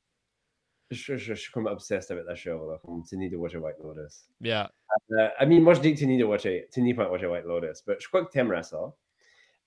Je, 0.89 1.17
je, 1.17 1.17
je, 1.17 1.33
suis 1.35 1.51
comme 1.51 1.67
obsessed 1.67 2.09
avec 2.09 2.25
la 2.25 2.33
show. 2.33 2.67
Là. 2.67 2.79
Comme, 2.83 3.03
tu 3.07 3.15
need 3.15 3.31
to 3.31 3.37
watch 3.37 3.53
White 3.53 3.77
Lotus. 3.83 4.27
Yeah. 4.39 4.71
Uh, 5.11 5.29
I 5.39 5.45
mean, 5.45 5.61
moi, 5.61 5.75
je 5.75 5.81
dis 5.81 5.93
que 5.93 5.99
tu 5.99 6.07
need 6.07 6.19
to 6.19 6.27
watch. 6.27 6.47
Tu 6.73 6.81
need 6.81 6.95
pas 6.95 7.07
watcher 7.07 7.27
White 7.27 7.45
Lotus. 7.45 7.83
Mais 7.85 7.97
je 7.99 8.07
crois 8.07 8.25
que 8.25 8.31
tu 8.31 8.39
aimerais 8.39 8.63
ça. 8.63 8.91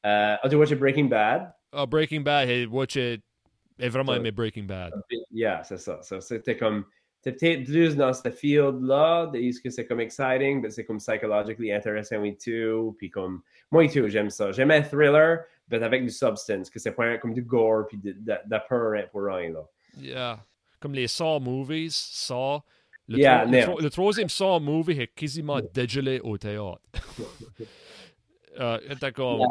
Uh, 0.04 0.36
as-tu 0.42 0.56
watché 0.56 0.74
Breaking 0.78 1.08
Bad? 1.08 1.52
Oh, 1.72 1.86
Breaking 1.86 2.22
Bad, 2.22 2.46
j'ai 2.48 2.66
watché. 2.66 3.20
J'ai 3.78 3.88
vraiment 3.88 4.14
so, 4.14 4.32
Breaking 4.32 4.66
Bad. 4.66 4.92
Yeah, 5.32 5.62
c'est 5.64 5.78
ça. 5.78 6.00
So, 6.02 6.20
c'était 6.20 6.56
comme. 6.56 6.84
T'es 7.22 7.32
plus 7.64 7.96
dans 7.96 8.12
ce 8.12 8.30
field-là, 8.30 9.28
de 9.32 9.50
ce 9.50 9.58
que 9.58 9.70
c'est 9.70 9.86
comme 9.86 10.00
exciting, 10.00 10.60
mais 10.60 10.68
c'est 10.68 10.84
comme 10.84 10.98
psychologically 10.98 11.72
intéressant 11.72 12.22
et 12.22 12.36
tout. 12.36 12.94
Puis 12.98 13.10
comme. 13.10 13.40
Moi 13.70 13.88
tout, 13.88 14.06
j'aime 14.08 14.28
ça. 14.28 14.52
J'aime 14.52 14.70
un 14.70 14.82
thriller, 14.82 15.38
mais 15.70 15.82
avec 15.82 16.02
du 16.04 16.10
substance, 16.10 16.68
que 16.68 16.78
c'est 16.78 16.92
pas 16.92 17.16
comme 17.16 17.32
du 17.32 17.42
gore 17.42 17.86
puis 17.88 17.96
de, 17.96 18.12
de, 18.12 18.34
de 18.44 18.58
peur 18.68 19.08
pour 19.10 19.22
rien, 19.24 19.52
là. 19.54 19.64
Yeah. 19.96 20.38
comme 20.80 20.92
les 20.92 21.08
Saw 21.08 21.40
movies, 21.40 21.94
Saw. 21.94 22.60
Le, 23.08 23.18
Yeah, 23.18 23.44
tro- 23.46 23.50
le, 23.52 23.62
tro- 23.62 23.80
le 23.80 23.90
troisième 23.90 24.28
Saw 24.28 24.60
movie 24.60 25.00
est 25.00 25.06
quasiment 25.14 25.60
dégelé 25.72 26.20
au 26.22 26.36
théâtre. 26.36 26.80
Yeah. 29.38 29.46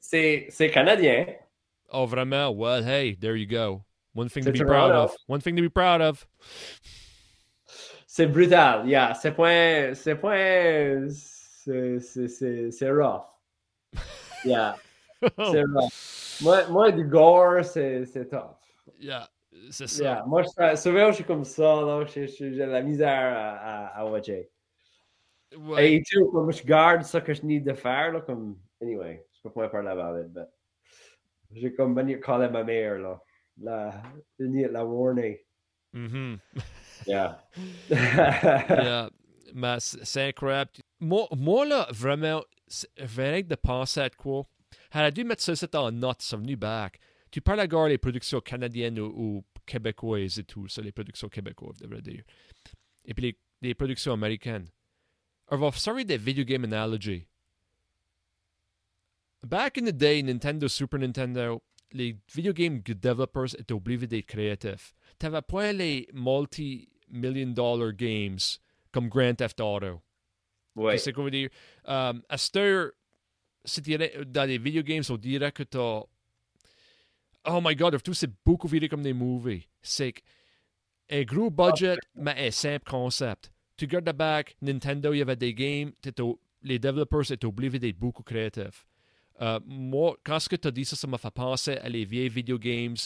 C'est 0.00 0.46
c'est 0.50 0.70
canadien. 0.70 1.26
oh 1.90 2.06
vraiment, 2.06 2.50
well, 2.50 2.82
hey, 2.82 3.14
there 3.16 3.36
you 3.36 3.46
go. 3.46 3.84
One 4.14 4.28
thing 4.28 4.44
to 4.44 4.52
be 4.52 4.60
proud 4.64 4.92
of. 4.92 5.14
One 5.26 5.40
thing 5.40 5.56
to 5.56 5.62
be 5.62 5.68
proud 5.68 6.00
of. 6.00 6.26
C'est 8.06 8.26
brutal, 8.26 8.86
yeah. 8.86 9.12
C'est 9.14 9.32
point. 9.32 9.94
C'est 9.94 10.14
point. 10.14 11.08
C'est 11.10 11.98
c'est- 12.00 12.70
c'est- 12.70 12.90
rough. 12.90 13.24
Yeah, 14.44 14.76
c'est 15.22 15.64
rough. 15.64 16.38
Moi, 16.42 16.66
moi, 16.68 16.92
du 16.92 17.04
gore, 17.04 17.64
c'est 17.64 18.04
c'est 18.04 18.28
tough. 18.28 18.54
yeah, 19.00 19.26
c'est 19.70 19.88
ça. 19.88 20.02
Yeah. 20.04 20.24
Moi, 20.26 20.42
je 20.42 20.76
souvent, 20.76 21.08
je 21.10 21.14
suis 21.16 21.24
comme 21.24 21.44
ça, 21.44 21.62
donc 21.80 22.08
j'ai 22.08 22.28
j'ai 22.28 22.50
la 22.66 22.82
misère 22.82 23.08
à, 23.36 23.56
à, 23.96 24.00
à 24.00 24.04
watcher. 24.04 24.48
Ouais. 25.58 25.94
Et 25.94 26.02
tout, 26.02 26.30
comme 26.30 26.52
je 26.52 26.64
garde 26.64 27.02
ça 27.02 27.20
que 27.20 27.34
je 27.34 27.42
need 27.44 27.64
de 27.64 27.74
faire, 27.74 28.12
là, 28.12 28.20
comme. 28.20 28.58
Anyway, 28.80 29.24
je 29.32 29.42
peux 29.42 29.50
pas 29.50 29.68
parler 29.68 29.88
about 29.88 30.20
it, 30.20 30.32
but. 30.32 30.48
J'ai 31.52 31.72
comme 31.74 31.94
venir 31.94 32.20
caller 32.20 32.48
ma 32.48 32.64
mère, 32.64 32.98
là. 32.98 33.22
La, 33.60 34.02
la, 34.38 34.84
warning. 34.84 35.36
Mhm. 35.92 36.38
Yeah. 37.06 37.38
Yeah, 37.90 39.10
mais 39.54 39.78
c'est 39.78 40.04
c'est 40.04 40.28
incroyable. 40.28 40.70
Moi, 40.98 41.28
moi, 41.36 41.64
là, 41.64 41.86
vraiment, 41.90 42.42
c'est- 42.66 42.90
vraiment 43.00 43.46
de 43.46 43.54
penser 43.54 44.00
à 44.00 44.10
quoi. 44.10 44.42
Elle 44.92 45.02
a 45.04 45.10
dû 45.10 45.22
mettre 45.24 45.42
ça 45.42 45.54
c'est 45.54 45.74
en 45.74 45.92
note, 45.92 46.22
ça 46.22 46.36
venu 46.36 46.56
back. 46.56 46.98
Tu 47.30 47.40
parles 47.40 47.60
à 47.60 47.66
gare 47.66 47.88
les 47.88 47.98
productions 47.98 48.40
canadiennes 48.40 48.98
ou, 48.98 49.12
ou 49.16 49.44
québécoises 49.66 50.38
et 50.38 50.44
tout, 50.44 50.68
ça, 50.68 50.82
les 50.82 50.92
productions 50.92 51.28
québécoises, 51.28 51.76
je 51.78 51.84
devrais 51.84 52.02
dire. 52.02 52.22
Et 53.04 53.14
puis 53.14 53.22
les, 53.24 53.38
les 53.62 53.74
productions 53.74 54.12
américaines. 54.12 54.68
Va 55.56 55.72
sorry 55.72 56.04
des 56.04 56.18
video 56.18 56.44
game 56.44 56.64
analogy. 56.64 57.26
Back 59.42 59.78
in 59.78 59.84
the 59.84 59.92
day, 59.92 60.22
Nintendo, 60.22 60.68
Super 60.68 60.98
Nintendo, 60.98 61.62
les 61.92 62.16
video 62.32 62.52
game 62.52 62.80
developers 62.80 63.54
étaient 63.58 63.74
obligés 63.74 64.06
d'être 64.06 64.26
créatifs. 64.26 64.94
T'avais 65.18 65.42
pas 65.42 65.72
les 65.72 66.08
multi-million 66.12 67.52
dollar 67.52 67.92
games 67.92 68.58
comme 68.90 69.08
Grand 69.08 69.34
Theft 69.34 69.60
Auto. 69.60 70.00
ouais. 70.76 70.96
Tu 70.96 71.02
sais 71.02 71.12
quoi 71.12 71.24
je 71.24 71.26
veux 71.26 71.30
dire? 71.30 71.50
Um, 71.84 72.22
à 72.28 72.38
cette 72.38 72.56
heure, 72.56 72.92
si 73.64 73.82
tu 73.82 73.92
irais 73.92 74.12
dans 74.26 74.48
les 74.48 74.58
video 74.58 74.82
games, 74.82 75.04
on 75.10 75.16
dirait 75.16 75.52
que 75.52 75.62
t'as. 75.62 76.02
Oh 77.46 77.60
my 77.62 77.76
god, 77.76 78.02
tout 78.02 78.14
c'est 78.14 78.30
beaucoup 78.44 78.66
viré 78.66 78.88
comme 78.88 79.02
des 79.02 79.12
movies. 79.12 79.68
C'est 79.82 80.12
que 80.12 80.20
un 81.10 81.22
gros 81.22 81.50
budget, 81.50 81.98
mais 82.14 82.46
un 82.48 82.50
simple 82.50 82.90
concept. 82.90 83.50
Tu 83.76 83.86
regardes 83.86 84.06
le 84.06 84.12
back, 84.12 84.56
Nintendo, 84.62 85.12
il 85.12 85.18
y 85.18 85.22
avait 85.22 85.36
des 85.36 85.54
games, 85.54 85.92
les 86.62 86.78
developers 86.78 87.30
étaient 87.32 87.46
obligés 87.46 87.78
d'être 87.78 87.98
beaucoup 87.98 88.22
créatifs. 88.22 88.86
Euh, 89.40 89.58
moi, 89.66 90.16
quand 90.24 90.38
ce 90.38 90.48
que 90.48 90.56
tu 90.56 90.68
as 90.68 90.70
dit 90.70 90.84
ça, 90.84 90.96
ça 90.96 91.06
m'a 91.06 91.18
fait 91.18 91.30
penser 91.32 91.76
à 91.78 91.88
les 91.88 92.04
vieilles 92.04 92.28
video 92.28 92.58
games. 92.58 92.96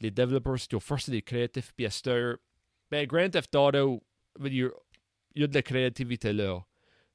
Les 0.00 0.10
developers 0.10 0.62
étaient 0.62 0.80
forcés 0.80 1.10
d'être 1.10 1.24
créatifs, 1.24 1.72
puis 1.74 1.86
à 1.86 2.36
ben, 2.90 3.06
Grand 3.06 3.30
Theft 3.30 3.54
Auto, 3.54 4.02
il 4.44 4.70
y 5.34 5.42
a 5.42 5.46
de 5.46 5.54
la 5.54 5.62
créativité 5.62 6.32
là, 6.32 6.60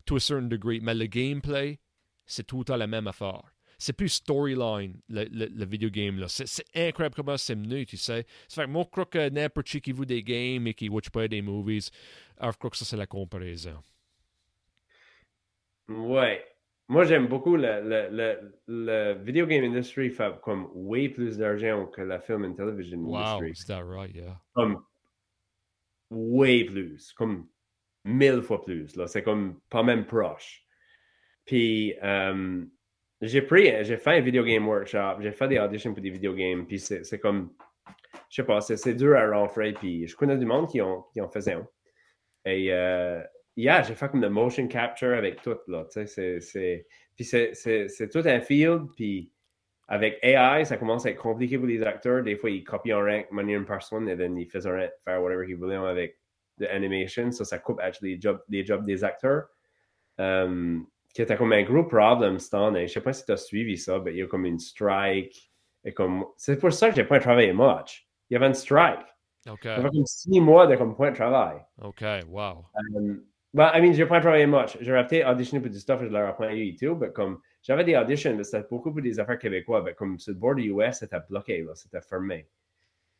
to 0.05 0.15
a 0.15 0.19
certain 0.19 0.47
degree, 0.47 0.79
mais 0.81 0.95
le 0.95 1.05
gameplay, 1.05 1.79
c'est 2.25 2.45
tout 2.45 2.63
temps 2.63 2.77
la 2.77 2.87
même 2.87 3.07
affaire. 3.07 3.43
C'est 3.79 3.93
plus 3.93 4.09
storyline, 4.09 4.99
le, 5.09 5.25
le, 5.31 5.45
le 5.53 5.65
video 5.65 5.89
game 5.89 6.17
là. 6.19 6.27
C'est 6.27 6.47
c'est 6.47 6.65
incroyable 6.75 7.15
comment 7.15 7.37
c'est 7.37 7.55
mené, 7.55 7.85
tu 7.85 7.95
sais. 7.97 8.25
Ça 8.47 8.61
fait 8.63 8.67
que 8.67 8.71
moi, 8.71 8.83
je 8.85 8.89
crois 8.89 9.05
que 9.05 9.29
n'importe 9.29 9.67
qui 9.67 9.81
qui 9.81 9.91
voit 9.91 10.05
des 10.05 10.23
games 10.23 10.65
et 10.67 10.73
qui 10.73 10.89
watch 10.89 11.09
pas 11.11 11.27
des 11.27 11.41
movies, 11.43 11.91
alors 12.39 12.53
je 12.53 12.57
crois 12.57 12.69
que 12.71 12.77
ça, 12.77 12.85
c'est 12.85 12.97
la 12.97 13.05
comparaison. 13.05 13.77
Ouais. 15.89 16.43
Moi, 16.89 17.03
j'aime 17.03 17.27
beaucoup 17.27 17.57
le, 17.57 17.81
le, 17.83 18.53
le, 18.67 19.13
video 19.23 19.45
game 19.45 19.63
industry 19.65 20.09
fait 20.09 20.39
comme 20.41 20.69
way 20.73 21.09
plus 21.09 21.37
d'argent 21.37 21.85
que 21.87 22.01
la 22.01 22.19
film 22.19 22.45
and 22.45 22.53
television 22.55 22.99
Wow, 22.99 23.41
industry. 23.43 23.51
is 23.51 23.65
that 23.67 23.83
right? 23.83 24.15
Yeah. 24.15 24.37
Comme 24.55 24.83
way 26.09 26.63
plus. 26.63 27.11
Comme 27.13 27.47
mille 28.05 28.41
fois 28.41 28.63
plus. 28.63 28.95
Là. 28.95 29.07
C'est 29.07 29.21
comme 29.23 29.59
pas 29.69 29.83
même 29.83 30.05
proche. 30.05 30.63
Puis, 31.45 31.93
euh, 32.03 32.63
j'ai 33.21 33.41
pris, 33.41 33.73
j'ai 33.83 33.97
fait 33.97 34.17
un 34.17 34.21
video 34.21 34.43
game 34.43 34.67
workshop, 34.67 35.21
j'ai 35.21 35.31
fait 35.31 35.47
des 35.47 35.59
auditions 35.59 35.93
pour 35.93 36.01
des 36.01 36.09
video 36.09 36.33
games, 36.33 36.65
puis 36.65 36.79
c'est 36.79 37.19
comme, 37.19 37.51
je 38.29 38.35
sais 38.35 38.43
pas, 38.43 38.61
c'est 38.61 38.93
dur 38.93 39.15
à 39.17 39.29
rentrer, 39.29 39.73
puis 39.73 40.07
je 40.07 40.15
connais 40.15 40.37
du 40.37 40.45
monde 40.45 40.69
qui 40.69 40.81
en, 40.81 41.03
qui 41.13 41.19
faisait 41.33 41.53
un. 41.53 41.67
Et, 42.45 42.71
euh, 42.71 43.21
yeah, 43.55 43.81
j'ai 43.81 43.95
fait 43.95 44.09
comme 44.09 44.21
de 44.21 44.27
motion 44.27 44.67
capture 44.67 45.13
avec 45.13 45.41
tout, 45.41 45.57
là, 45.67 45.85
tu 45.91 46.05
sais, 46.07 46.39
c'est-. 46.39 46.87
Puis 47.15 47.25
c'est- 47.25 48.09
tout 48.09 48.21
un 48.25 48.39
field, 48.39 48.89
puis 48.95 49.31
avec 49.87 50.19
AI, 50.21 50.65
ça 50.65 50.77
commence 50.77 51.05
à 51.05 51.11
être 51.11 51.17
compliqué 51.17 51.57
pour 51.57 51.67
les 51.67 51.81
acteurs. 51.81 52.21
Des 52.21 52.35
fois, 52.35 52.49
ils 52.49 52.63
copient 52.63 52.99
en 52.99 53.03
rank, 53.03 53.31
manière 53.31 53.59
une 53.59 53.65
personne, 53.65 54.07
et 54.09 54.15
then 54.15 54.37
ils 54.37 54.49
faisaient 54.49 54.91
faire 55.03 55.21
whatever 55.23 55.45
qu'ils 55.47 55.55
voulaient 55.55 55.75
avec 55.75 56.19
de 56.57 56.65
animation. 56.67 57.31
Ça, 57.31 57.45
ça 57.45 57.57
coupe 57.59 57.79
actually 57.79 58.15
les 58.15 58.21
jobs, 58.21 58.41
jobs 58.49 58.85
des 58.85 59.03
acteurs. 59.03 59.47
Um, 60.19 60.87
qui 61.17 61.23
était 61.23 61.35
comme 61.35 61.51
un 61.51 61.63
gros 61.63 61.83
problem 61.83 62.37
cette 62.37 62.53
année. 62.53 62.85
Je 62.85 62.93
sais 62.93 63.01
pas 63.01 63.11
si 63.11 63.25
tu 63.25 63.31
as 63.31 63.37
suivi 63.37 63.75
ça, 63.75 63.99
mais 64.05 64.11
il 64.11 64.17
y 64.17 64.21
a 64.21 64.27
comme 64.27 64.45
une 64.45 64.59
strike. 64.59 65.51
Et 65.83 65.91
comme... 65.91 66.27
C'est 66.37 66.59
pour 66.59 66.71
ça 66.71 66.89
que 66.89 66.95
j'ai 66.95 67.05
pas 67.05 67.19
travaillé 67.19 67.53
much. 67.53 68.07
Il 68.29 68.35
y 68.35 68.37
avait 68.37 68.45
une 68.45 68.53
strike. 68.53 68.99
OK. 69.49 69.63
Ça 69.63 69.81
fait 69.81 69.89
comme 69.89 70.05
six 70.05 70.39
mois 70.39 70.67
de 70.67 70.75
comme 70.75 70.95
point 70.95 71.09
de 71.09 71.15
travail. 71.15 71.57
OK. 71.81 72.03
Wow. 72.29 72.67
Um, 72.75 73.23
well, 73.51 73.71
I 73.73 73.81
mean, 73.81 73.93
j'ai 73.93 74.05
pas 74.05 74.19
travaillé 74.19 74.45
much. 74.45 74.77
J'aurais 74.79 75.07
peut-être 75.07 75.27
auditionné 75.27 75.59
pour 75.59 75.71
du 75.71 75.79
stuff, 75.79 76.01
je 76.03 76.05
l'aurais 76.05 76.55
eu 76.55 76.67
et 76.67 76.75
tout, 76.75 76.93
mais 76.93 77.09
comme 77.11 77.39
j'avais 77.63 77.83
des 77.83 77.95
auditions, 77.95 78.35
mais 78.35 78.43
c'était 78.43 78.67
beaucoup 78.69 78.91
pour 78.91 79.01
des 79.01 79.19
affaires 79.19 79.39
québécois, 79.39 79.81
mais 79.81 79.95
comme 79.95 80.19
sur 80.19 80.33
le 80.33 80.37
bord 80.37 80.53
du 80.53 80.71
US, 80.71 80.99
c'était 80.99 81.17
bloqué, 81.27 81.65
c'était 81.73 82.01
fermé. 82.01 82.47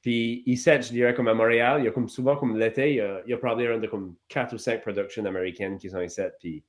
Puis 0.04 0.44
ici, 0.46 0.70
je 0.70 0.90
dirais 0.90 1.16
comme 1.16 1.30
à 1.30 1.34
Montréal, 1.34 1.82
il 1.82 1.86
y 1.86 1.88
a 1.88 1.92
comme 1.92 2.10
souvent 2.10 2.36
comme 2.36 2.60
l'été, 2.60 2.92
il 2.92 2.96
y 2.98 3.02
a, 3.02 3.24
il 3.26 3.32
y 3.32 3.34
a 3.34 3.38
probablement 3.38 3.88
comme 3.88 4.18
4 4.28 4.54
ou 4.54 4.60
5 4.60 4.82
productions 4.82 5.26
américaines 5.26 5.80
qui 5.80 5.90
sont 5.90 6.02
ici, 6.02 6.22
puis 6.40 6.64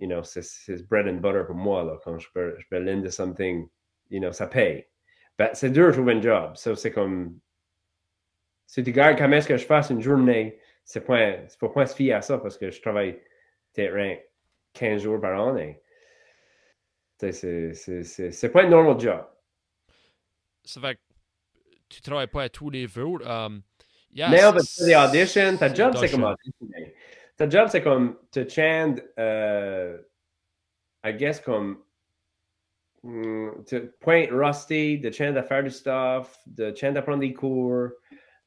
you 0.00 0.06
know, 0.08 0.22
c'est- 0.22 0.86
bread 0.88 1.06
and 1.08 1.20
butter 1.20 1.44
pour 1.46 1.54
moi, 1.56 1.82
là, 1.84 1.98
quand 2.04 2.18
je 2.18 2.28
peux, 2.32 2.54
je 2.58 2.66
peux 2.68 2.78
lend 2.78 3.08
something, 3.10 3.68
you 4.10 4.20
know, 4.20 4.32
ça 4.32 4.46
paye. 4.46 4.86
Ben, 5.38 5.50
c'est 5.54 5.70
dur 5.70 5.88
de 5.88 5.92
trouver 5.92 6.14
un 6.14 6.20
job. 6.22 6.56
Ça, 6.56 6.74
c'est 6.76 6.90
comme, 6.90 7.38
si 8.66 8.82
tu 8.82 8.90
regardes 8.90 9.16
comment 9.18 9.36
est-ce 9.36 9.48
que 9.48 9.56
je 9.56 9.64
fasse 9.66 9.90
une 9.90 10.00
journée, 10.02 10.58
c'est 10.84 11.00
pas, 11.04 11.46
c'est 11.48 11.58
pas 11.58 11.68
point 11.68 11.86
se 11.86 11.94
fier 11.94 12.12
à 12.14 12.22
ça 12.22 12.38
parce 12.38 12.58
que 12.58 12.70
je 12.70 12.80
travaille 12.80 13.20
rien 13.76 14.18
15 14.72 15.02
jours 15.02 15.20
par 15.20 15.48
année. 15.48 15.80
Tu 17.18 17.26
sais, 17.26 17.32
C'est, 17.32 17.74
c'est, 17.74 18.02
c'est, 18.04 18.32
c'est 18.32 18.48
pas 18.50 18.64
un 18.64 18.68
normal 18.68 18.98
job. 18.98 19.24
Ça 20.64 20.80
fait 20.80 20.96
que 20.96 21.00
tu 21.88 22.00
travailles 22.02 22.26
pas 22.26 22.42
à 22.44 22.48
tous 22.48 22.70
les 22.70 22.86
jours. 22.88 23.20
Um, 23.24 23.62
yeah, 24.12 24.28
Mais 24.28 24.44
on 24.44 24.52
va 24.52 24.60
c'est- 24.60 24.84
faire 24.90 25.10
des 25.10 25.20
auditions. 25.22 25.56
Ta 25.56 25.72
job, 25.72 25.94
c'est 25.96 26.10
comme 26.10 26.24
auditionner. 26.24 26.94
Ta 27.38 27.48
job, 27.48 27.68
c'est 27.70 27.82
comme 27.82 28.16
te 28.32 28.48
chand, 28.48 28.96
euh, 29.16 29.96
I 31.04 31.12
guess, 31.14 31.40
comme 31.40 31.78
mm, 33.04 33.62
te 33.64 33.76
point 34.00 34.26
rusty, 34.28 34.98
de 34.98 35.12
chand 35.12 35.36
à 35.36 35.44
faire 35.44 35.62
du 35.62 35.70
stuff, 35.70 36.36
de 36.46 36.74
chand 36.74 36.96
à 36.96 37.02
prendre 37.02 37.20
des 37.20 37.32
cours, 37.32 37.90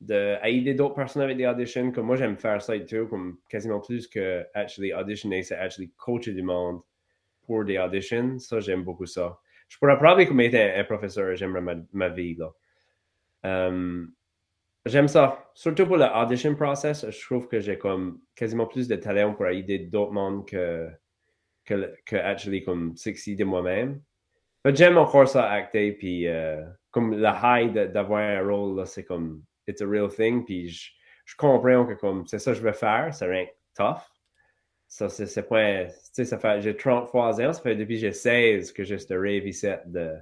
de 0.01 0.35
aider 0.43 0.73
d'autres 0.73 0.95
personnes 0.95 1.21
avec 1.21 1.37
des 1.37 1.47
auditions. 1.47 1.93
Comme 1.93 2.07
moi, 2.07 2.17
j'aime 2.17 2.35
faire 2.35 2.61
ça 2.61 2.75
et 2.75 2.85
comme 2.85 3.37
quasiment 3.47 3.79
plus 3.79 4.07
que 4.07 4.45
actually 4.53 4.93
auditionner, 4.93 5.41
c'est 5.43 5.55
actually 5.55 5.93
coacher 5.95 6.33
du 6.33 6.43
monde 6.43 6.81
pour 7.43 7.63
des 7.63 7.79
auditions. 7.79 8.39
Ça, 8.39 8.59
j'aime 8.59 8.83
beaucoup 8.83 9.05
ça. 9.05 9.39
Je 9.69 9.77
pourrais 9.77 9.95
probablement 9.95 10.41
être 10.41 10.79
un, 10.79 10.83
professeur, 10.83 11.33
j'aimerais 11.37 11.61
ma, 11.61 11.75
ma 11.93 12.09
vie, 12.09 12.35
là. 12.35 12.51
Um, 13.43 14.13
J'aime 14.85 15.07
ça. 15.07 15.51
Surtout 15.53 15.85
pour 15.85 15.97
l'audition 15.97 16.55
process, 16.55 17.07
je 17.07 17.25
trouve 17.25 17.47
que 17.47 17.59
j'ai 17.59 17.77
comme 17.77 18.21
quasiment 18.35 18.65
plus 18.65 18.87
de 18.87 18.95
talent 18.95 19.33
pour 19.33 19.47
aider 19.47 19.77
d'autres 19.77 20.11
mondes 20.11 20.47
que, 20.47 20.89
que, 21.65 21.93
que 22.05 22.15
actually 22.15 22.63
comme 22.63 22.95
succéder 22.97 23.43
moi-même. 23.43 24.01
Mais 24.65 24.75
j'aime 24.75 24.97
encore 24.97 25.27
ça 25.27 25.49
acter, 25.49 25.91
puis 25.93 26.27
euh, 26.27 26.63
comme 26.89 27.15
le 27.15 27.27
high 27.43 27.71
d'avoir 27.91 28.21
un 28.21 28.41
rôle, 28.47 28.85
c'est 28.87 29.05
comme 29.05 29.43
it's 29.67 29.81
a 29.81 29.87
real 29.87 30.09
thing, 30.09 30.43
puis 30.45 30.69
je, 30.69 30.91
je 31.25 31.35
comprends 31.35 31.85
que 31.85 31.93
comme 31.93 32.25
c'est 32.25 32.39
ça 32.39 32.51
que 32.51 32.57
je 32.57 32.63
veux 32.63 32.71
faire, 32.71 33.13
c'est 33.13 33.25
rien 33.25 33.45
tough. 33.75 34.01
Ça, 34.87 35.09
c'est 35.09 35.27
c'est 35.27 35.43
tu 35.47 35.93
sais, 36.11 36.25
ça 36.25 36.37
fait, 36.37 36.61
j'ai 36.61 36.75
33 36.75 37.41
ans, 37.41 37.53
ça 37.53 37.61
fait 37.61 37.75
depuis 37.75 37.95
que 37.95 38.01
j'ai 38.01 38.11
16 38.11 38.71
que 38.73 38.83
j'ai 38.83 38.97
ce 38.97 39.13
rêve 39.13 39.47
ici 39.47 39.67
de, 39.85 40.15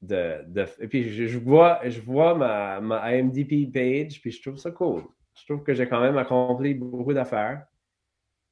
de, 0.00 0.44
de, 0.46 0.66
et 0.80 0.88
puis 0.88 1.04
je, 1.28 1.38
vois, 1.38 1.80
je 1.88 2.00
vois 2.00 2.34
ma, 2.34 2.80
ma 2.80 3.12
IMDb 3.12 3.72
page, 3.72 4.20
puis 4.20 4.30
je 4.30 4.42
trouve 4.42 4.58
ça 4.58 4.70
cool. 4.70 5.02
Je 5.34 5.44
trouve 5.44 5.62
que 5.62 5.74
j'ai 5.74 5.88
quand 5.88 6.00
même 6.00 6.16
accompli 6.16 6.74
beaucoup 6.74 7.12
d'affaires. 7.12 7.66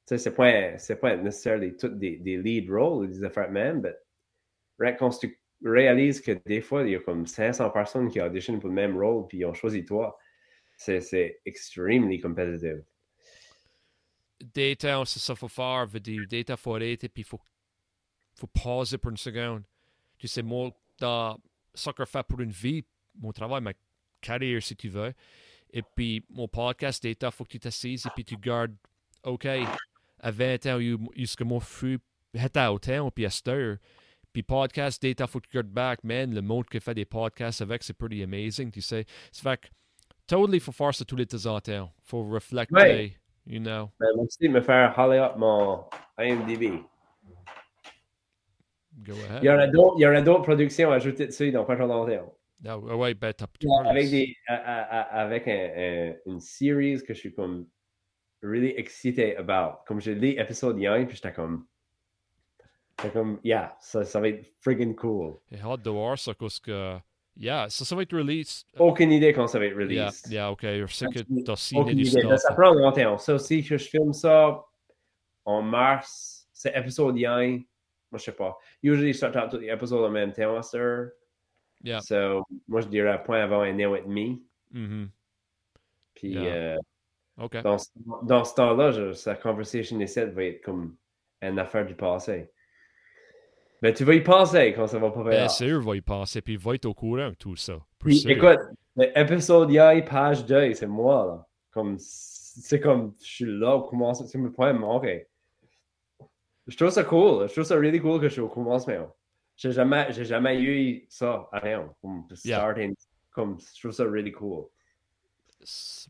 Tu 0.07 0.15
sais, 0.15 0.17
c'est 0.17 0.35
pas, 0.35 0.77
c'est 0.77 0.97
pas 0.97 1.15
nécessairement 1.17 1.69
toutes 1.77 1.99
des, 1.99 2.17
des 2.17 2.37
lead 2.37 2.69
roles 2.69 3.09
des 3.09 3.23
affaires 3.23 3.51
même, 3.51 3.81
mais 3.81 4.95
tu 5.19 5.39
réalises 5.63 6.21
que 6.21 6.31
des 6.45 6.61
fois, 6.61 6.83
il 6.83 6.91
y 6.91 6.95
a 6.95 6.99
comme 6.99 7.25
500 7.25 7.69
personnes 7.71 8.09
qui 8.09 8.21
auditionnent 8.21 8.59
pour 8.59 8.69
le 8.69 8.75
même 8.75 8.97
rôle, 8.97 9.27
puis 9.27 9.39
ils 9.39 9.45
ont 9.45 9.53
choisi 9.53 9.83
toi. 9.83 10.17
c'est 10.77 11.41
extremely 11.45 12.19
competitive. 12.19 12.83
Data, 14.39 15.03
c'est 15.05 15.19
ça, 15.19 15.35
faut 15.35 15.47
faire, 15.47 15.87
veut 15.87 15.99
dire, 15.99 16.21
data, 16.29 16.55
faut 16.55 16.75
arrêter, 16.75 17.09
puis 17.09 17.23
faut, 17.23 17.39
faut 18.35 18.47
pauser 18.47 18.97
pour 18.97 19.09
une 19.11 19.17
seconde. 19.17 19.63
Tu 20.19 20.27
sais, 20.27 20.43
moi, 20.43 20.71
dans 20.99 21.37
je 21.75 22.05
fais 22.05 22.23
pour 22.23 22.39
une 22.41 22.51
vie, 22.51 22.83
mon 23.19 23.31
travail, 23.31 23.61
ma 23.61 23.73
carrière, 24.21 24.61
si 24.61 24.75
tu 24.75 24.89
veux, 24.89 25.13
et 25.71 25.81
puis 25.81 26.25
mon 26.29 26.47
podcast 26.47 27.03
data, 27.03 27.29
faut 27.31 27.43
que 27.43 27.49
tu 27.49 27.59
t'assises 27.59 28.05
et 28.05 28.09
puis 28.15 28.25
tu 28.25 28.37
gardes, 28.37 28.75
OK, 29.23 29.45
à 29.45 30.31
20 30.31 30.65
ans, 30.67 30.79
il 30.79 31.27
que 31.35 31.43
moi 31.43 31.59
fut, 31.59 31.99
à 32.55 32.73
autant, 32.73 33.11
puis 33.11 33.25
à 33.25 33.29
cette 33.29 33.47
heure. 33.47 33.77
Puis 34.33 34.43
podcast 34.43 35.01
data, 35.01 35.27
faut 35.27 35.39
que 35.39 35.47
tu 35.47 35.55
gardes 35.55 35.67
back, 35.67 36.03
man, 36.03 36.33
le 36.33 36.41
monde 36.41 36.65
qui 36.65 36.79
fait 36.79 36.93
des 36.93 37.05
podcasts 37.05 37.61
avec, 37.61 37.83
c'est 37.83 37.93
pretty 37.93 38.23
amazing, 38.23 38.71
tu 38.71 38.81
sais. 38.81 39.05
C'est 39.31 39.43
fait 39.43 39.59
que, 39.59 39.67
totally, 40.27 40.59
faut 40.59 40.71
faire 40.71 40.93
ça 40.93 41.05
tous 41.05 41.15
les 41.15 41.25
temps 41.25 41.45
en 41.45 41.59
temps. 41.59 41.91
Faut 42.03 42.27
reflecter, 42.29 42.75
Ouais. 42.75 43.17
you 43.45 43.59
know. 43.59 43.89
Ben, 43.99 44.09
moi 44.15 44.25
aussi, 44.25 44.47
me 44.49 44.61
faire 44.61 44.93
holler 44.97 45.19
up 45.19 45.37
mon 45.37 45.85
IMDb. 46.19 46.81
Go 48.99 49.13
ahead. 49.13 49.43
Il 49.43 49.45
y 49.45 49.49
en 49.49 49.57
a 49.59 49.67
d'autres, 49.67 49.95
il 49.97 50.01
y 50.01 50.07
en 50.07 50.15
a 50.15 50.21
d'autres 50.21 50.41
productions 50.43 50.91
ajoutées 50.91 51.27
dessus, 51.27 51.51
donc 51.51 51.67
pas 51.67 51.75
trop 51.75 51.87
longtemps. 51.87 52.33
Ah, 52.65 52.77
ouais, 52.79 53.13
ben, 53.13 53.31
t'as 53.33 53.45
Avec, 53.85 54.09
des, 54.09 54.35
a- 54.47 54.55
a- 54.55 55.21
avec 55.21 55.47
un- 55.47 55.51
un- 55.51 56.13
une 56.25 56.39
series 56.39 57.03
que 57.03 57.13
je 57.13 57.19
suis 57.19 57.33
comme 57.33 57.67
really 58.41 58.73
excited 58.77 59.37
about. 59.37 59.79
Comme 59.85 60.01
j'ai 60.01 60.15
lu 60.15 60.33
l'épisode 60.35 60.77
1, 60.83 61.05
puis 61.05 61.15
j'étais 61.17 61.33
comme. 61.33 61.65
J'étais 62.99 63.13
comme, 63.13 63.39
yeah, 63.43 63.77
ça, 63.79 64.03
ça 64.03 64.19
va 64.19 64.29
être 64.29 64.43
friggin' 64.59 64.95
cool. 64.95 65.35
J'ai 65.51 65.61
hâte 65.61 65.83
de 65.83 65.89
voir 65.91 66.17
ça, 66.17 66.33
parce 66.33 66.59
que, 66.59 66.97
yeah, 67.35 67.67
ça, 67.69 67.85
ça 67.85 67.95
va 67.95 68.01
être 68.01 68.17
release. 68.17 68.65
Aucune 68.79 69.11
idée 69.11 69.33
quand 69.33 69.45
ça 69.45 69.59
va 69.59 69.65
être 69.67 69.79
Yeah, 69.79 70.05
released. 70.07 70.31
yeah, 70.31 70.51
ok, 70.51 70.63
je 70.63 70.85
sais 70.87 71.05
que 71.05 71.19
t'as 71.43 71.55
signé 71.55 71.93
du 71.93 72.05
stuff. 72.05 72.37
Ça 72.37 72.55
prend 72.55 72.73
longtemps. 72.73 73.19
Ça 73.19 73.35
aussi, 73.35 73.63
que 73.63 73.77
je 73.77 73.87
filme 73.87 74.13
ça 74.13 74.63
en 75.45 75.61
mars, 75.61 76.47
c'est 76.51 76.75
épisode 76.75 77.15
1. 77.23 77.59
Moi, 78.11 78.19
je 78.19 78.23
sais 78.23 78.31
pas. 78.31 78.57
Usually, 78.83 79.13
je 79.13 79.25
out 79.25 79.49
tous 79.51 79.57
les 79.57 79.69
épisodes 79.69 80.03
en 80.05 80.09
même 80.09 80.31
temps, 80.33 80.61
sir. 80.61 81.09
Yeah. 81.83 81.99
So, 82.01 82.43
moi, 82.67 82.81
je 82.81 82.87
dirais 82.87 83.21
point 83.23 83.41
avant 83.41 83.61
un 83.61 83.73
an 83.85 83.95
et 83.95 84.01
demi. 84.01 84.43
Mhm. 84.71 85.09
Puis, 86.15 86.31
Yeah. 86.31 86.43
euh, 86.55 86.77
Ok. 87.37 87.61
dans, 87.61 87.77
ce- 87.77 87.89
dans 88.23 88.43
ce 88.43 88.55
temps-là, 88.55 89.13
sa 89.13 89.35
conversation 89.35 89.99
ici 89.99 90.23
va 90.25 90.43
être 90.45 90.63
comme 90.63 90.95
une 91.41 91.59
affaire 91.59 91.85
du 91.85 91.95
passé. 91.95 92.49
Mais 93.83 93.93
tu 93.93 94.03
vas 94.03 94.15
y 94.15 94.21
penser 94.21 94.73
quand 94.73 94.87
ça 94.87 94.97
va 94.97 95.11
pas 95.11 95.21
Bien 95.21 95.29
bien. 95.31 95.49
sûr, 95.49 95.79
va 95.81 95.95
y 95.95 96.01
passer, 96.01 96.41
puis 96.41 96.53
il 96.53 96.59
va 96.59 96.73
être 96.73 96.85
au 96.85 96.95
courant 96.95 97.29
de 97.29 97.35
tout 97.35 97.55
ça. 97.55 97.77
Puis, 97.99 98.25
écoute, 98.27 98.57
l'épisode 98.95 99.69
hier, 99.69 100.03
page 100.05 100.43
2, 100.45 100.73
c'est 100.73 100.87
moi, 100.87 101.25
là. 101.27 101.47
Comme, 101.71 101.97
c'est 101.99 102.79
comme, 102.79 103.13
je 103.21 103.25
suis 103.27 103.45
là, 103.59 103.75
au 103.75 103.83
commencement, 103.83 104.25
c'est 104.25 104.39
mon 104.39 104.49
point 104.49 104.73
manqué. 104.73 105.27
Je 106.67 106.75
trouve 106.75 106.89
ça 106.89 107.03
cool. 107.03 107.47
Je 107.47 107.53
trouve 107.53 107.63
ça 107.65 107.75
really 107.75 107.99
cool 107.99 108.19
que 108.19 108.27
je 108.27 108.33
suis 108.33 108.41
au 108.41 108.49
commencement. 108.49 109.13
J'ai 109.55 109.71
jamais, 109.71 110.07
j'ai 110.11 110.25
jamais 110.25 110.61
eu 110.61 111.05
ça 111.09 111.47
à 111.51 111.59
rien. 111.59 111.91
Comme, 112.01 112.27
Yeah. 112.43 112.57
starting, 112.59 112.95
comme, 113.31 113.57
je 113.59 113.79
trouve 113.79 113.91
ça 113.91 114.03
really 114.03 114.31
cool. 114.31 114.65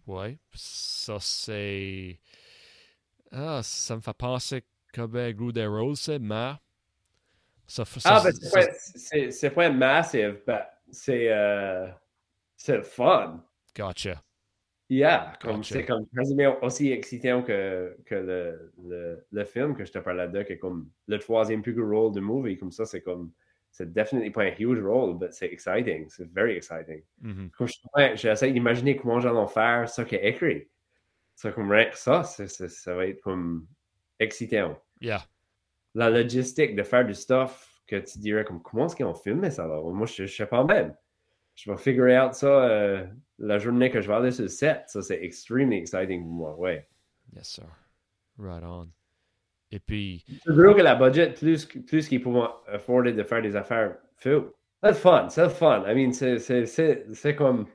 Ouais, 0.05 0.37
ça 0.53 1.17
c'est. 1.19 2.19
Ah, 3.31 3.61
ça 3.63 3.95
me 3.95 4.01
fait 4.01 4.13
penser 4.17 4.63
comme 4.93 5.15
un 5.15 5.31
gros 5.31 5.51
des 5.51 5.65
roses, 5.65 5.99
c'est 6.01 6.19
mais. 6.19 6.53
Ça, 7.67 7.83
Ah, 8.05 8.21
ben, 8.23 8.31
c'est 8.33 8.45
ça- 8.47 8.59
pas, 8.59 8.73
c'est, 8.79 9.31
c'est 9.31 9.49
pas 9.49 9.69
massive, 9.69 10.41
mais 10.47 10.61
c'est, 10.89 11.29
euh, 11.31 11.87
c'est 12.55 12.81
fun. 12.81 13.43
Gotcha. 13.75 14.23
Yeah, 14.89 15.33
comme, 15.41 15.65
c'est 15.65 15.83
comme 15.83 16.07
quasiment 16.15 16.63
aussi 16.63 16.93
excitant 16.93 17.43
que, 17.43 17.97
que 18.05 18.15
le, 18.15 18.71
le, 18.85 19.25
le 19.29 19.43
film 19.43 19.75
que 19.75 19.83
je 19.83 19.91
te 19.91 19.99
parlais 19.99 20.29
de, 20.29 20.43
qui 20.43 20.53
est 20.53 20.57
comme 20.57 20.89
le 21.07 21.19
troisième 21.19 21.61
plus 21.61 21.73
gros 21.73 22.03
rôle 22.03 22.13
de 22.15 22.21
movie. 22.21 22.57
Comme 22.57 22.71
ça, 22.71 22.85
c'est 22.85 23.01
comme, 23.01 23.31
c'est 23.69 23.91
definitely 23.91 24.31
pas 24.31 24.43
un 24.43 24.53
huge 24.57 24.81
role, 24.81 25.17
mais 25.19 25.27
c'est 25.31 25.51
exciting. 25.51 26.07
C'est 26.09 26.31
very 26.31 26.55
exciting. 26.55 27.03
Comme 27.57 27.67
je 27.67 27.75
ouais, 27.95 28.15
j'essaie 28.15 28.51
d'imaginer 28.51 28.95
comment 28.95 29.19
j'allais 29.19 29.47
faire 29.47 29.89
ça 29.89 30.05
qui 30.05 30.15
est 30.15 30.25
écrit. 30.25 30.69
Ça, 31.35 31.51
comme 31.51 31.69
rien 31.69 31.89
que 31.89 31.97
ça, 31.97 32.23
ça 32.23 32.95
va 32.95 33.07
être 33.07 33.19
comme 33.19 33.67
excitant. 34.19 34.81
Yeah. 35.01 35.21
La 35.95 36.09
logistique 36.09 36.75
de 36.77 36.83
faire 36.83 37.05
du 37.05 37.13
stuff 37.13 37.83
que 37.87 37.97
tu 37.97 38.19
dirais 38.19 38.45
comme 38.45 38.61
comment 38.61 38.85
est-ce 38.85 38.95
qu'ils 38.95 39.05
ont 39.05 39.13
filmé 39.13 39.51
ça 39.51 39.67
là? 39.67 39.81
Moi, 39.81 40.05
je, 40.07 40.25
je 40.25 40.33
sais 40.33 40.45
pas 40.45 40.63
même. 40.63 40.95
Je 41.55 41.69
vais 41.69 41.77
figure 41.77 42.23
out 42.23 42.33
ça 42.35 42.47
euh, 42.47 43.05
la 43.39 43.57
journée 43.59 43.89
que 43.91 44.01
je 44.01 44.07
vais 44.07 44.13
aller 44.15 44.31
sur 44.31 44.43
le 44.43 44.49
set. 44.49 44.83
Ça, 44.87 45.01
c'est 45.01 45.21
extremely 45.23 45.77
exciting 45.77 46.23
pour 46.23 46.31
moi, 46.31 46.55
ouais. 46.57 46.87
Yes, 47.35 47.47
sir. 47.49 47.65
Right 48.37 48.63
on. 48.63 48.89
Et 49.71 49.79
puis, 49.79 50.23
C'est 50.27 50.55
gros 50.55 50.73
que 50.73 50.81
la 50.81 50.95
budget, 50.95 51.33
plus, 51.33 51.65
plus 51.65 52.07
qu'ils 52.07 52.21
pourront 52.21 52.49
afforder 52.67 53.11
de 53.13 53.23
faire 53.23 53.41
des 53.41 53.55
affaires 53.55 53.97
fou. 54.15 54.53
C'est 54.81 54.93
fun, 54.93 55.27
c'est 55.29 55.49
fun. 55.49 55.83
I 55.87 55.93
mean, 55.95 56.13
c'est- 56.13 57.35
comme 57.35 57.65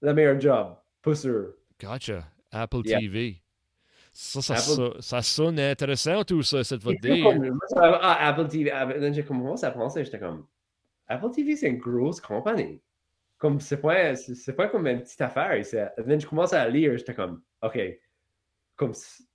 le 0.00 0.14
meilleur 0.14 0.40
job, 0.40 0.76
sûr. 1.14 1.54
gotcha. 1.78 2.24
Apple 2.52 2.80
Yeah. 2.84 3.00
TV. 3.00 3.42
Ça, 4.12 4.40
ça, 4.42 4.54
Apple- 4.54 4.96
ça 5.00 5.22
sonne 5.22 5.58
intéressant 5.60 6.24
tout 6.24 6.42
ça, 6.42 6.64
cette 6.64 6.82
votre 6.82 7.00
dire. 7.00 7.22
comme, 7.24 7.58
ah, 7.76 8.28
Apple 8.28 8.48
TV. 8.48 8.70
ah, 8.70 8.84
Là, 8.86 9.12
j'ai 9.12 9.22
commencé 9.24 9.64
à 9.66 9.70
penser, 9.72 10.04
j'étais 10.04 10.18
comme, 10.18 10.46
Apple 11.06 11.30
TV, 11.32 11.54
c'est 11.56 11.68
une 11.68 11.78
grosse 11.78 12.20
compagnie. 12.20 12.80
Comme, 13.40 13.58
c'est 13.58 13.80
pas, 13.80 14.14
c'est 14.14 14.52
pas 14.52 14.68
comme 14.68 14.86
une 14.86 15.00
petite 15.00 15.20
affaire. 15.22 15.56
Là, 15.72 16.18
je 16.18 16.26
commence 16.26 16.52
à 16.52 16.68
lire, 16.68 16.96
j'étais 16.96 17.14
comme, 17.14 17.42
OK, 17.62 17.80
comme, 18.76 18.92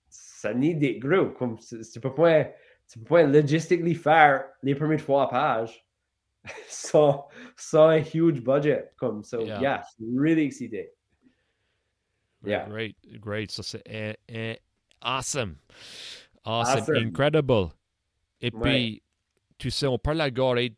ça 0.07 0.53
need 0.53 0.77
des 0.77 0.99
gros. 0.99 1.31
Comme, 1.31 1.57
tu 1.59 1.99
peux 1.99 2.13
pas, 2.13 2.45
tu 2.87 2.99
peux 2.99 3.05
pas 3.05 3.23
logistically 3.23 3.95
faire 3.95 4.45
les 4.61 4.75
premières 4.75 5.01
trois 5.01 5.27
pages 5.27 5.83
sans, 6.67 7.27
sans 7.57 7.87
un 7.89 7.97
huge 7.97 8.41
budget. 8.43 8.91
Comme, 8.95 9.23
so, 9.23 9.41
Yeah. 9.41 9.59
yeah, 9.59 9.83
really 9.99 10.43
excité. 10.45 10.91
Yeah. 12.45 12.67
Great, 12.69 12.95
great. 13.19 13.49
Ça, 13.49 13.63
c'est 13.63 13.81
eh, 13.87 14.13
eh, 14.29 14.59
awesome. 15.01 15.55
awesome. 16.43 16.81
Awesome. 16.83 16.95
Incredible. 17.07 17.69
Et 18.39 18.51
Ouais. 18.53 18.61
puis, 18.61 19.03
tu 19.57 19.71
sais, 19.71 19.87
on 19.87 19.97
parle 19.97 20.21
à 20.21 20.29
Gorée 20.29 20.75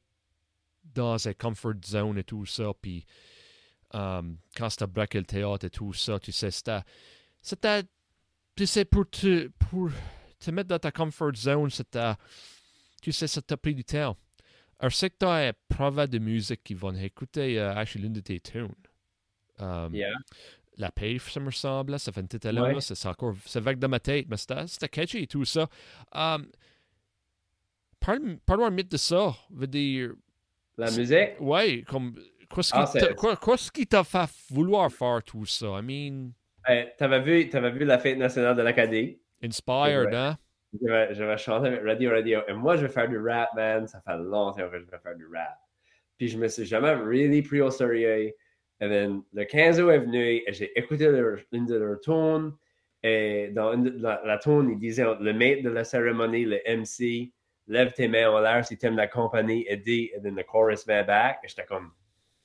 dans 0.97 1.27
un 1.27 1.33
comfort 1.33 1.73
zone 1.85 2.17
et 2.17 2.23
tout 2.23 2.45
ça, 2.45 2.71
puis 2.81 3.05
um, 3.93 4.37
quand 4.55 4.69
c'était 4.69 4.87
braqué 4.87 5.19
le 5.19 5.25
théâtre 5.25 5.65
et 5.65 5.69
tout 5.69 5.93
ça, 5.93 6.19
tu 6.19 6.31
sais, 6.31 6.51
c'était, 6.51 6.81
c'était, 7.41 7.83
tu 8.55 8.65
sais, 8.65 8.85
pour 8.85 9.09
te, 9.09 9.47
pour 9.69 9.89
te 10.39 10.51
mettre 10.51 10.69
dans 10.69 10.79
ta 10.79 10.91
comfort 10.91 11.35
zone, 11.35 11.69
c'était, 11.69 12.13
tu 13.01 13.11
sais, 13.11 13.27
ça 13.27 13.41
t'a 13.41 13.57
pris 13.57 13.73
du 13.75 13.83
temps. 13.83 14.17
Alors, 14.79 14.91
c'est 14.91 15.09
que 15.09 15.15
tu 15.19 15.25
as 15.25 15.49
un 15.49 15.53
prof 15.69 15.95
de 16.07 16.19
musique 16.19 16.63
qui 16.63 16.73
va 16.75 16.91
écouter, 17.01 17.59
euh, 17.59 17.83
l'une 17.95 18.13
de 18.13 18.19
tes 18.21 18.39
tunes. 18.39 18.73
Um, 19.59 19.93
Yeah. 19.95 20.13
la 20.77 20.91
page, 20.91 21.21
ça 21.33 21.39
me 21.39 21.47
ressemble, 21.47 21.93
là, 21.93 21.97
ça 21.97 22.11
fait 22.11 22.21
une 22.21 22.27
petite 22.27 22.45
Ouais. 22.45 22.73
là, 22.75 22.79
c'est 22.81 23.07
encore, 23.07 23.33
c'est 23.47 23.59
vague 23.59 23.79
dans 23.79 23.89
ma 23.89 23.99
tête, 23.99 24.27
mais 24.29 24.37
c'était 24.37 24.87
catchy 24.89 25.17
et 25.23 25.27
tout 25.27 25.45
ça. 25.45 25.67
Um, 26.13 26.45
parle- 27.99 28.37
Parle-moi 28.45 28.67
un 28.67 28.71
mythe 28.71 28.91
de 28.91 28.97
ça, 28.97 29.35
veut 29.49 29.65
dire, 29.67 30.11
La 30.78 30.91
musique, 30.91 31.32
ouais, 31.39 31.82
comme, 31.88 32.13
qu'est-ce 32.53 32.71
qui 32.71 32.80
Ah, 33.07 33.13
quoi- 33.15 33.36
qu'est-ce 33.38 33.71
qui 33.71 33.88
t'a 33.88 34.03
fait 34.03 34.30
vouloir 34.51 34.91
faire 34.91 35.21
tout 35.23 35.45
ça? 35.45 35.65
I 35.80 35.82
mean, 35.82 36.32
euh, 36.69 36.84
t'avais 36.97 37.21
vu, 37.21 37.49
t'avais 37.49 37.71
vu 37.71 37.84
la 37.86 37.97
fête 37.97 38.17
nationale 38.17 38.55
de 38.55 38.61
l'Acadie. 38.61 39.19
inspired, 39.43 40.13
hein? 40.13 40.38
Je 40.80 40.86
vais, 40.88 41.15
je 41.15 41.23
vais 41.23 41.38
chanter 41.38 41.67
avec 41.69 41.84
Radio 41.84 42.11
Radio. 42.11 42.41
Et 42.47 42.53
moi, 42.53 42.75
je 42.75 42.86
vais 42.86 42.91
faire 42.91 43.07
du 43.07 43.17
rap, 43.17 43.49
man. 43.55 43.88
Ça 43.88 44.01
fait 44.01 44.17
longtemps 44.17 44.69
que 44.69 44.80
je 44.80 44.86
vais 44.86 44.99
faire 45.01 45.15
du 45.15 45.25
rap. 45.28 45.57
Puis 46.17 46.28
je 46.28 46.38
me 46.38 46.47
suis 46.47 46.65
jamais 46.65 46.93
really 46.93 47.41
pris 47.41 47.61
au 47.61 47.71
sérieux. 47.71 48.09
Et 48.19 48.36
then, 48.80 49.21
le 49.34 49.45
15 49.45 49.80
août 49.80 49.89
est 49.89 49.99
venu 49.99 50.19
et 50.19 50.43
j'ai 50.49 50.78
écouté 50.78 51.07
leur, 51.09 51.38
une 51.53 51.65
de 51.65 51.75
leurs 51.75 51.99
tunes. 52.01 52.51
Et 53.01 53.49
dans 53.53 53.73
une 53.73 53.97
la, 54.01 54.21
la 54.25 54.38
tune, 54.38 54.69
il 54.71 54.78
disait 54.78 55.05
le 55.19 55.34
maître 55.34 55.63
de 55.63 55.69
la 55.69 55.84
cérémonie, 55.84 56.45
le 56.45 56.59
MC, 56.67 57.32
lève 57.68 57.93
tes 57.93 58.07
mains 58.07 58.30
en 58.30 58.39
l'air 58.39 58.65
si 58.65 58.78
t'aimes 58.78 58.95
la 58.95 59.07
compagnie 59.07 59.65
dis. 59.84 60.11
Et 60.15 60.22
then 60.22 60.36
the 60.36 60.43
chorus 60.43 60.86
vient 60.86 61.03
back. 61.03 61.39
Et 61.43 61.47
j'étais 61.47 61.65
comme, 61.65 61.91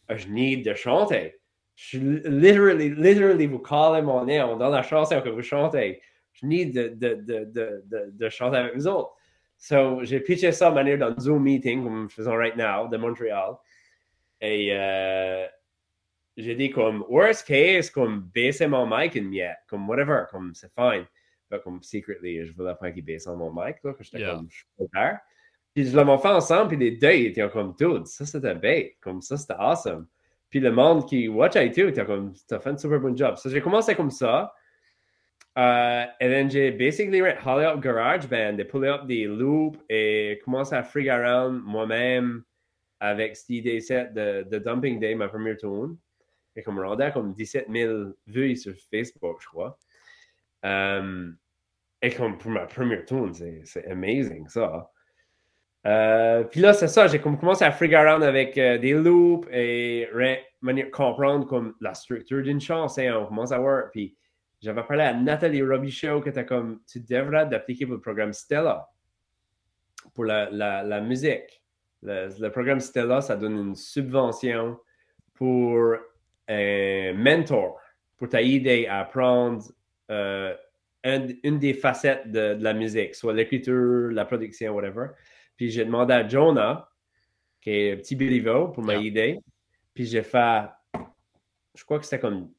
je 0.08 0.28
need 0.28 0.64
de 0.64 0.74
chanter. 0.74 1.34
Je 1.74 1.98
literally, 1.98 2.90
literally, 2.90 3.46
vous 3.46 3.58
callez 3.58 4.02
mon 4.02 4.24
nom 4.26 4.56
dans 4.56 4.68
la 4.68 4.82
chanson 4.82 5.20
que 5.20 5.28
vous 5.28 5.42
chantez. 5.42 6.00
Je 6.32 6.46
need 6.46 6.74
de, 6.74 6.88
de, 6.88 7.14
de, 7.14 7.50
de, 7.86 8.10
de, 8.12 8.28
chanter 8.28 8.56
avec 8.56 8.74
vous 8.74 8.86
autres. 8.86 9.12
So, 9.56 10.02
j'ai 10.02 10.20
pitché 10.20 10.50
ça 10.52 10.70
de 10.70 10.74
manière 10.74 10.98
dans 10.98 11.18
Zoom 11.18 11.44
meeting, 11.44 11.84
comme 11.84 12.02
nous 12.02 12.08
faisons 12.08 12.36
right 12.36 12.56
now, 12.56 12.88
de 12.88 12.96
Montréal. 12.96 13.56
Et 14.40 14.70
euh, 14.72 15.46
j'ai 16.36 16.54
dit 16.54 16.70
comme, 16.70 17.04
worst 17.08 17.46
case, 17.46 17.90
comme 17.90 18.28
baisser 18.34 18.66
mon 18.66 18.86
mic 18.86 19.14
une 19.14 19.28
miette, 19.28 19.58
comme 19.68 19.88
whatever, 19.88 20.24
comme 20.30 20.52
c'est 20.54 20.72
fine. 20.74 21.06
Fait 21.52 21.62
comme 21.62 21.82
secretly, 21.82 22.46
je 22.46 22.54
voulais 22.54 22.74
pas 22.74 22.90
qu'il 22.90 23.04
baisse 23.04 23.26
mon 23.26 23.52
mic, 23.52 23.76
là, 23.84 23.92
que 23.92 24.02
j'étais 24.02 24.20
Yeah. 24.20 24.36
comme, 24.36 24.46
je 24.48 24.56
suis 24.56 24.66
pas. 24.92 25.20
Puis 25.74 25.86
je 25.86 25.96
l'ai 25.96 26.18
fait 26.18 26.28
ensemble, 26.28 26.68
puis 26.68 26.76
les 26.78 26.92
deux 26.92 27.12
ils 27.12 27.26
étaient 27.26 27.48
comme, 27.50 27.74
dude, 27.78 28.06
ça 28.06 28.24
c'était 28.24 28.54
bête, 28.54 28.94
comme 29.00 29.20
ça 29.20 29.36
c'était 29.36 29.54
awesome. 29.58 30.06
Puis 30.48 30.60
le 30.60 30.70
monde 30.70 31.06
qui 31.06 31.28
watch 31.28 31.54
IT, 31.56 31.92
t'as 31.94 32.04
comme, 32.04 32.32
t'as 32.46 32.58
fait 32.58 32.70
un 32.70 32.76
super 32.78 33.00
bon 33.00 33.16
job. 33.16 33.36
So, 33.36 33.50
j'ai 33.50 33.60
commencé 33.60 33.94
comme 33.94 34.10
ça. 34.10 34.54
Uh, 35.56 36.08
et 36.20 36.28
then 36.28 36.50
j'ai 36.50 36.70
basically 36.70 37.20
haulé 37.20 37.66
up 37.66 37.80
GarageBand 37.80 38.58
et 38.58 38.64
pullé 38.64 38.88
up 38.88 39.06
des 39.06 39.24
loops 39.24 39.78
et 39.90 40.40
commencé 40.44 40.74
à 40.74 40.82
freak 40.82 41.08
around 41.08 41.62
moi-même 41.62 42.42
avec 43.00 43.36
cette 43.36 43.50
idée 43.50 43.80
set 43.80 44.14
de, 44.14 44.44
de 44.44 44.58
Dumping 44.58 44.98
Day, 44.98 45.14
ma 45.14 45.28
première 45.28 45.58
tune. 45.58 45.98
Et 46.56 46.62
comme 46.62 46.78
rendait 46.80 47.12
comme 47.12 47.34
17 47.34 47.66
000 47.70 48.10
vues 48.26 48.56
sur 48.56 48.74
Facebook, 48.90 49.38
je 49.42 49.46
crois. 49.48 49.78
Um, 50.62 51.36
et 52.02 52.10
comme 52.10 52.36
pour 52.36 52.50
ma 52.50 52.66
première 52.66 53.04
tune, 53.04 53.32
c'est 53.64 53.86
amazing 53.88 54.48
ça. 54.48 54.90
Euh, 55.86 56.44
puis 56.44 56.60
là, 56.60 56.72
c'est 56.72 56.88
ça, 56.88 57.08
j'ai 57.08 57.20
commencé 57.20 57.64
à 57.64 57.72
freak 57.72 57.92
around 57.92 58.22
avec 58.22 58.56
euh, 58.56 58.78
des 58.78 58.92
loops 58.92 59.48
et 59.52 60.08
comprendre 60.92 61.46
comme 61.46 61.74
la 61.80 61.94
structure 61.94 62.42
d'une 62.42 62.60
chanson. 62.60 63.02
on 63.02 63.26
commence 63.26 63.52
à 63.52 63.58
voir. 63.58 63.90
Puis 63.90 64.16
j'avais 64.60 64.82
parlé 64.84 65.02
à 65.02 65.14
Nathalie 65.14 65.62
Robichaud 65.62 66.20
que 66.20 66.30
as 66.38 66.44
comme, 66.44 66.80
tu 66.86 67.00
devrais 67.00 67.46
d'appliquer 67.46 67.86
pour 67.86 67.94
le 67.94 68.00
programme 68.00 68.32
Stella 68.32 68.88
pour 70.14 70.24
la, 70.24 71.00
musique. 71.00 71.62
Le, 72.02 72.48
programme 72.48 72.80
Stella, 72.80 73.20
ça 73.20 73.36
donne 73.36 73.56
une 73.56 73.74
subvention 73.74 74.78
pour 75.34 75.94
un 76.48 77.12
mentor, 77.14 77.80
pour 78.16 78.28
t'aider 78.28 78.86
à 78.86 79.00
apprendre 79.00 79.64
euh, 80.10 80.54
une 81.04 81.58
des 81.58 81.74
facettes 81.74 82.30
de, 82.30 82.56
la 82.60 82.74
musique, 82.74 83.14
soit 83.14 83.32
l'écriture, 83.32 84.10
la 84.12 84.24
production, 84.24 84.72
whatever. 84.74 85.08
Puis 85.56 85.70
j'ai 85.70 85.84
demandé 85.84 86.14
à 86.14 86.26
Jonah, 86.26 86.88
qui 87.60 87.70
est 87.70 87.92
un 87.92 87.96
petit 87.96 88.16
Bilivo, 88.16 88.68
pour 88.68 88.84
m'aider. 88.84 89.38
Puis 89.94 90.06
j'ai 90.06 90.22
fait, 90.22 90.64
je 91.74 91.84
crois 91.84 91.98
que 91.98 92.04
c'était 92.04 92.20
comme 92.20 92.50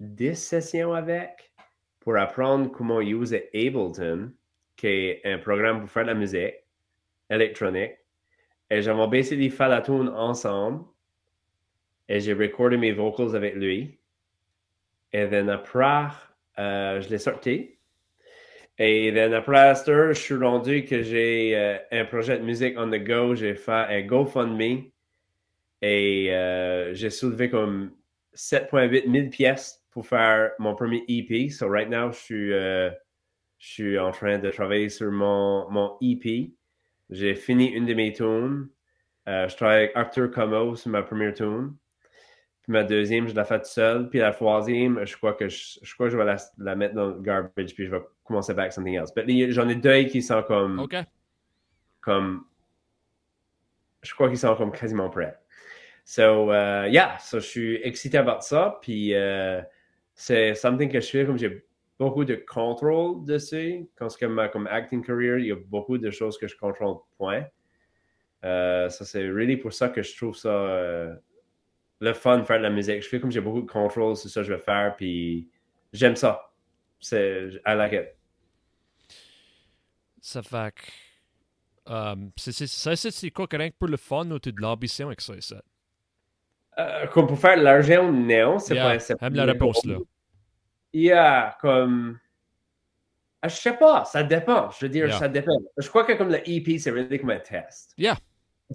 10 0.00 0.34
sessions 0.34 0.94
avec 0.94 1.52
pour 2.00 2.16
apprendre 2.16 2.70
comment 2.70 3.00
utiliser 3.00 3.48
Ableton, 3.54 4.32
qui 4.76 4.86
est 4.86 5.20
un 5.24 5.38
programme 5.38 5.80
pour 5.80 5.90
faire 5.90 6.02
de 6.02 6.08
la 6.08 6.14
musique 6.14 6.54
électronique. 7.30 7.92
Et 8.70 8.82
j'avais 8.82 9.06
basically 9.06 9.50
fait 9.50 9.68
la 9.68 9.82
tune 9.82 10.08
ensemble. 10.08 10.84
Et 12.08 12.20
j'ai 12.20 12.32
recordé 12.32 12.76
mes 12.76 12.92
vocals 12.92 13.36
avec 13.36 13.54
lui. 13.54 13.98
Et 15.12 15.28
then 15.28 15.48
après, 15.50 16.08
euh, 16.58 17.00
je 17.00 17.08
l'ai 17.08 17.18
sorti. 17.18 17.78
Et 18.78 19.12
then 19.12 19.34
après 19.34 19.74
je 19.74 20.12
suis 20.12 20.34
rendu 20.34 20.84
que 20.84 21.02
j'ai 21.02 21.56
euh, 21.56 21.76
un 21.90 22.04
projet 22.06 22.38
de 22.38 22.44
musique 22.44 22.74
on 22.78 22.90
the 22.90 23.02
go. 23.02 23.34
J'ai 23.34 23.54
fait 23.54 23.70
un 23.70 24.02
GoFundMe 24.02 24.90
et 25.82 26.34
euh, 26.34 26.94
j'ai 26.94 27.10
soulevé 27.10 27.50
comme 27.50 27.92
7,8 28.34 29.12
000 29.12 29.28
pièces 29.28 29.84
pour 29.90 30.06
faire 30.06 30.52
mon 30.58 30.74
premier 30.74 31.04
EP. 31.08 31.50
So 31.50 31.68
right 31.68 31.88
now, 31.88 32.12
je 32.12 32.18
suis, 32.18 32.52
euh, 32.52 32.90
je 33.58 33.68
suis 33.68 33.98
en 33.98 34.10
train 34.10 34.38
de 34.38 34.50
travailler 34.50 34.88
sur 34.88 35.10
mon, 35.10 35.70
mon 35.70 35.96
EP. 36.00 36.52
J'ai 37.10 37.34
fini 37.34 37.66
une 37.66 37.84
de 37.84 37.92
mes 37.92 38.12
tunes. 38.12 38.68
je 39.26 39.54
travaille 39.54 39.84
avec 39.84 39.92
Arthur 39.96 40.30
Como 40.30 40.76
sur 40.76 40.90
ma 40.90 41.02
première 41.02 41.34
tune. 41.34 41.74
Puis 42.62 42.72
ma 42.72 42.84
deuxième, 42.84 43.26
je 43.28 43.34
la 43.34 43.44
fais 43.44 43.58
toute 43.58 43.66
seule. 43.66 44.08
Puis 44.08 44.20
la 44.20 44.32
troisième, 44.32 45.04
je 45.04 45.16
crois 45.16 45.34
que 45.34 45.48
je, 45.48 45.78
je 45.82 45.94
crois 45.94 46.06
que 46.06 46.12
je 46.12 46.16
vais 46.16 46.36
la, 46.58 46.76
mettre 46.76 46.94
dans 46.94 47.08
le 47.08 47.20
garbage, 47.20 47.74
puis 47.74 47.86
je 47.86 47.90
vais 47.90 48.00
commencer 48.32 48.52
avec 48.52 48.72
something 48.72 48.94
else. 48.94 49.12
J'en 49.50 49.68
ai 49.68 49.74
deux 49.74 50.04
qui 50.04 50.22
sont 50.22 50.42
comme. 50.42 50.78
OK. 50.80 50.96
Comme. 52.00 52.44
Je 54.02 54.12
crois 54.14 54.28
qu'ils 54.28 54.38
sont 54.38 54.56
comme 54.56 54.72
quasiment 54.72 55.10
prêts. 55.10 55.36
So, 56.04 56.50
uh, 56.50 56.88
yeah, 56.88 57.18
so 57.20 57.38
je 57.38 57.46
suis 57.46 57.80
excité 57.84 58.18
about 58.18 58.40
ça. 58.40 58.78
Puis 58.82 59.12
uh, 59.12 59.62
c'est 60.14 60.54
something 60.54 60.90
que 60.90 61.00
je 61.00 61.08
fais 61.08 61.24
comme 61.24 61.38
j'ai 61.38 61.64
beaucoup 61.98 62.24
de 62.24 62.34
contrôle 62.34 63.24
dessus. 63.24 63.86
Quand 63.96 64.08
c'est 64.08 64.26
comme, 64.26 64.48
comme 64.52 64.66
acting 64.66 65.04
career, 65.04 65.38
il 65.38 65.46
y 65.46 65.52
a 65.52 65.56
beaucoup 65.56 65.98
de 65.98 66.10
choses 66.10 66.36
que 66.38 66.48
je 66.48 66.56
contrôle, 66.56 66.96
point. 67.16 67.44
Uh, 68.42 68.90
ça, 68.90 69.04
c'est 69.04 69.28
really 69.28 69.56
pour 69.56 69.72
ça 69.72 69.88
que 69.88 70.02
je 70.02 70.16
trouve 70.16 70.36
ça 70.36 71.20
le 72.00 72.12
fun 72.14 72.38
de 72.38 72.44
faire 72.44 72.58
de 72.58 72.64
la 72.64 72.70
musique. 72.70 73.00
Je 73.02 73.08
fais 73.08 73.20
comme 73.20 73.30
j'ai 73.30 73.40
beaucoup 73.40 73.62
de 73.62 73.70
contrôle 73.70 74.16
c'est 74.16 74.28
ça 74.28 74.40
que 74.40 74.48
je 74.48 74.52
vais 74.52 74.60
faire, 74.60 74.96
puis 74.96 75.48
j'aime 75.92 76.16
ça. 76.16 76.52
C'est, 76.98 77.48
I 77.64 77.74
like 77.74 77.92
it. 77.92 78.21
Ça 80.22 80.40
fait 80.40 80.74
que. 80.74 80.82
Um, 81.84 82.30
c'est, 82.36 82.52
ça, 82.68 82.94
c'est 82.94 83.30
quoi, 83.32 83.46
rien 83.50 83.70
que 83.70 83.74
pour 83.76 83.88
le 83.88 83.96
fun 83.96 84.30
ou 84.30 84.38
tu 84.38 84.50
as 84.50 84.52
de 84.52 84.60
l'ambition 84.60 85.08
avec 85.08 85.20
ça, 85.20 85.34
ça? 85.40 85.60
Euh, 86.78 87.08
comme 87.08 87.26
pour 87.26 87.38
faire 87.38 87.58
de 87.58 87.62
l'argent, 87.62 88.10
non, 88.10 88.60
c'est 88.60 88.76
yeah, 88.76 88.84
pas. 88.84 88.98
C'est 89.00 89.16
J'aime 89.20 89.34
la 89.34 89.44
réponse 89.44 89.84
là. 89.84 89.96
Yeah, 90.92 91.56
comme. 91.60 92.18
Ah, 93.42 93.48
je 93.48 93.56
sais 93.56 93.76
pas, 93.76 94.04
ça 94.04 94.22
dépend. 94.22 94.70
Je 94.70 94.86
veux 94.86 94.88
dire, 94.88 95.08
yeah. 95.08 95.18
ça 95.18 95.28
dépend. 95.28 95.58
Je 95.76 95.88
crois 95.88 96.04
que 96.04 96.12
comme 96.12 96.30
le 96.30 96.48
EP, 96.48 96.78
c'est 96.78 96.92
vraiment 96.92 97.18
comme 97.18 97.30
un 97.30 97.40
test. 97.40 97.92
Yeah. 97.98 98.16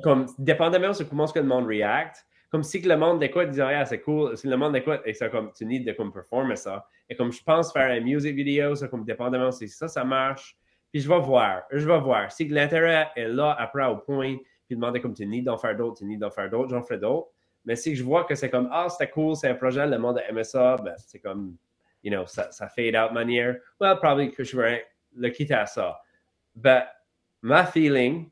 Comme, 0.03 0.27
dépendamment 0.37 0.91
de 0.91 1.03
comment 1.05 1.25
que 1.27 1.39
le 1.39 1.45
monde 1.45 1.65
react, 1.65 2.27
comme 2.51 2.61
si 2.61 2.81
le 2.81 2.97
monde 2.97 3.23
écoute, 3.23 3.49
disant, 3.51 3.69
ah, 3.71 3.85
c'est 3.85 4.01
cool. 4.01 4.37
Si 4.37 4.47
le 4.47 4.57
monde 4.57 4.75
écoute 4.75 4.99
et 5.05 5.13
ça, 5.13 5.29
comme, 5.29 5.51
tu 5.53 5.65
need 5.65 5.87
de 5.87 5.93
comme 5.93 6.11
performer 6.11 6.57
ça. 6.57 6.85
Et 7.09 7.15
comme 7.15 7.31
je 7.31 7.41
pense 7.41 7.71
faire 7.71 7.89
un 7.89 8.01
music 8.01 8.35
video, 8.35 8.75
ça, 8.75 8.89
comme 8.89 9.05
dépendamment 9.05 9.51
si 9.51 9.69
ça, 9.69 9.87
ça 9.87 10.03
marche. 10.03 10.57
Puis 10.91 11.01
je 11.01 11.09
vais 11.09 11.19
voir, 11.19 11.63
je 11.71 11.85
vais 11.85 11.99
voir. 11.99 12.31
Si 12.31 12.47
l'intérêt 12.47 13.09
est 13.15 13.27
là 13.27 13.55
après 13.59 13.85
au 13.85 13.97
point, 13.97 14.37
puis 14.67 14.75
demander 14.75 15.01
comme 15.01 15.13
tu 15.13 15.25
need 15.25 15.45
d'en 15.45 15.57
faire 15.57 15.75
d'autres, 15.75 15.99
tu 15.99 16.05
need 16.05 16.19
d'en 16.19 16.29
faire 16.29 16.49
d'autres, 16.49 16.69
j'en 16.69 16.81
ferai 16.81 16.99
d'autres. 16.99 17.29
Mais 17.65 17.75
si 17.75 17.95
je 17.95 18.03
vois 18.03 18.23
que 18.23 18.35
c'est 18.35 18.49
comme, 18.49 18.69
ah, 18.71 18.87
c'était 18.89 19.11
cool, 19.11 19.35
c'est 19.35 19.49
un 19.49 19.55
projet, 19.55 19.85
le 19.85 19.97
monde 19.97 20.21
aime 20.27 20.43
ça, 20.43 20.77
ben, 20.77 20.95
c'est 20.97 21.19
comme, 21.19 21.57
you 22.03 22.11
know, 22.11 22.25
ça, 22.25 22.49
fade 22.69 22.95
out 22.95 23.13
manière. 23.13 23.57
Well, 23.79 23.97
probably 23.97 24.31
que 24.31 24.43
je 24.43 24.55
vais 24.55 24.85
le 25.15 25.29
quitter 25.29 25.53
à 25.53 25.65
ça. 25.65 25.99
Mais 26.55 26.83
ma 27.41 27.65
feeling, 27.65 28.29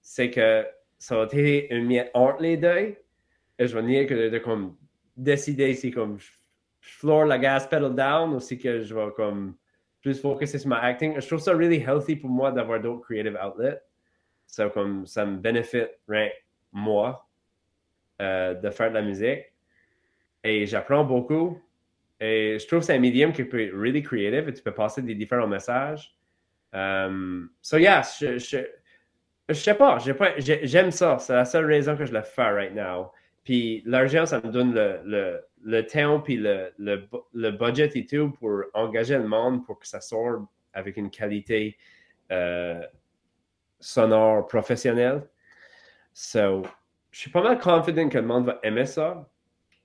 c'est 0.00 0.30
que 0.30 0.66
ça 0.98 1.20
a 1.20 1.24
été 1.24 1.72
une 1.72 1.86
miette 1.86 2.10
entre 2.14 2.42
les 2.42 2.56
deux 2.56 2.96
et 3.58 3.66
je 3.66 3.76
vais 3.76 3.82
nier 3.82 4.06
que 4.06 4.28
de, 4.30 4.38
comme 4.38 4.76
décider 5.16 5.74
si 5.74 5.90
comme 5.90 6.18
je 6.18 6.30
floor 6.80 7.26
la 7.26 7.38
gas 7.38 7.66
pedal 7.68 7.94
down 7.94 8.34
ou 8.34 8.40
si 8.40 8.58
que 8.58 8.82
je 8.82 8.94
vais 8.94 9.10
comme 9.16 9.56
plus 10.00 10.20
focuser 10.20 10.58
sur 10.58 10.68
ma 10.68 10.80
acting. 10.80 11.20
Je 11.20 11.26
trouve 11.26 11.40
ça 11.40 11.52
really 11.52 11.82
healthy 11.82 12.16
pour 12.16 12.30
moi 12.30 12.52
d'avoir 12.52 12.80
d'autres 12.80 13.02
creative 13.02 13.38
outlets. 13.42 13.80
Ça, 14.46 14.68
comme, 14.70 15.06
ça 15.06 15.26
me 15.26 15.36
bénéficie 15.36 15.86
moi 16.72 17.26
de 18.18 18.70
faire 18.70 18.88
de 18.90 18.94
la 18.94 19.02
musique. 19.02 19.44
Et 20.42 20.66
j'apprends 20.66 21.04
beaucoup. 21.04 21.60
Et 22.20 22.58
je 22.58 22.66
trouve 22.66 22.80
que 22.80 22.86
c'est 22.86 22.94
un 22.94 23.00
médium 23.00 23.32
qui 23.32 23.44
peut 23.44 23.62
être 23.62 23.74
really 23.74 24.02
creative 24.02 24.48
et 24.48 24.52
tu 24.52 24.62
peux 24.62 24.74
passer 24.74 25.02
des 25.02 25.14
différents 25.14 25.46
messages. 25.46 26.16
Um, 26.72 27.50
so 27.62 27.76
yeah, 27.78 28.02
je, 28.02 28.38
je, 28.38 28.58
je 29.48 29.54
sais 29.54 29.74
pas, 29.74 29.98
j'aime 30.38 30.90
ça. 30.90 31.18
C'est 31.18 31.32
la 31.32 31.44
seule 31.44 31.66
raison 31.66 31.96
que 31.96 32.04
je 32.04 32.12
le 32.12 32.22
fais 32.22 32.50
right 32.50 32.74
now. 32.74 33.12
Puis 33.44 33.82
l'argent, 33.86 34.26
ça 34.26 34.40
me 34.40 34.50
donne 34.50 34.74
le, 34.74 35.00
le, 35.04 35.40
le 35.62 35.82
temps, 35.86 36.20
puis 36.20 36.36
le, 36.36 36.72
le, 36.78 37.08
le, 37.32 37.50
budget 37.50 37.90
et 37.94 38.06
tout 38.06 38.30
pour 38.30 38.62
engager 38.74 39.18
le 39.18 39.26
monde 39.26 39.64
pour 39.64 39.78
que 39.78 39.86
ça 39.86 40.00
sorte 40.00 40.42
avec 40.72 40.96
une 40.96 41.10
qualité 41.10 41.76
euh, 42.30 42.82
sonore 43.80 44.46
professionnelle. 44.46 45.28
So, 46.12 46.62
je 47.10 47.20
suis 47.20 47.30
pas 47.30 47.42
mal 47.42 47.58
confident 47.58 48.08
que 48.08 48.18
le 48.18 48.26
monde 48.26 48.46
va 48.46 48.60
aimer 48.62 48.86
ça, 48.86 49.28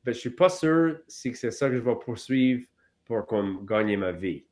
mais 0.05 0.13
je 0.13 0.19
suis 0.19 0.29
pas 0.29 0.49
sûr 0.49 0.99
si 1.07 1.33
c'est 1.35 1.51
ça 1.51 1.69
que 1.69 1.75
je 1.75 1.81
vais 1.81 1.95
poursuivre 1.95 2.67
pour 3.05 3.25
comme, 3.25 3.65
gagner 3.65 3.97
ma 3.97 4.11
vie. 4.11 4.45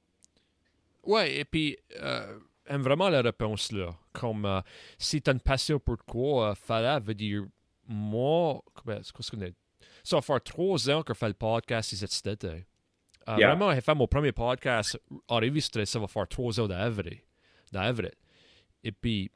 Ouais, 1.04 1.38
et 1.38 1.46
puis, 1.46 1.78
euh, 2.00 2.38
aime 2.68 2.82
vraiment 2.82 3.10
la 3.10 3.22
réponse 3.22 3.72
là. 3.72 3.90
Comme 4.14 4.46
euh, 4.46 4.62
si 4.98 5.22
tu 5.22 5.30
as 5.30 5.34
une 5.34 5.40
passion 5.40 5.80
pour 5.80 5.98
quoi, 6.06 6.56
euh, 6.70 7.00
veut 7.00 7.14
dire 7.14 7.46
moi, 7.88 8.62
c'est 8.86 9.12
quoi 9.12 9.24
ce 9.24 9.32
qu'on 9.32 9.42
est? 9.42 9.56
Ça 10.04 10.22
faire 10.22 10.42
trois 10.42 10.90
ans 10.90 11.04
que 11.04 11.14
je 11.14 11.18
fais 11.18 11.28
le 11.28 11.34
podcast 11.34 11.92
ici 11.92 12.06
cet 12.08 12.28
été. 12.28 12.66
Uh, 13.28 13.38
yeah. 13.38 13.50
Vraiment, 13.50 13.74
j'ai 13.74 13.82
fait 13.82 13.94
mon 13.94 14.08
premier 14.08 14.32
podcast 14.32 15.00
enregistré, 15.28 15.86
ça 15.86 16.00
va 16.00 16.08
faire 16.08 16.28
trois 16.28 16.60
ans 16.60 16.68
d'avril. 16.68 17.22
Et 18.84 18.92
puis, 18.92 19.32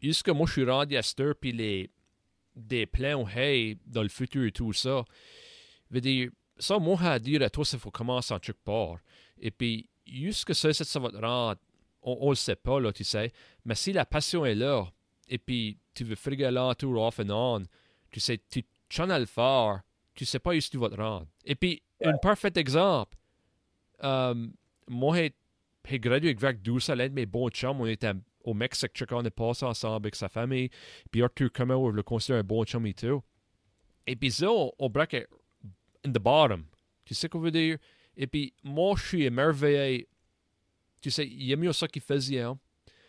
jusque 0.00 0.28
moi, 0.30 0.46
je 0.46 0.52
suis 0.52 0.64
rendu 0.64 0.96
à 0.96 1.02
cette 1.02 1.34
puis 1.34 1.52
les 1.52 1.90
des 2.56 2.86
plans, 2.86 3.28
hey, 3.28 3.78
dans 3.86 4.02
le 4.02 4.08
futur 4.08 4.44
et 4.44 4.52
tout 4.52 4.72
ça. 4.72 5.04
Je 5.90 5.94
veux 5.94 6.00
dire, 6.00 6.30
ça, 6.58 6.78
moi, 6.78 7.00
à 7.02 7.18
dire 7.18 7.42
à 7.42 7.50
toi, 7.50 7.64
il 7.72 7.78
faut 7.78 7.90
commencer 7.90 8.32
en 8.32 8.38
quelque 8.38 8.62
part. 8.62 8.98
Et 9.38 9.50
puis, 9.50 9.88
jusque 10.06 10.54
ça, 10.54 10.72
ça 10.72 11.00
va 11.00 11.10
te 11.10 11.16
rendre, 11.16 11.60
on 12.02 12.26
ne 12.26 12.30
le 12.30 12.36
sait 12.36 12.56
pas, 12.56 12.78
là, 12.80 12.92
tu 12.92 13.04
sais. 13.04 13.32
Mais 13.64 13.74
si 13.74 13.92
la 13.92 14.04
passion 14.04 14.44
est 14.44 14.54
là, 14.54 14.86
et 15.28 15.38
puis 15.38 15.78
tu 15.94 16.04
veux 16.04 16.16
friguer 16.16 16.50
l'entour 16.50 17.02
off 17.02 17.18
and 17.20 17.30
on, 17.30 17.62
tu 18.10 18.20
sais, 18.20 18.38
tu 18.48 18.64
à 19.00 19.18
le 19.18 19.26
faire, 19.26 19.82
tu 20.14 20.24
sais 20.24 20.38
pas 20.38 20.54
où 20.54 20.58
tu 20.58 20.78
vas 20.78 20.88
te 20.88 20.96
rendre. 20.96 21.26
Et 21.44 21.54
puis, 21.54 21.82
un 22.04 22.16
parfait 22.16 22.52
exemple, 22.56 23.16
um, 24.00 24.52
moi, 24.88 25.16
j'ai 25.88 25.98
gradué 25.98 26.36
avec 26.40 26.62
12 26.62 26.88
l'un 26.88 27.08
de 27.08 27.14
mes 27.14 27.26
bons 27.26 27.48
chums, 27.50 27.80
on 27.80 27.86
était 27.86 28.12
au 28.44 28.54
Mexique, 28.54 29.02
on 29.10 29.24
est 29.24 29.30
passé 29.30 29.64
ensemble 29.64 30.06
avec 30.06 30.14
sa 30.14 30.28
famille, 30.28 30.70
puis 31.10 31.22
Arthur 31.22 31.50
Como, 31.52 31.90
je 31.90 31.96
le 31.96 32.02
considère 32.02 32.40
un 32.40 32.44
bon 32.44 32.64
chum 32.64 32.86
et 32.86 32.94
tout. 32.94 33.22
Et 34.06 34.16
puis 34.16 34.30
ça, 34.30 34.50
on, 34.50 34.70
on 34.78 34.90
braquait 34.90 35.26
in 36.04 36.12
the 36.12 36.18
bottom. 36.18 36.64
Tu 37.04 37.14
sais 37.14 37.28
quoi 37.28 37.40
veut 37.40 37.50
dire? 37.50 37.78
Et 38.16 38.26
puis, 38.26 38.54
moi, 38.62 38.94
je 38.96 39.06
suis 39.06 39.24
émerveillé. 39.24 40.08
Tu 41.00 41.10
sais, 41.10 41.26
il 41.26 41.44
y 41.44 41.52
a 41.52 41.56
mieux 41.56 41.72
ça 41.72 41.88
qu'ils 41.88 42.02
faisaient. 42.02 42.40
Hein? 42.40 42.58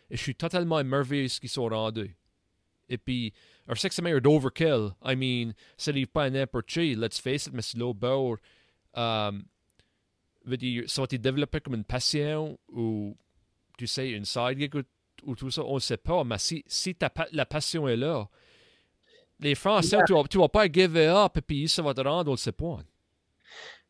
Et 0.09 0.17
je 0.17 0.21
suis 0.21 0.35
totalement 0.35 0.79
émerveillé 0.79 1.23
de 1.23 1.27
ce 1.27 1.39
qu'ils 1.39 1.49
sont 1.49 1.67
rendus. 1.67 2.15
Et 2.89 2.97
puis, 2.97 3.33
un 3.67 3.75
sexe 3.75 4.01
meilleur 4.01 4.21
d'overkill. 4.21 4.91
I 5.03 5.15
mean, 5.15 5.53
ça 5.77 5.91
n'arrive 5.91 6.07
pas 6.07 6.23
à 6.23 6.29
n'importe 6.29 6.67
qui. 6.67 6.95
Let's 6.95 7.19
face 7.19 7.47
it, 7.47 7.53
mais 7.53 7.61
c'est 7.61 7.77
Bauer. 7.77 8.37
Um, 8.93 9.45
veut 10.45 10.57
dire, 10.57 10.83
ça 10.87 11.01
a 11.01 11.05
été 11.05 11.17
développé 11.17 11.59
comme 11.59 11.75
une 11.75 11.83
passion 11.83 12.57
ou, 12.69 13.17
tu 13.77 13.87
sais, 13.87 14.11
une 14.11 14.25
side 14.25 14.59
gig 14.59 14.75
ou, 14.75 14.83
ou 15.23 15.35
tout 15.35 15.49
ça, 15.51 15.63
on 15.63 15.75
ne 15.75 15.79
sait 15.79 15.97
pas. 15.97 16.23
Mais 16.23 16.37
si, 16.37 16.63
si 16.67 16.95
ta, 16.95 17.11
la 17.31 17.45
passion 17.45 17.87
est 17.87 17.97
là, 17.97 18.27
les 19.39 19.55
Français, 19.55 19.97
yeah. 19.97 20.05
tu 20.05 20.13
ne 20.13 20.41
vas 20.41 20.49
pas 20.49 20.71
give 20.71 20.91
it 20.91 21.09
up 21.09 21.37
et 21.37 21.41
puis 21.41 21.67
ça 21.67 21.81
va 21.81 21.93
te 21.93 22.01
rendre 22.01 22.31
au 22.31 22.51
point. 22.51 22.83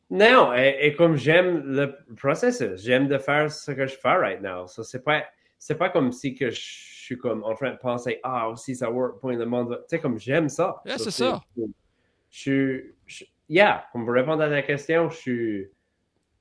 Non, 0.09 0.53
et, 0.53 0.77
et 0.81 0.95
comme 0.95 1.17
j'aime 1.17 1.63
le 1.65 1.97
processus, 2.15 2.83
j'aime 2.83 3.07
de 3.07 3.17
faire 3.17 3.51
ce 3.51 3.71
que 3.71 3.87
je 3.87 3.95
fais 3.95 4.15
right 4.15 4.41
now. 4.41 4.67
So, 4.67 4.83
c'est 4.83 5.03
pas, 5.03 5.25
c'est 5.57 5.77
pas 5.77 5.89
comme 5.89 6.11
si 6.11 6.35
que 6.35 6.49
je 6.49 6.61
suis 7.05 7.17
comme 7.17 7.43
en 7.43 7.53
train 7.53 7.71
de 7.71 7.77
penser, 7.77 8.19
ah, 8.23 8.51
si 8.55 8.75
ça 8.75 8.89
work, 8.89 9.19
point 9.19 9.35
le 9.35 9.45
monde. 9.45 9.77
Tu 9.81 9.95
sais, 9.95 9.99
comme 9.99 10.19
j'aime 10.19 10.49
ça. 10.49 10.81
Yeah, 10.85 10.97
c'est 10.97 11.11
ça. 11.11 11.41
Je 11.57 12.81
suis, 13.05 13.29
yeah, 13.47 13.85
comme 13.91 14.05
pour 14.05 14.13
répondre 14.13 14.41
à 14.41 14.49
ta 14.49 14.61
question, 14.61 15.09
je 15.09 15.15
suis, 15.15 15.67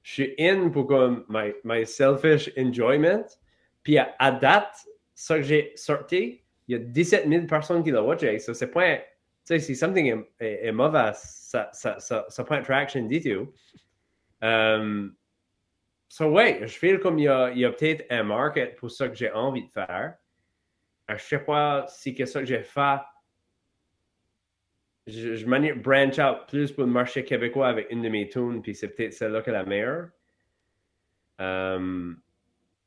je 0.03 0.13
suis 0.13 0.35
in 0.39 0.71
pour 0.71 0.87
comme 0.87 1.25
my, 1.29 1.53
my 1.65 1.87
selfish 1.87 2.51
enjoyment. 2.59 3.25
Puis 3.83 3.99
à, 3.99 4.15
à 4.19 4.33
date, 4.33 4.75
ça 5.15 5.37
que 5.37 5.43
j'ai 5.43 5.73
sorti, 5.77 6.43
il 6.67 6.73
y 6.73 6.75
a 6.75 6.79
17 6.79 7.29
000 7.29 7.47
personnes 7.47 7.85
qui 7.85 7.91
l'ont 7.91 8.07
watché. 8.07 8.39
So, 8.39 8.55
c'est 8.55 8.71
pas, 8.71 8.97
tu 8.97 9.03
sais, 9.45 9.59
si 9.59 9.77
something 9.77 10.07
est, 10.07 10.45
est, 10.45 10.67
est 10.69 10.73
mauvais, 10.73 11.13
ça, 11.15 11.69
ça, 11.73 11.99
ça, 11.99 12.25
ça 12.29 12.45
prend 12.45 12.63
traction 12.63 13.09
tout. 13.09 13.53
Um, 14.41 15.15
so, 16.09 16.31
ouais, 16.31 16.61
je 16.63 16.79
feel 16.79 16.99
comme 16.99 17.19
il 17.19 17.25
y 17.25 17.29
a, 17.29 17.47
a 17.47 17.73
peut-être 17.73 18.07
un 18.11 18.23
market 18.23 18.77
pour 18.77 18.91
ça 18.91 19.09
que 19.09 19.15
j'ai 19.15 19.31
envie 19.31 19.67
de 19.67 19.71
faire. 19.71 20.15
Je 21.09 21.17
sais 21.17 21.39
pas 21.39 21.87
si 21.89 22.15
c'est 22.17 22.27
ça 22.27 22.41
que 22.41 22.47
j'ai 22.47 22.63
fait. 22.63 23.01
Je, 25.07 25.35
je 25.35 25.73
branch 25.75 26.19
out 26.19 26.49
plus 26.49 26.73
pour 26.73 26.85
le 26.85 26.91
marché 26.91 27.25
québécois 27.25 27.69
avec 27.69 27.89
une 27.91 28.03
de 28.03 28.09
mes 28.09 28.29
tunes, 28.29 28.63
puis 28.63 28.75
c'est 28.75 28.89
peut-être 28.89 29.13
celle-là 29.13 29.43
qui 29.43 29.51
est 29.51 29.53
la 29.53 29.65
meilleure. 29.65 30.09
Um, 31.39 32.21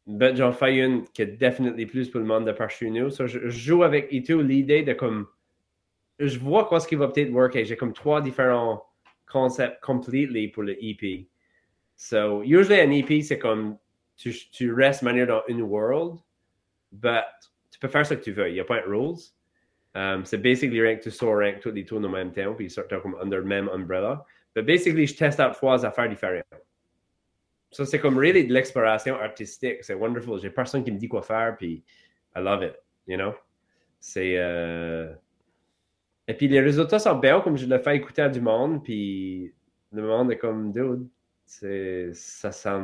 ben, 0.08 0.36
j'en 0.36 0.54
fais 0.54 0.78
une 0.78 1.04
qui 1.10 1.22
est 1.22 1.38
définitivement 1.38 1.92
plus 1.92 2.10
pour 2.10 2.22
le 2.22 2.26
monde 2.26 2.46
de 2.46 2.54
par 2.54 2.70
chez 2.70 2.90
nous. 2.90 3.10
So, 3.12 3.28
je, 3.28 3.40
je, 3.40 3.50
joue 3.50 3.84
avec 3.84 4.08
Ito 4.12 4.42
l'idée 4.42 4.82
de 4.84 4.94
comme. 4.94 5.28
Je 6.18 6.40
vois 6.40 6.66
quoi 6.66 6.80
ce 6.80 6.88
qui 6.88 6.96
va 6.96 7.10
peut-être 7.10 7.30
worker. 7.30 7.64
J'ai 7.66 7.78
comme 7.78 7.94
trois 7.94 8.22
différents 8.22 8.84
concepts 9.28 9.84
completely 9.84 10.48
pour 10.48 10.64
le 10.64 10.82
EP. 10.84 11.30
So, 11.98 12.42
usually 12.42 12.80
un 12.80 12.92
EP, 12.92 13.22
c'est 13.22 13.38
comme 13.38 13.78
tu, 14.16 14.34
tu 14.52 14.74
restes 14.74 15.04
manière 15.04 15.28
dans 15.28 15.44
une 15.48 15.62
world, 15.62 16.20
but 16.92 17.26
tu 17.78 17.82
peux 17.82 17.90
faire 17.90 18.08
ce 18.08 18.16
que 18.16 18.24
tu 18.24 18.32
veux. 18.32 18.50
Il 18.50 18.54
n'y 18.56 18.60
a 18.60 18.66
pas 18.66 18.82
de 18.82 18.88
rules. 18.88 19.18
Um, 19.94 20.26
c'est 20.26 20.40
basically 20.40 20.82
rien 20.82 20.96
que 20.96 21.04
tu 21.04 21.12
sors 21.12 21.40
tous 21.62 21.72
les 21.72 21.86
tours 21.86 22.04
en 22.04 22.10
même 22.10 22.32
temps, 22.32 22.56
puis 22.56 22.66
ils 22.66 22.72
sortent 22.72 23.00
comme 23.02 23.16
under 23.22 23.38
le 23.38 23.46
même 23.46 23.70
umbrella. 23.70 24.26
But 24.56 24.66
basically, 24.66 25.06
je 25.06 25.16
teste 25.16 25.40
out 25.40 25.54
trois 25.54 25.86
affaires 25.86 26.10
différentes. 26.10 26.44
Ça, 27.72 27.86
c'est 27.86 28.00
comme 28.00 28.18
really 28.18 28.48
de 28.48 28.52
l'exploration 28.52 29.16
artistique. 29.20 29.84
C'est 29.84 29.94
wonderful. 29.94 30.40
J'ai 30.42 30.50
personne 30.50 30.84
qui 30.84 30.92
me 30.92 30.98
dit 30.98 31.08
quoi 31.08 31.22
faire, 31.22 31.56
puis 31.56 31.84
I 32.36 32.40
love 32.40 32.64
it, 32.64 32.74
you 33.06 33.16
know? 33.16 33.36
C'est... 34.00 34.36
Euh... 34.38 35.14
Et 36.28 36.34
puis 36.34 36.48
les 36.48 36.62
résultats 36.62 36.98
sont 36.98 37.16
bien, 37.20 37.42
comme 37.42 37.58
je 37.58 37.68
le 37.68 37.78
fais 37.78 37.96
écouter 37.96 38.24
à 38.24 38.30
du 38.30 38.42
monde, 38.42 38.84
puis 38.84 39.54
le 39.92 40.02
monde 40.02 40.32
est 40.32 40.38
comme, 40.38 40.74
dude, 40.74 41.08
c'est... 41.46 42.10
ça 42.14 42.52
sent 42.52 42.82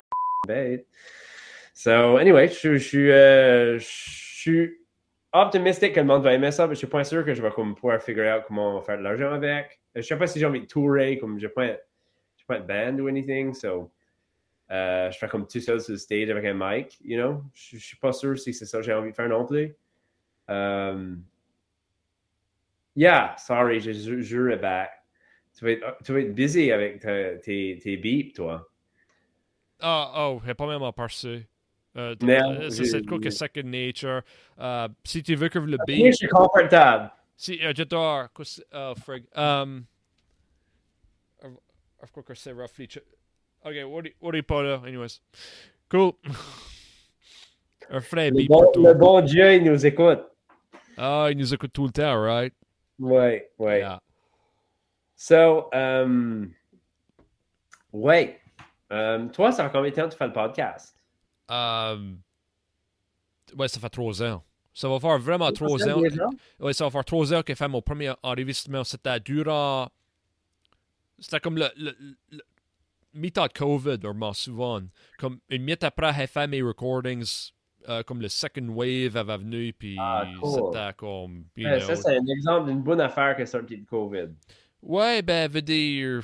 bête. 0.47 0.85
So, 1.73 2.17
anyway, 2.17 2.47
je, 2.49 2.77
je, 2.77 2.99
euh, 2.99 3.79
je 3.79 3.85
suis 3.85 4.82
optimistique 5.33 5.93
que 5.93 5.99
le 5.99 6.05
monde 6.05 6.23
va 6.23 6.33
aimer 6.33 6.51
ça, 6.51 6.67
mais 6.67 6.75
je 6.75 6.79
suis 6.79 6.87
pas 6.87 7.03
sûr 7.03 7.25
que 7.25 7.33
je 7.33 7.41
vais 7.41 7.49
pouvoir 7.49 8.01
figure 8.01 8.43
comment 8.47 8.81
faire 8.81 8.97
de 8.97 9.03
l'argent 9.03 9.33
avec. 9.33 9.79
Je 9.95 10.01
sais 10.01 10.17
pas 10.17 10.27
si 10.27 10.39
j'ai 10.39 10.45
envie 10.45 10.61
de 10.61 10.67
tourer, 10.67 11.17
comme 11.17 11.39
je 11.39 11.47
pas, 11.47 11.77
pas 12.47 12.59
de 12.59 12.67
band 12.67 12.99
ou 12.99 13.07
anything, 13.07 13.53
so... 13.53 13.91
Euh, 14.71 15.11
je 15.11 15.17
fais 15.19 15.27
comme 15.27 15.45
tout 15.45 15.59
seul 15.59 15.79
sur 15.81 15.91
le 15.91 15.97
stage 15.99 16.29
avec 16.29 16.45
un 16.45 16.53
mic, 16.53 16.97
you 17.03 17.21
know? 17.21 17.43
Je, 17.53 17.77
je 17.77 17.85
suis 17.85 17.97
pas 17.97 18.13
sûr 18.13 18.39
si 18.39 18.53
c'est 18.53 18.65
ça 18.65 18.79
que 18.79 18.83
j'ai 18.83 18.93
envie 18.93 19.11
de 19.11 19.15
faire 19.15 19.27
non 19.27 19.45
plus. 19.45 19.75
Um, 20.47 21.23
yeah, 22.95 23.35
sorry, 23.37 23.79
je 23.81 23.91
jure 23.91 24.57
back. 24.57 24.89
Tu 25.55 25.65
vas, 25.65 25.71
être, 25.71 25.97
tu 26.03 26.13
vas 26.13 26.19
être 26.21 26.33
busy 26.33 26.71
avec 26.71 27.01
tes, 27.01 27.77
tes 27.77 27.97
beeps, 27.97 28.33
toi. 28.33 28.67
Oh, 29.83 30.05
oh, 30.15 30.41
j'ai 30.45 30.53
pas 30.55 30.65
même 30.65 30.91
passer. 30.93 31.45
Euh, 31.95 32.15
c'est 32.69 33.05
quoi 33.05 33.19
que 33.19 33.29
Second 33.29 33.63
Nature. 33.65 34.21
Uh, 34.59 34.87
si 35.03 35.21
tu 35.21 35.35
veux 35.35 35.49
que 35.49 35.59
le 35.59 35.77
beat. 35.85 36.07
Je 36.07 36.11
suis 36.11 36.27
confortable. 36.27 37.11
Si, 37.37 37.53
uh, 37.55 37.73
j'adore. 37.75 38.29
Uh, 38.73 38.95
frig. 38.95 39.25
Um, 39.35 39.85
of 42.01 42.11
course, 42.11 42.39
c'est 42.39 42.51
roughly. 42.51 42.89
Ok, 43.65 43.75
what 44.19 44.35
est 44.35 44.41
pas 44.41 44.63
là, 44.63 44.81
anyways. 44.85 45.21
Cool. 45.89 46.13
Un 47.89 48.01
frère 48.01 48.31
le 48.31 48.47
bon, 48.47 48.71
le 48.75 48.93
bon 48.93 49.21
Dieu, 49.21 49.53
il 49.53 49.63
nous 49.63 49.85
écoute. 49.85 50.23
Ah, 50.97 51.27
il 51.29 51.37
nous 51.37 51.53
écoute 51.53 51.71
tout 51.73 51.85
le 51.85 51.91
temps, 51.91 52.19
right? 52.21 52.53
Ouais, 52.99 53.51
ouais. 53.59 53.79
Yeah. 53.79 53.99
So, 55.15 55.69
um, 55.73 56.53
ouais. 57.91 58.39
Um, 58.89 59.31
toi, 59.31 59.51
ça 59.51 59.65
fait 59.65 59.71
combien 59.71 59.91
de 59.91 59.95
temps 59.95 60.05
que 60.05 60.11
tu 60.11 60.17
fais 60.17 60.27
le 60.27 60.33
podcast? 60.33 60.92
Um, 61.53 62.19
ouais, 63.57 63.67
ça 63.67 63.79
fait 63.79 63.89
trois 63.89 64.23
ans. 64.23 64.43
Ça 64.73 64.89
va 64.89 64.99
faire 64.99 65.19
vraiment 65.19 65.51
trois 65.51 65.87
ans. 65.87 66.01
Ouais, 66.59 66.73
ça 66.73 66.85
va 66.85 66.89
faire 66.89 67.05
trois 67.05 67.33
ans 67.33 67.41
que 67.41 67.49
j'ai 67.49 67.55
fait 67.55 67.67
mon 67.67 67.81
premier 67.81 68.11
enregistrement. 68.23 68.83
C'était 68.83 69.19
durant. 69.19 69.89
C'était 71.19 71.39
comme 71.39 71.57
le, 71.57 71.69
le, 71.77 71.95
le 72.31 72.41
mi-temps 73.13 73.45
de 73.45 73.53
COVID, 73.53 73.97
vraiment 73.97 74.33
souvent. 74.33 74.81
Comme 75.19 75.39
une 75.49 75.61
minute 75.61 75.83
après, 75.83 76.11
j'ai 76.17 76.27
fait 76.27 76.47
mes 76.47 76.63
recordings, 76.63 77.51
euh, 77.87 78.01
comme 78.01 78.19
le 78.19 78.29
second 78.29 78.67
wave 78.69 79.15
avait 79.15 79.37
venu, 79.37 79.73
puis 79.73 79.95
ah, 79.99 80.25
cool. 80.39 80.49
c'était 80.49 80.93
comme. 80.97 81.45
Ouais, 81.55 81.79
ça, 81.79 81.95
c'est 81.95 82.17
un 82.17 82.25
exemple 82.25 82.69
d'une 82.69 82.81
bonne 82.81 83.01
affaire 83.01 83.35
qui 83.35 83.43
est 83.43 83.45
sortie 83.45 83.77
de 83.77 83.85
COVID. 83.85 84.29
Ouais, 84.81 85.21
ben, 85.21 85.49
veut 85.49 85.61
dire. 85.61 86.23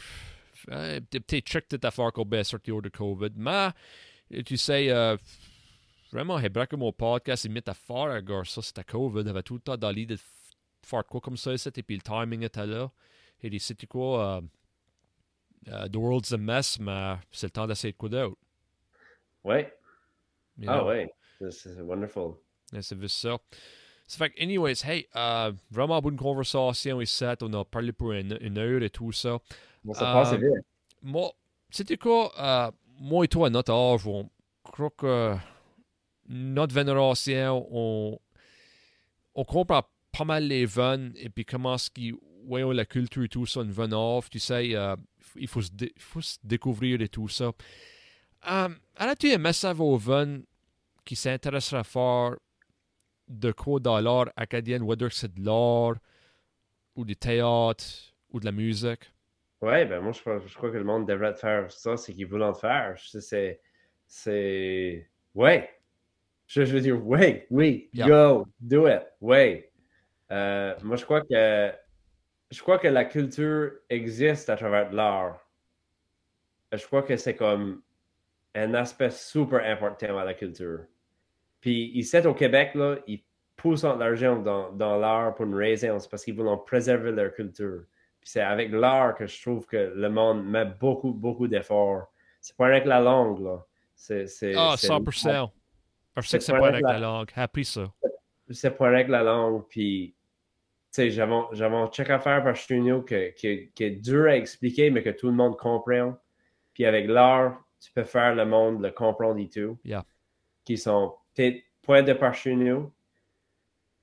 Euh, 0.71 0.99
peut-être 1.09 1.45
trick 1.45 1.65
cette 1.69 1.85
affaire 1.85 2.11
qu'on 2.11 2.29
est 2.31 2.43
sorti 2.43 2.71
de 2.71 2.89
COVID. 2.89 3.31
Mais, 3.35 3.69
tu 4.45 4.57
sais, 4.57 4.89
euh, 4.89 5.17
vraiment, 6.11 6.39
j'ai 6.39 6.49
braqué 6.49 6.77
mon 6.77 6.91
podcast 6.91 7.47
mis 7.49 7.61
à 7.65 7.73
faire, 7.73 8.21
gars, 8.21 8.43
ça, 8.45 8.61
c'était 8.61 8.83
COVID. 8.83 9.23
J'avais 9.25 9.43
tout 9.43 9.55
le 9.55 9.61
temps 9.61 9.77
dans 9.77 9.91
l'idée 9.91 10.15
de 10.15 10.21
faire 10.81 11.05
quoi 11.05 11.21
comme 11.21 11.37
ça, 11.37 11.53
et 11.53 11.83
puis 11.83 11.95
le 11.95 12.01
timing 12.01 12.43
était 12.43 12.65
là. 12.65 12.91
Et 13.41 13.59
c'était 13.59 13.87
quoi. 13.87 14.37
Euh, 14.37 14.41
uh, 15.67 15.89
the 15.89 15.95
world's 15.95 16.33
a 16.33 16.37
mess, 16.37 16.79
mais 16.79 17.15
c'est 17.31 17.47
le 17.47 17.51
temps 17.51 17.67
d'essayer 17.67 17.93
de 17.93 17.97
coup 17.97 18.09
d'autre. 18.09 18.37
Ouais. 19.43 19.73
You 20.57 20.69
ah 20.69 20.79
know? 20.79 20.87
ouais. 20.87 21.13
C'est 21.51 21.79
wonderful. 21.81 22.35
C'est 22.81 22.99
juste 22.99 23.17
ça. 23.17 23.37
Ça 24.05 24.17
fait 24.17 24.31
que, 24.31 24.43
anyways, 24.43 24.83
hey, 24.83 25.07
uh, 25.15 25.55
vraiment 25.71 26.01
bonne 26.01 26.17
conversation 26.17 26.99
ici. 26.99 27.23
On 27.41 27.53
a 27.53 27.63
parlé 27.63 27.91
pour 27.91 28.11
une, 28.11 28.37
une 28.41 28.57
heure 28.57 28.81
et 28.81 28.89
tout 28.89 29.11
ça. 29.11 29.39
Bon, 29.83 29.93
ça 29.93 30.11
passe 30.13 30.37
bien. 30.37 30.49
Moi, 31.01 31.31
c'était 31.69 31.97
quoi, 31.97 32.33
uh, 32.37 32.75
moi 32.99 33.25
et 33.25 33.27
toi, 33.27 33.47
à 33.47 33.49
notre 33.49 33.73
âge, 33.73 34.05
on 34.05 34.29
croit 34.63 34.91
que 34.91 35.35
notre 36.27 36.75
vénération, 36.75 37.67
on, 37.71 38.19
on 39.33 39.43
comprend 39.45 39.83
pas 40.11 40.25
mal 40.25 40.47
les 40.47 40.65
vannes 40.65 41.13
et 41.15 41.29
puis 41.29 41.45
comment 41.45 41.77
ce 41.77 41.89
qui, 41.89 42.13
voyons 42.45 42.71
la 42.71 42.85
culture 42.85 43.23
et 43.23 43.29
tout 43.29 43.45
ça, 43.45 43.61
une 43.61 43.71
vanne 43.71 43.93
off, 43.93 44.29
tu 44.29 44.39
sais, 44.39 44.69
uh, 44.69 44.95
il 45.35 45.47
faut 45.47 45.61
se, 45.61 45.71
faut 45.97 46.21
se 46.21 46.37
découvrir 46.43 47.01
et 47.01 47.09
tout 47.09 47.29
ça. 47.29 47.51
Um, 48.47 48.77
As-tu 48.95 49.31
un 49.31 49.37
message 49.37 49.79
aux 49.79 49.97
jeunes 49.97 50.43
qui 51.05 51.15
s'intéresseraient 51.15 51.83
fort 51.83 52.35
de 53.27 53.51
quoi 53.51 53.79
dans 53.79 53.99
l'art 53.99 54.29
acadien, 54.35 54.81
whether 54.81 55.11
c'est 55.11 55.33
de 55.33 55.43
l'art 55.43 55.95
ou 56.95 57.05
du 57.05 57.15
théâtre 57.15 57.85
ou 58.29 58.39
de 58.39 58.45
la 58.45 58.51
musique? 58.51 59.11
Ouais, 59.61 59.85
ben 59.85 59.99
moi 59.99 60.13
je 60.13 60.21
crois, 60.21 60.39
je 60.45 60.55
crois 60.55 60.71
que 60.71 60.77
le 60.77 60.83
monde 60.85 61.07
devrait 61.07 61.35
faire 61.35 61.69
ça, 61.71 61.97
c'est 61.97 62.13
qu'ils 62.13 62.27
veulent 62.27 62.43
en 62.43 62.53
faire. 62.53 62.95
C'est. 62.97 63.59
C'est. 64.07 65.09
Ouais. 65.35 65.69
Je, 66.47 66.65
je, 66.65 66.73
veux 66.73 66.81
dire, 66.81 67.05
ouais, 67.05 67.45
oui, 67.51 67.89
yeah. 67.93 68.07
go, 68.07 68.47
do 68.59 68.87
it, 68.87 69.03
ouais. 69.21 69.71
Euh, 70.31 70.73
moi 70.83 70.95
je 70.95 71.05
crois 71.05 71.21
que 71.21 71.71
je 72.49 72.61
crois 72.61 72.79
que 72.79 72.87
la 72.87 73.05
culture 73.05 73.71
existe 73.89 74.49
à 74.49 74.55
travers 74.55 74.91
l'art. 74.91 75.39
Je 76.71 76.83
crois 76.85 77.03
que 77.03 77.17
c'est 77.17 77.35
comme 77.35 77.81
un 78.55 78.73
aspect 78.73 79.11
super 79.11 79.63
important 79.63 80.17
à 80.17 80.25
la 80.25 80.33
culture. 80.33 80.85
Puis 81.61 81.91
ici 81.93 82.17
au 82.25 82.33
Québec, 82.33 82.73
là, 82.75 82.97
ils 83.07 83.23
poussent 83.55 83.83
l'argent 83.83 84.37
dans, 84.37 84.71
dans 84.71 84.97
l'art 84.97 85.35
pour 85.35 85.45
une 85.45 85.55
raison, 85.55 85.99
c'est 85.99 86.09
parce 86.09 86.23
qu'ils 86.23 86.35
veulent 86.35 86.63
préserver 86.65 87.11
leur 87.11 87.33
culture. 87.33 87.83
C'est 88.23 88.41
avec 88.41 88.71
l'art 88.71 89.15
que 89.15 89.27
je 89.27 89.41
trouve 89.41 89.65
que 89.65 89.93
le 89.95 90.09
monde 90.09 90.45
met 90.45 90.65
beaucoup, 90.65 91.11
beaucoup 91.11 91.47
d'efforts. 91.47 92.11
C'est 92.41 92.55
pas 92.55 92.67
avec 92.67 92.85
la 92.85 92.99
langue, 92.99 93.41
là. 93.41 93.65
C'est, 93.95 94.25
ah, 94.55 94.75
100%. 94.77 95.49
Je 96.17 96.27
sais 96.27 96.37
que 96.37 96.43
c'est 96.43 96.53
pas 96.53 96.67
avec 96.69 96.83
la, 96.83 96.99
langue. 96.99 97.29
Appris 97.35 97.65
ça. 97.65 97.91
C'est 98.49 98.71
pas 98.71 98.87
avec 98.87 99.07
la 99.09 99.23
langue, 99.23 99.63
puis 99.67 100.15
tu 100.91 101.09
sais, 101.09 101.11
j'avais 101.11 101.75
un 101.75 101.87
check 101.87 102.09
à 102.09 102.19
faire 102.19 102.43
par 102.43 102.57
Studio 102.57 103.03
qui, 103.03 103.33
qui, 103.35 103.83
est 103.83 104.01
dur 104.01 104.25
à 104.25 104.35
expliquer, 104.35 104.89
mais 104.89 105.03
que 105.03 105.11
tout 105.11 105.27
le 105.27 105.33
monde 105.33 105.55
comprend. 105.55 106.17
Puis 106.73 106.85
avec 106.85 107.07
l'art, 107.07 107.61
tu 107.79 107.91
peux 107.91 108.03
faire 108.03 108.33
le 108.33 108.45
monde 108.45 108.81
le 108.81 108.89
comprendre 108.91 109.39
et 109.39 109.49
tout. 109.49 109.77
Yeah. 109.83 110.03
Qui 110.65 110.77
sont 110.77 111.15
peut-être 111.35 111.61
point 111.83 112.01
de 112.01 112.13
par 112.13 112.33
Studio. 112.33 112.91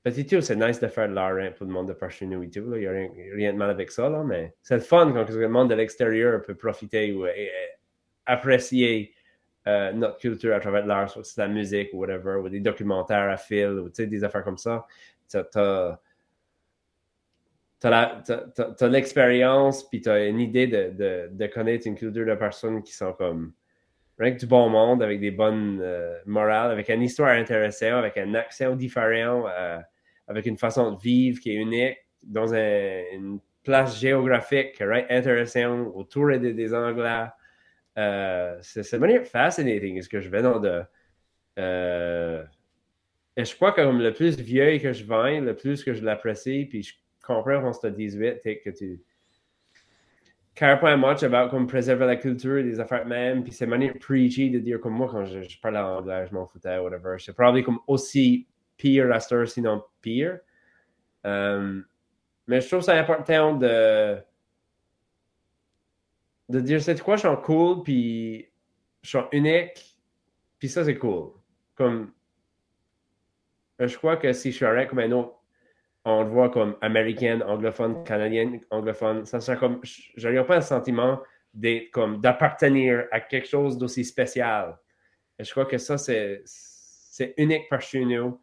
Petit 0.07 0.41
c'est 0.41 0.55
nice 0.55 0.79
de 0.79 0.87
faire 0.87 1.09
de 1.09 1.15
l'art 1.15 1.37
hein, 1.37 1.51
pour 1.57 1.67
le 1.67 1.73
monde 1.73 1.89
de 1.89 1.93
par 1.93 2.11
et 2.11 2.15
tout. 2.21 2.77
Il 2.77 2.79
n'y 2.79 2.87
a 2.87 2.93
rien, 2.93 3.53
de 3.53 3.59
mal 3.59 3.71
avec 3.71 3.91
ça, 3.91 4.09
là, 4.09 4.23
mais 4.23 4.55
c'est 4.63 4.77
le 4.77 4.81
fun 4.81 5.13
quand 5.13 5.29
le 5.29 5.49
monde 5.49 5.69
de 5.69 5.75
l'extérieur 5.75 6.41
peut 6.43 6.55
profiter 6.55 7.13
ou 7.13 7.27
apprécier 8.25 9.13
euh, 9.67 9.91
notre 9.91 10.19
culture 10.19 10.55
à 10.55 10.61
travers 10.61 10.87
l'art, 10.87 11.11
soit 11.11 11.25
c'est 11.25 11.41
la 11.41 11.49
musique 11.49 11.89
ou 11.93 11.99
whatever, 11.99 12.37
ou 12.37 12.49
des 12.49 12.61
documentaires 12.61 13.29
à 13.29 13.37
fil, 13.37 13.81
ou 13.81 13.89
des 13.89 14.23
affaires 14.23 14.45
comme 14.45 14.59
ça. 14.59 14.87
Tu 15.29 15.39
as 15.39 16.01
tu 17.81 17.89
as 17.89 18.89
l'expérience, 18.89 19.89
puis 19.89 20.03
tu 20.03 20.09
as 20.09 20.25
une 20.27 20.39
idée 20.39 20.69
de, 20.69 21.29
de, 21.33 21.47
connaître 21.49 21.89
une 21.89 21.97
culture 21.97 22.25
de 22.25 22.35
personnes 22.37 22.81
qui 22.85 22.93
sont 22.93 23.13
comme 23.13 23.55
rien 24.21 24.35
que 24.35 24.39
du 24.39 24.47
bon 24.47 24.69
monde, 24.69 25.03
avec 25.03 25.19
des 25.19 25.33
bonnes 25.33 25.81
euh, 25.83 26.17
morales, 26.27 26.71
avec 26.71 26.91
une 26.91 27.03
histoire 27.03 27.31
intéressante, 27.31 27.95
avec 27.95 28.17
un 28.19 28.35
accent 28.35 28.77
différent, 28.77 29.47
euh, 29.49 29.79
avec 30.27 30.47
une 30.47 30.57
façon 30.57 30.93
de 30.93 31.01
vivre 31.01 31.41
qui 31.41 31.51
est 31.51 31.57
unique, 31.57 31.99
dans 32.23 32.53
une 32.55 33.39
place 33.63 34.01
géographique 34.01 34.79
right, 34.81 35.07
intéressante, 35.11 35.93
autour 35.95 36.39
des, 36.39 36.75
Anglais. 36.75 37.27
Euh, 37.99 38.57
c'est 38.63 38.99
manière 38.99 39.25
fascinating, 39.25 40.01
ce 40.03 40.09
que 40.09 40.21
je 40.21 40.29
vais 40.29 40.43
dans 40.43 40.61
de. 40.61 40.83
et 43.37 43.45
je 43.45 43.55
crois 43.55 43.73
que 43.73 43.81
comme 43.83 44.01
le 44.01 44.13
plus 44.13 44.39
vieux 44.39 44.79
que 44.79 44.93
je 44.93 45.05
viens, 45.05 45.41
le 45.41 45.55
plus 45.55 45.83
que 45.83 45.95
je 45.95 46.05
l'apprécie, 46.05 46.67
puis 46.67 46.83
je 46.83 46.95
comprends 47.25 47.61
quand 47.61 47.73
c'est 47.73 47.95
18, 47.95 48.43
que 48.43 48.71
tu 48.71 49.01
care 50.57 50.81
pas 50.81 50.97
much 50.97 51.23
about 51.23 51.51
comme 51.51 51.67
préserver 51.67 52.07
la 52.07 52.17
culture 52.17 52.65
des 52.65 52.81
affaires 52.81 53.07
même, 53.07 53.45
puis 53.45 53.53
c'est 53.53 53.67
manière 53.67 53.95
preachy 54.01 54.51
de 54.51 54.59
dire 54.59 54.81
comme 54.81 54.95
moi 54.95 55.09
quand 55.11 55.25
je, 55.27 55.61
parle 55.61 55.77
anglais, 55.77 56.27
je 56.29 56.35
m'en 56.35 56.47
foutais, 56.47 56.79
whatever. 56.79 57.17
C'est 57.19 57.35
probablement 57.35 57.83
aussi 57.87 58.47
pire 58.77 59.13
à 59.13 59.21
cette 59.21 59.47
sinon 59.47 59.83
Um, 61.25 61.85
mais 62.47 62.61
je 62.61 62.69
trouve 62.69 62.83
ça 62.83 62.95
important 62.95 63.55
de 63.55 64.21
dire 66.49 66.81
c'est 66.81 67.01
quoi, 67.01 67.17
je 67.17 67.27
suis 67.27 67.37
cool, 67.43 67.83
puis 67.83 68.49
je 69.03 69.19
suis 69.19 69.27
unique, 69.33 69.97
puis 70.59 70.69
ça 70.69 70.85
c'est 70.85 70.97
cool. 70.97 71.33
Comme 71.75 72.13
je 73.79 73.97
crois 73.97 74.17
que 74.17 74.33
si 74.33 74.53
je 74.53 74.57
suis 74.57 74.65
arrêté 74.65 74.89
comme 74.89 75.01
un 75.01 75.13
autre 75.13 75.37
on 76.09 76.23
le 76.23 76.31
voit 76.31 76.51
comme 76.51 76.77
américaine, 76.83 77.43
anglophone, 77.43 78.05
canadienne, 78.05 78.61
anglophone. 78.71 79.27
Ça 79.27 79.41
serait 79.41 79.59
comme, 79.59 79.81
je 79.83 80.43
pas 80.43 80.57
un 80.57 80.61
sentiment 80.61 81.21
comme 81.93 82.21
d'appartenir 82.21 83.07
à 83.11 83.21
quelque 83.21 83.49
chose 83.49 83.77
d'aussi 83.77 84.05
spécial. 84.05 84.79
Et 85.37 85.43
je 85.43 85.51
crois 85.51 85.67
que 85.67 85.79
ça, 85.79 85.99
c'est, 85.99 86.43
c'est 86.45 87.35
unique 87.37 87.69
par 87.69 87.81
chez 87.81 88.05
nous. 88.05 88.41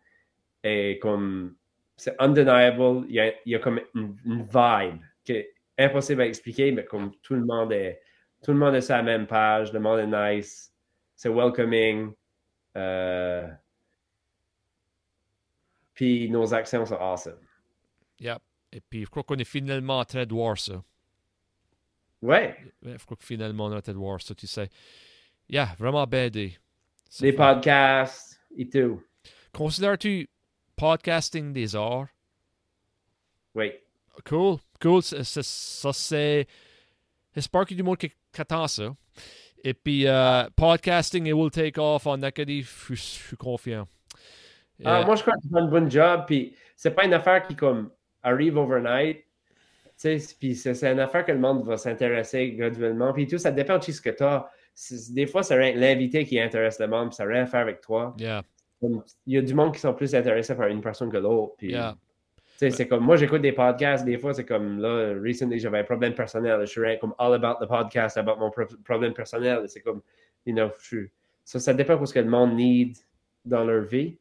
Et 0.63 0.99
comme, 0.99 1.55
c'est 1.97 2.15
undeniable. 2.19 3.05
Il 3.09 3.15
y 3.15 3.19
a, 3.19 3.33
il 3.45 3.51
y 3.51 3.55
a 3.55 3.59
comme 3.59 3.81
une, 3.93 4.15
vibe 4.25 5.01
qui 5.23 5.33
est 5.33 5.53
impossible 5.77 6.21
à 6.21 6.25
expliquer, 6.25 6.71
mais 6.71 6.85
comme 6.85 7.11
tout 7.21 7.33
le 7.33 7.45
monde 7.45 7.71
est, 7.71 8.01
tout 8.43 8.51
le 8.51 8.57
monde 8.57 8.75
est 8.75 8.81
sur 8.81 8.95
la 8.95 9.03
même 9.03 9.27
page, 9.27 9.73
le 9.73 9.79
monde 9.79 9.99
est 9.99 10.35
nice, 10.37 10.73
c'est 11.15 11.29
welcoming. 11.29 12.13
Euh, 12.75 13.47
puis 15.93 16.29
nos 16.29 16.53
accents 16.53 16.85
sont 16.85 16.95
awesome. 16.95 17.39
Yeah. 18.19 18.39
Et 18.71 18.81
puis, 18.81 19.01
je 19.03 19.09
crois 19.09 19.23
qu'on 19.23 19.35
est 19.35 19.43
finalement 19.43 19.99
en 19.99 20.05
train 20.05 20.25
de 20.25 20.33
voir 20.33 20.57
ça. 20.57 20.83
Ouais. 22.21 22.57
Je 22.81 23.05
crois 23.05 23.17
que 23.17 23.25
finalement, 23.25 23.65
on 23.65 23.73
est 23.73 23.75
en 23.75 23.81
train 23.81 23.91
de 23.91 23.97
voir 23.97 24.19
ça, 24.21 24.33
tu 24.33 24.47
sais. 24.47 24.69
Yeah, 25.47 25.75
vraiment 25.77 26.07
BD. 26.07 26.57
Des 27.19 27.33
podcasts 27.33 28.39
et 28.57 28.67
tout. 28.67 29.03
Considères-tu 29.51 30.29
podcasting 30.75 31.53
des 31.53 31.75
arts? 31.75 32.07
Oui. 33.55 33.71
Cool, 34.25 34.57
cool. 34.81 35.01
Ça, 35.01 35.93
c'est. 35.93 36.47
J'espère 37.35 37.65
qu'il 37.65 37.77
y 37.77 37.79
a 37.79 37.81
du 37.81 37.83
monde 37.83 37.97
qui, 37.97 38.11
attend 38.37 38.67
ça. 38.67 38.95
Et 39.63 39.73
puis, 39.73 40.03
uh, 40.03 40.49
podcasting, 40.55 41.25
it 41.27 41.33
will 41.33 41.49
take 41.49 41.79
off 41.79 42.05
en 42.05 42.21
Acadie. 42.21 42.63
Je 42.89 42.95
suis 42.95 43.37
confiant. 43.37 43.87
Ah, 44.83 45.03
moi, 45.05 45.15
je 45.15 45.21
crois 45.21 45.33
que 45.35 45.41
tu 45.41 45.49
fais 45.49 45.59
un 45.59 45.67
bon 45.67 45.89
job. 45.89 46.23
Puis, 46.27 46.55
c'est 46.75 46.91
pas 46.91 47.05
une 47.05 47.13
affaire 47.13 47.41
qui, 47.43 47.55
comme, 47.55 47.89
arrive 48.21 48.57
overnight. 48.57 49.23
Puis 50.39 50.55
c'est 50.55 50.91
une 50.91 50.99
affaire 50.99 51.23
que 51.23 51.31
le 51.31 51.39
monde 51.39 51.65
va 51.65 51.77
s'intéresser 51.77 52.51
graduellement. 52.51 53.13
Puis 53.13 53.27
tout, 53.27 53.37
ça 53.37 53.51
dépend 53.51 53.77
de 53.77 53.83
ce 53.83 54.01
que 54.01 54.09
tu 54.09 54.23
as. 54.23 54.49
Des 55.11 55.27
fois, 55.27 55.43
c'est 55.43 55.73
l'invité 55.73 56.25
qui 56.25 56.39
intéresse 56.39 56.79
le 56.79 56.87
monde, 56.87 57.09
puis 57.09 57.15
ça 57.15 57.25
n'a 57.25 57.33
rien 57.33 57.43
à 57.43 57.45
faire 57.45 57.61
avec 57.61 57.79
toi. 57.79 58.15
Il 59.25 59.33
y 59.33 59.37
a 59.37 59.41
du 59.41 59.53
monde 59.53 59.73
qui 59.73 59.79
sont 59.79 59.93
plus 59.93 60.13
intéressés 60.15 60.55
par 60.55 60.67
une 60.67 60.81
personne 60.81 61.11
que 61.11 61.17
l'autre. 61.17 61.55
C'est 62.57 62.87
comme 62.87 63.03
moi, 63.03 63.15
j'écoute 63.17 63.41
des 63.41 63.51
podcasts, 63.51 64.05
des 64.05 64.17
fois, 64.17 64.33
c'est 64.33 64.45
comme 64.45 64.79
là, 64.79 65.13
recently, 65.21 65.59
j'avais 65.59 65.79
un 65.79 65.83
problème 65.83 66.13
personnel. 66.13 66.61
Je 66.61 66.65
suis 66.65 66.99
comme 66.99 67.13
all 67.17 67.33
about 67.33 67.63
the 67.63 67.67
podcast, 67.67 68.17
about 68.17 68.37
mon 68.37 68.51
problème 68.83 69.13
personnel. 69.13 69.63
C'est 69.67 69.81
comme, 69.81 70.01
you 70.45 70.53
know, 70.53 70.69
ça, 71.43 71.59
ça 71.59 71.73
dépend 71.73 71.97
de 71.97 72.05
ce 72.05 72.13
que 72.13 72.19
le 72.19 72.29
monde 72.29 72.55
need 72.55 72.97
dans 73.45 73.63
leur 73.63 73.83
vie. 73.83 74.17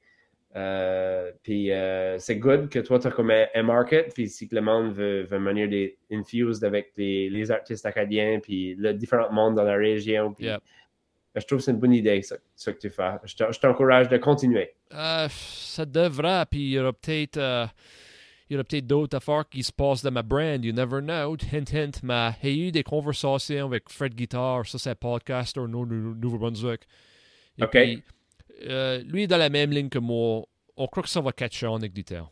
Euh, 0.55 1.33
puis 1.43 1.73
euh, 1.73 2.19
c'est 2.19 2.37
good 2.37 2.69
que 2.69 2.79
toi, 2.79 2.99
tu 2.99 3.07
as 3.07 3.11
comme 3.11 3.31
un, 3.31 3.63
market, 3.63 4.13
puis 4.13 4.29
si 4.29 4.49
monde 4.53 4.93
veut, 4.93 5.23
veut 5.23 5.39
mener 5.39 5.67
des 5.67 5.99
infused 6.11 6.63
avec 6.63 6.93
les, 6.97 7.31
les, 7.31 7.51
artistes 7.51 7.87
acadiens, 7.87 8.39
puis 8.39 8.75
le 8.75 8.93
différents 8.93 9.33
mondes 9.33 9.55
dans 9.55 9.65
la 9.65 9.77
région. 9.77 10.35
Puis, 10.35 10.49
Je 11.35 11.47
trouve 11.47 11.59
que 11.59 11.65
c'est 11.65 11.71
une 11.71 11.79
bonne 11.79 11.95
idée, 11.95 12.21
ça, 12.23 12.37
que 12.73 12.79
tu 12.79 12.91
fais. 12.91 13.13
Je 13.25 13.59
t'encourage 13.59 14.09
de 14.09 14.19
continuer. 14.19 14.75
Euh, 14.93 15.29
ça 15.31 15.87
devrait, 15.87 16.45
puis 16.51 16.61
il 16.61 16.71
y 16.71 16.79
aura 16.79 16.93
peut-être. 16.93 17.39
il 18.49 18.55
y 18.55 18.57
aura 18.57 18.65
peut-être 18.65 18.87
d'autres 18.87 19.17
affaires 19.17 19.49
qui 19.49 19.63
se 19.63 19.73
passent 19.73 20.03
dans 20.03 20.11
ma 20.11 20.23
brand, 20.23 20.63
you 20.63 20.73
never 20.75 21.01
know. 21.01 21.37
Hint, 21.53 21.73
hint, 21.73 22.03
mais 22.03 22.33
j'ai 22.43 22.69
eu 22.69 22.73
des 22.73 22.83
conversations 22.83 23.67
avec 23.67 23.89
Fred 23.89 24.15
Guitar, 24.15 24.67
ça 24.67 24.79
c'est 24.79 24.91
un 24.91 24.95
podcaster 24.95 25.61
au 25.61 25.69
Nouveau-Brunswick. 25.69 26.83
OK. 27.61 27.77
Euh, 28.67 29.03
lui 29.05 29.25
est 29.25 29.27
dans 29.27 29.39
la 29.39 29.49
même 29.49 29.71
ligne 29.71 29.89
que 29.89 29.99
moi. 29.99 30.45
On 30.77 30.87
croit 30.87 31.03
que 31.03 31.09
ça 31.09 31.21
va 31.21 31.33
catcher 31.33 31.67
on 31.67 31.77
avec 31.77 31.93
Guitar. 31.93 32.31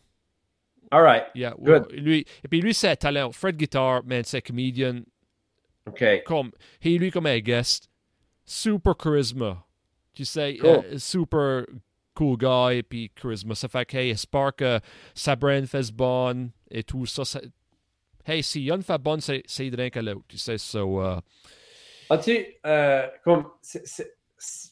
All 0.91 1.03
right. 1.03 1.25
Yeah. 1.35 1.55
Good. 1.59 1.93
Lui, 1.93 2.25
et 2.43 2.49
puis 2.49 2.61
lui, 2.61 2.75
c'est 2.75 2.89
un 2.89 2.97
talent. 2.97 3.31
Fred 3.33 3.57
Guitar, 3.57 4.03
man, 4.05 4.25
c'est 4.25 4.43
comédien. 4.43 5.03
OK. 5.87 6.05
Comme, 6.25 6.51
et 6.83 6.99
lui, 6.99 7.11
comme 7.11 7.27
un 7.27 7.39
guest, 7.39 7.90
super 8.51 8.97
charisma. 8.97 9.65
Tu 10.13 10.25
sais, 10.25 10.59
euh, 10.65 10.99
super 10.99 11.65
cool 12.15 12.37
guy, 12.37 12.79
et 12.79 12.83
puis 12.83 13.11
charisma. 13.15 13.55
Ça 13.55 13.69
fait 13.69 13.87
que, 13.87 13.97
hey, 13.97 14.09
j'espère 14.11 14.55
que 14.55 14.81
sa 15.15 15.37
brand 15.37 15.65
fait 15.67 15.93
bon 15.93 16.51
et 16.71 16.83
tout 16.83 17.07
ça. 17.07 17.25
ça 17.25 17.41
hey, 18.27 18.43
si 18.43 18.63
Yann 18.63 18.83
fait 18.83 18.99
bon, 18.99 19.21
c'est 19.21 19.45
rien 19.59 19.91
que 19.91 20.01
l'autre. 20.01 20.25
Tu 20.29 20.39
sais, 20.39 20.59
so. 20.59 21.01
Uh, 21.01 21.21
As-tu, 22.11 22.45
euh, 22.67 23.07
comme, 23.23 23.47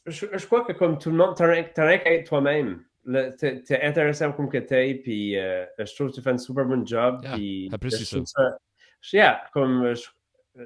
je, 0.07 0.47
crois 0.47 0.65
que 0.65 0.73
comme 0.73 0.99
tout 0.99 1.11
le 1.11 1.17
monde, 1.17 1.37
tu 1.37 1.43
n'as 1.45 1.69
rien 1.87 1.99
qu'à 1.99 2.13
être 2.13 2.29
toi-même. 2.29 2.85
Tu 3.07 3.47
es 3.47 3.83
intéressant 3.83 4.33
comme 4.33 4.49
que 4.49 4.59
tu 4.59 4.75
es, 4.75 4.95
puis 4.97 5.39
euh, 5.39 5.65
je 5.79 5.95
trouve 5.95 6.11
que 6.11 6.17
tu 6.17 6.23
fais 6.23 6.31
un 6.31 6.39
super 6.39 6.65
bon 6.65 6.85
job. 6.85 7.21
Yeah, 7.23 7.35
puis, 7.35 7.71
ça. 7.91 8.25
ça. 8.25 8.59
Yeah, 9.13 9.41
comme 9.53 9.95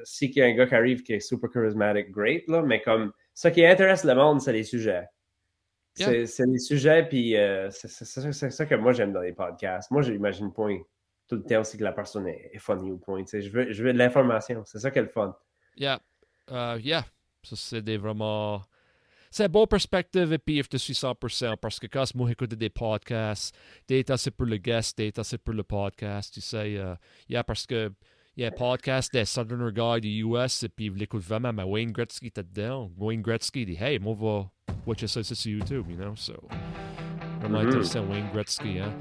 si 0.04 0.26
il 0.26 0.36
y 0.36 0.42
a 0.42 0.46
un 0.46 0.54
gars 0.54 0.66
qui 0.66 0.74
arrive 0.74 1.02
qui 1.02 1.14
est 1.14 1.20
super 1.20 1.50
charismatic, 1.50 2.10
great, 2.10 2.46
là, 2.48 2.62
mais 2.62 2.80
comme 2.82 3.12
ce 3.34 3.48
qui 3.48 3.64
intéresse 3.64 4.04
le 4.04 4.14
monde, 4.14 4.40
c'est 4.40 4.52
les 4.52 4.64
sujets. 4.64 5.06
C'est 5.94 6.46
les 6.46 6.58
sujets, 6.58 7.06
puis 7.06 7.36
euh, 7.36 7.70
c'est 7.70 8.50
ça 8.50 8.66
que 8.66 8.74
moi 8.76 8.92
j'aime 8.92 9.12
dans 9.12 9.20
les 9.20 9.32
podcasts. 9.32 9.90
Moi, 9.90 10.02
j'imagine 10.02 10.52
point 10.52 10.78
tout 11.28 11.36
le 11.36 11.42
temps 11.42 11.60
aussi 11.60 11.78
que 11.78 11.84
la 11.84 11.92
personne 11.92 12.26
est, 12.28 12.58
funny 12.58 12.90
au 12.90 12.96
point. 12.96 13.24
Je 13.30 13.48
veux, 13.48 13.72
je 13.72 13.82
veux 13.82 13.92
de 13.92 13.98
l'information. 13.98 14.62
C'est 14.66 14.78
ça 14.78 14.90
qui 14.90 14.98
est 14.98 15.02
le 15.02 15.08
fun. 15.08 15.36
Yeah. 15.76 16.00
Uh, 16.50 16.78
yeah. 16.78 17.04
Ça, 17.42 17.56
c'est 17.56 17.82
des 17.82 17.96
vraiment 17.96 18.62
c'est 19.30 19.46
une 19.46 19.48
bonne 19.50 19.66
perspective 19.66 20.30
et 20.30 20.38
puis 20.38 20.62
je 20.70 20.76
suis 20.76 20.92
100% 20.92 21.56
parce 21.56 21.80
que 21.80 21.86
quand 21.86 22.04
moi 22.14 22.28
j'écoute 22.28 22.54
des 22.54 22.68
podcasts, 22.68 23.56
data 23.88 24.18
c'est 24.18 24.30
pour 24.30 24.44
le 24.44 24.58
guest, 24.58 24.98
data 24.98 25.24
c'est 25.24 25.38
pour 25.38 25.54
le 25.54 25.62
podcast, 25.62 26.34
tu 26.34 26.42
sais. 26.42 26.72
Uh, 26.72 26.96
yeah, 27.30 27.42
parce 27.42 27.66
que 27.66 27.90
il 28.36 28.42
y 28.42 28.44
a 28.44 28.48
un 28.48 28.50
podcast 28.50 29.12
des 29.12 29.24
Southern 29.24 29.70
Guy 29.70 30.00
du 30.00 30.24
US 30.24 30.62
et 30.62 30.68
puis 30.68 30.86
il 30.86 30.94
l'écoute 30.94 31.22
vraiment, 31.22 31.52
mais 31.52 31.64
Wayne 31.64 31.92
Gretzky 31.92 32.28
était 32.28 32.42
dedans. 32.42 32.90
Wayne 32.96 33.20
Gretzky 33.20 33.66
dit 33.66 33.76
Hey, 33.78 33.98
moi 33.98 34.14
va 34.18 34.50
watcher 34.86 35.06
ça 35.06 35.22
sur 35.22 35.50
YouTube, 35.50 35.84
you 35.90 35.96
know. 35.96 36.14
So, 36.16 36.34
vraiment 37.40 37.60
mm 37.60 37.64
-hmm. 37.64 37.66
intéressant, 37.66 38.08
Wayne 38.08 38.30
Gretzky, 38.32 38.78
hein. 38.78 38.92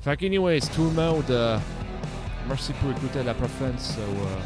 Fait 0.00 0.16
que, 0.16 0.26
anyways, 0.26 0.60
tout 0.74 0.84
le 0.84 0.92
monde. 0.92 1.30
Uh, 1.30 1.58
merci 2.46 2.72
pour 2.74 2.90
écouter 2.90 3.18
à 3.20 3.24
la 3.24 3.34
prochaine. 3.34 3.78
So, 3.78 4.00
euh, 4.00 4.40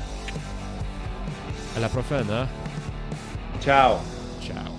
à 1.77 1.81
la 1.81 1.89
prochaine, 1.89 2.31
hein? 2.31 2.49
Ciao. 3.61 3.99
Ciao! 4.41 4.72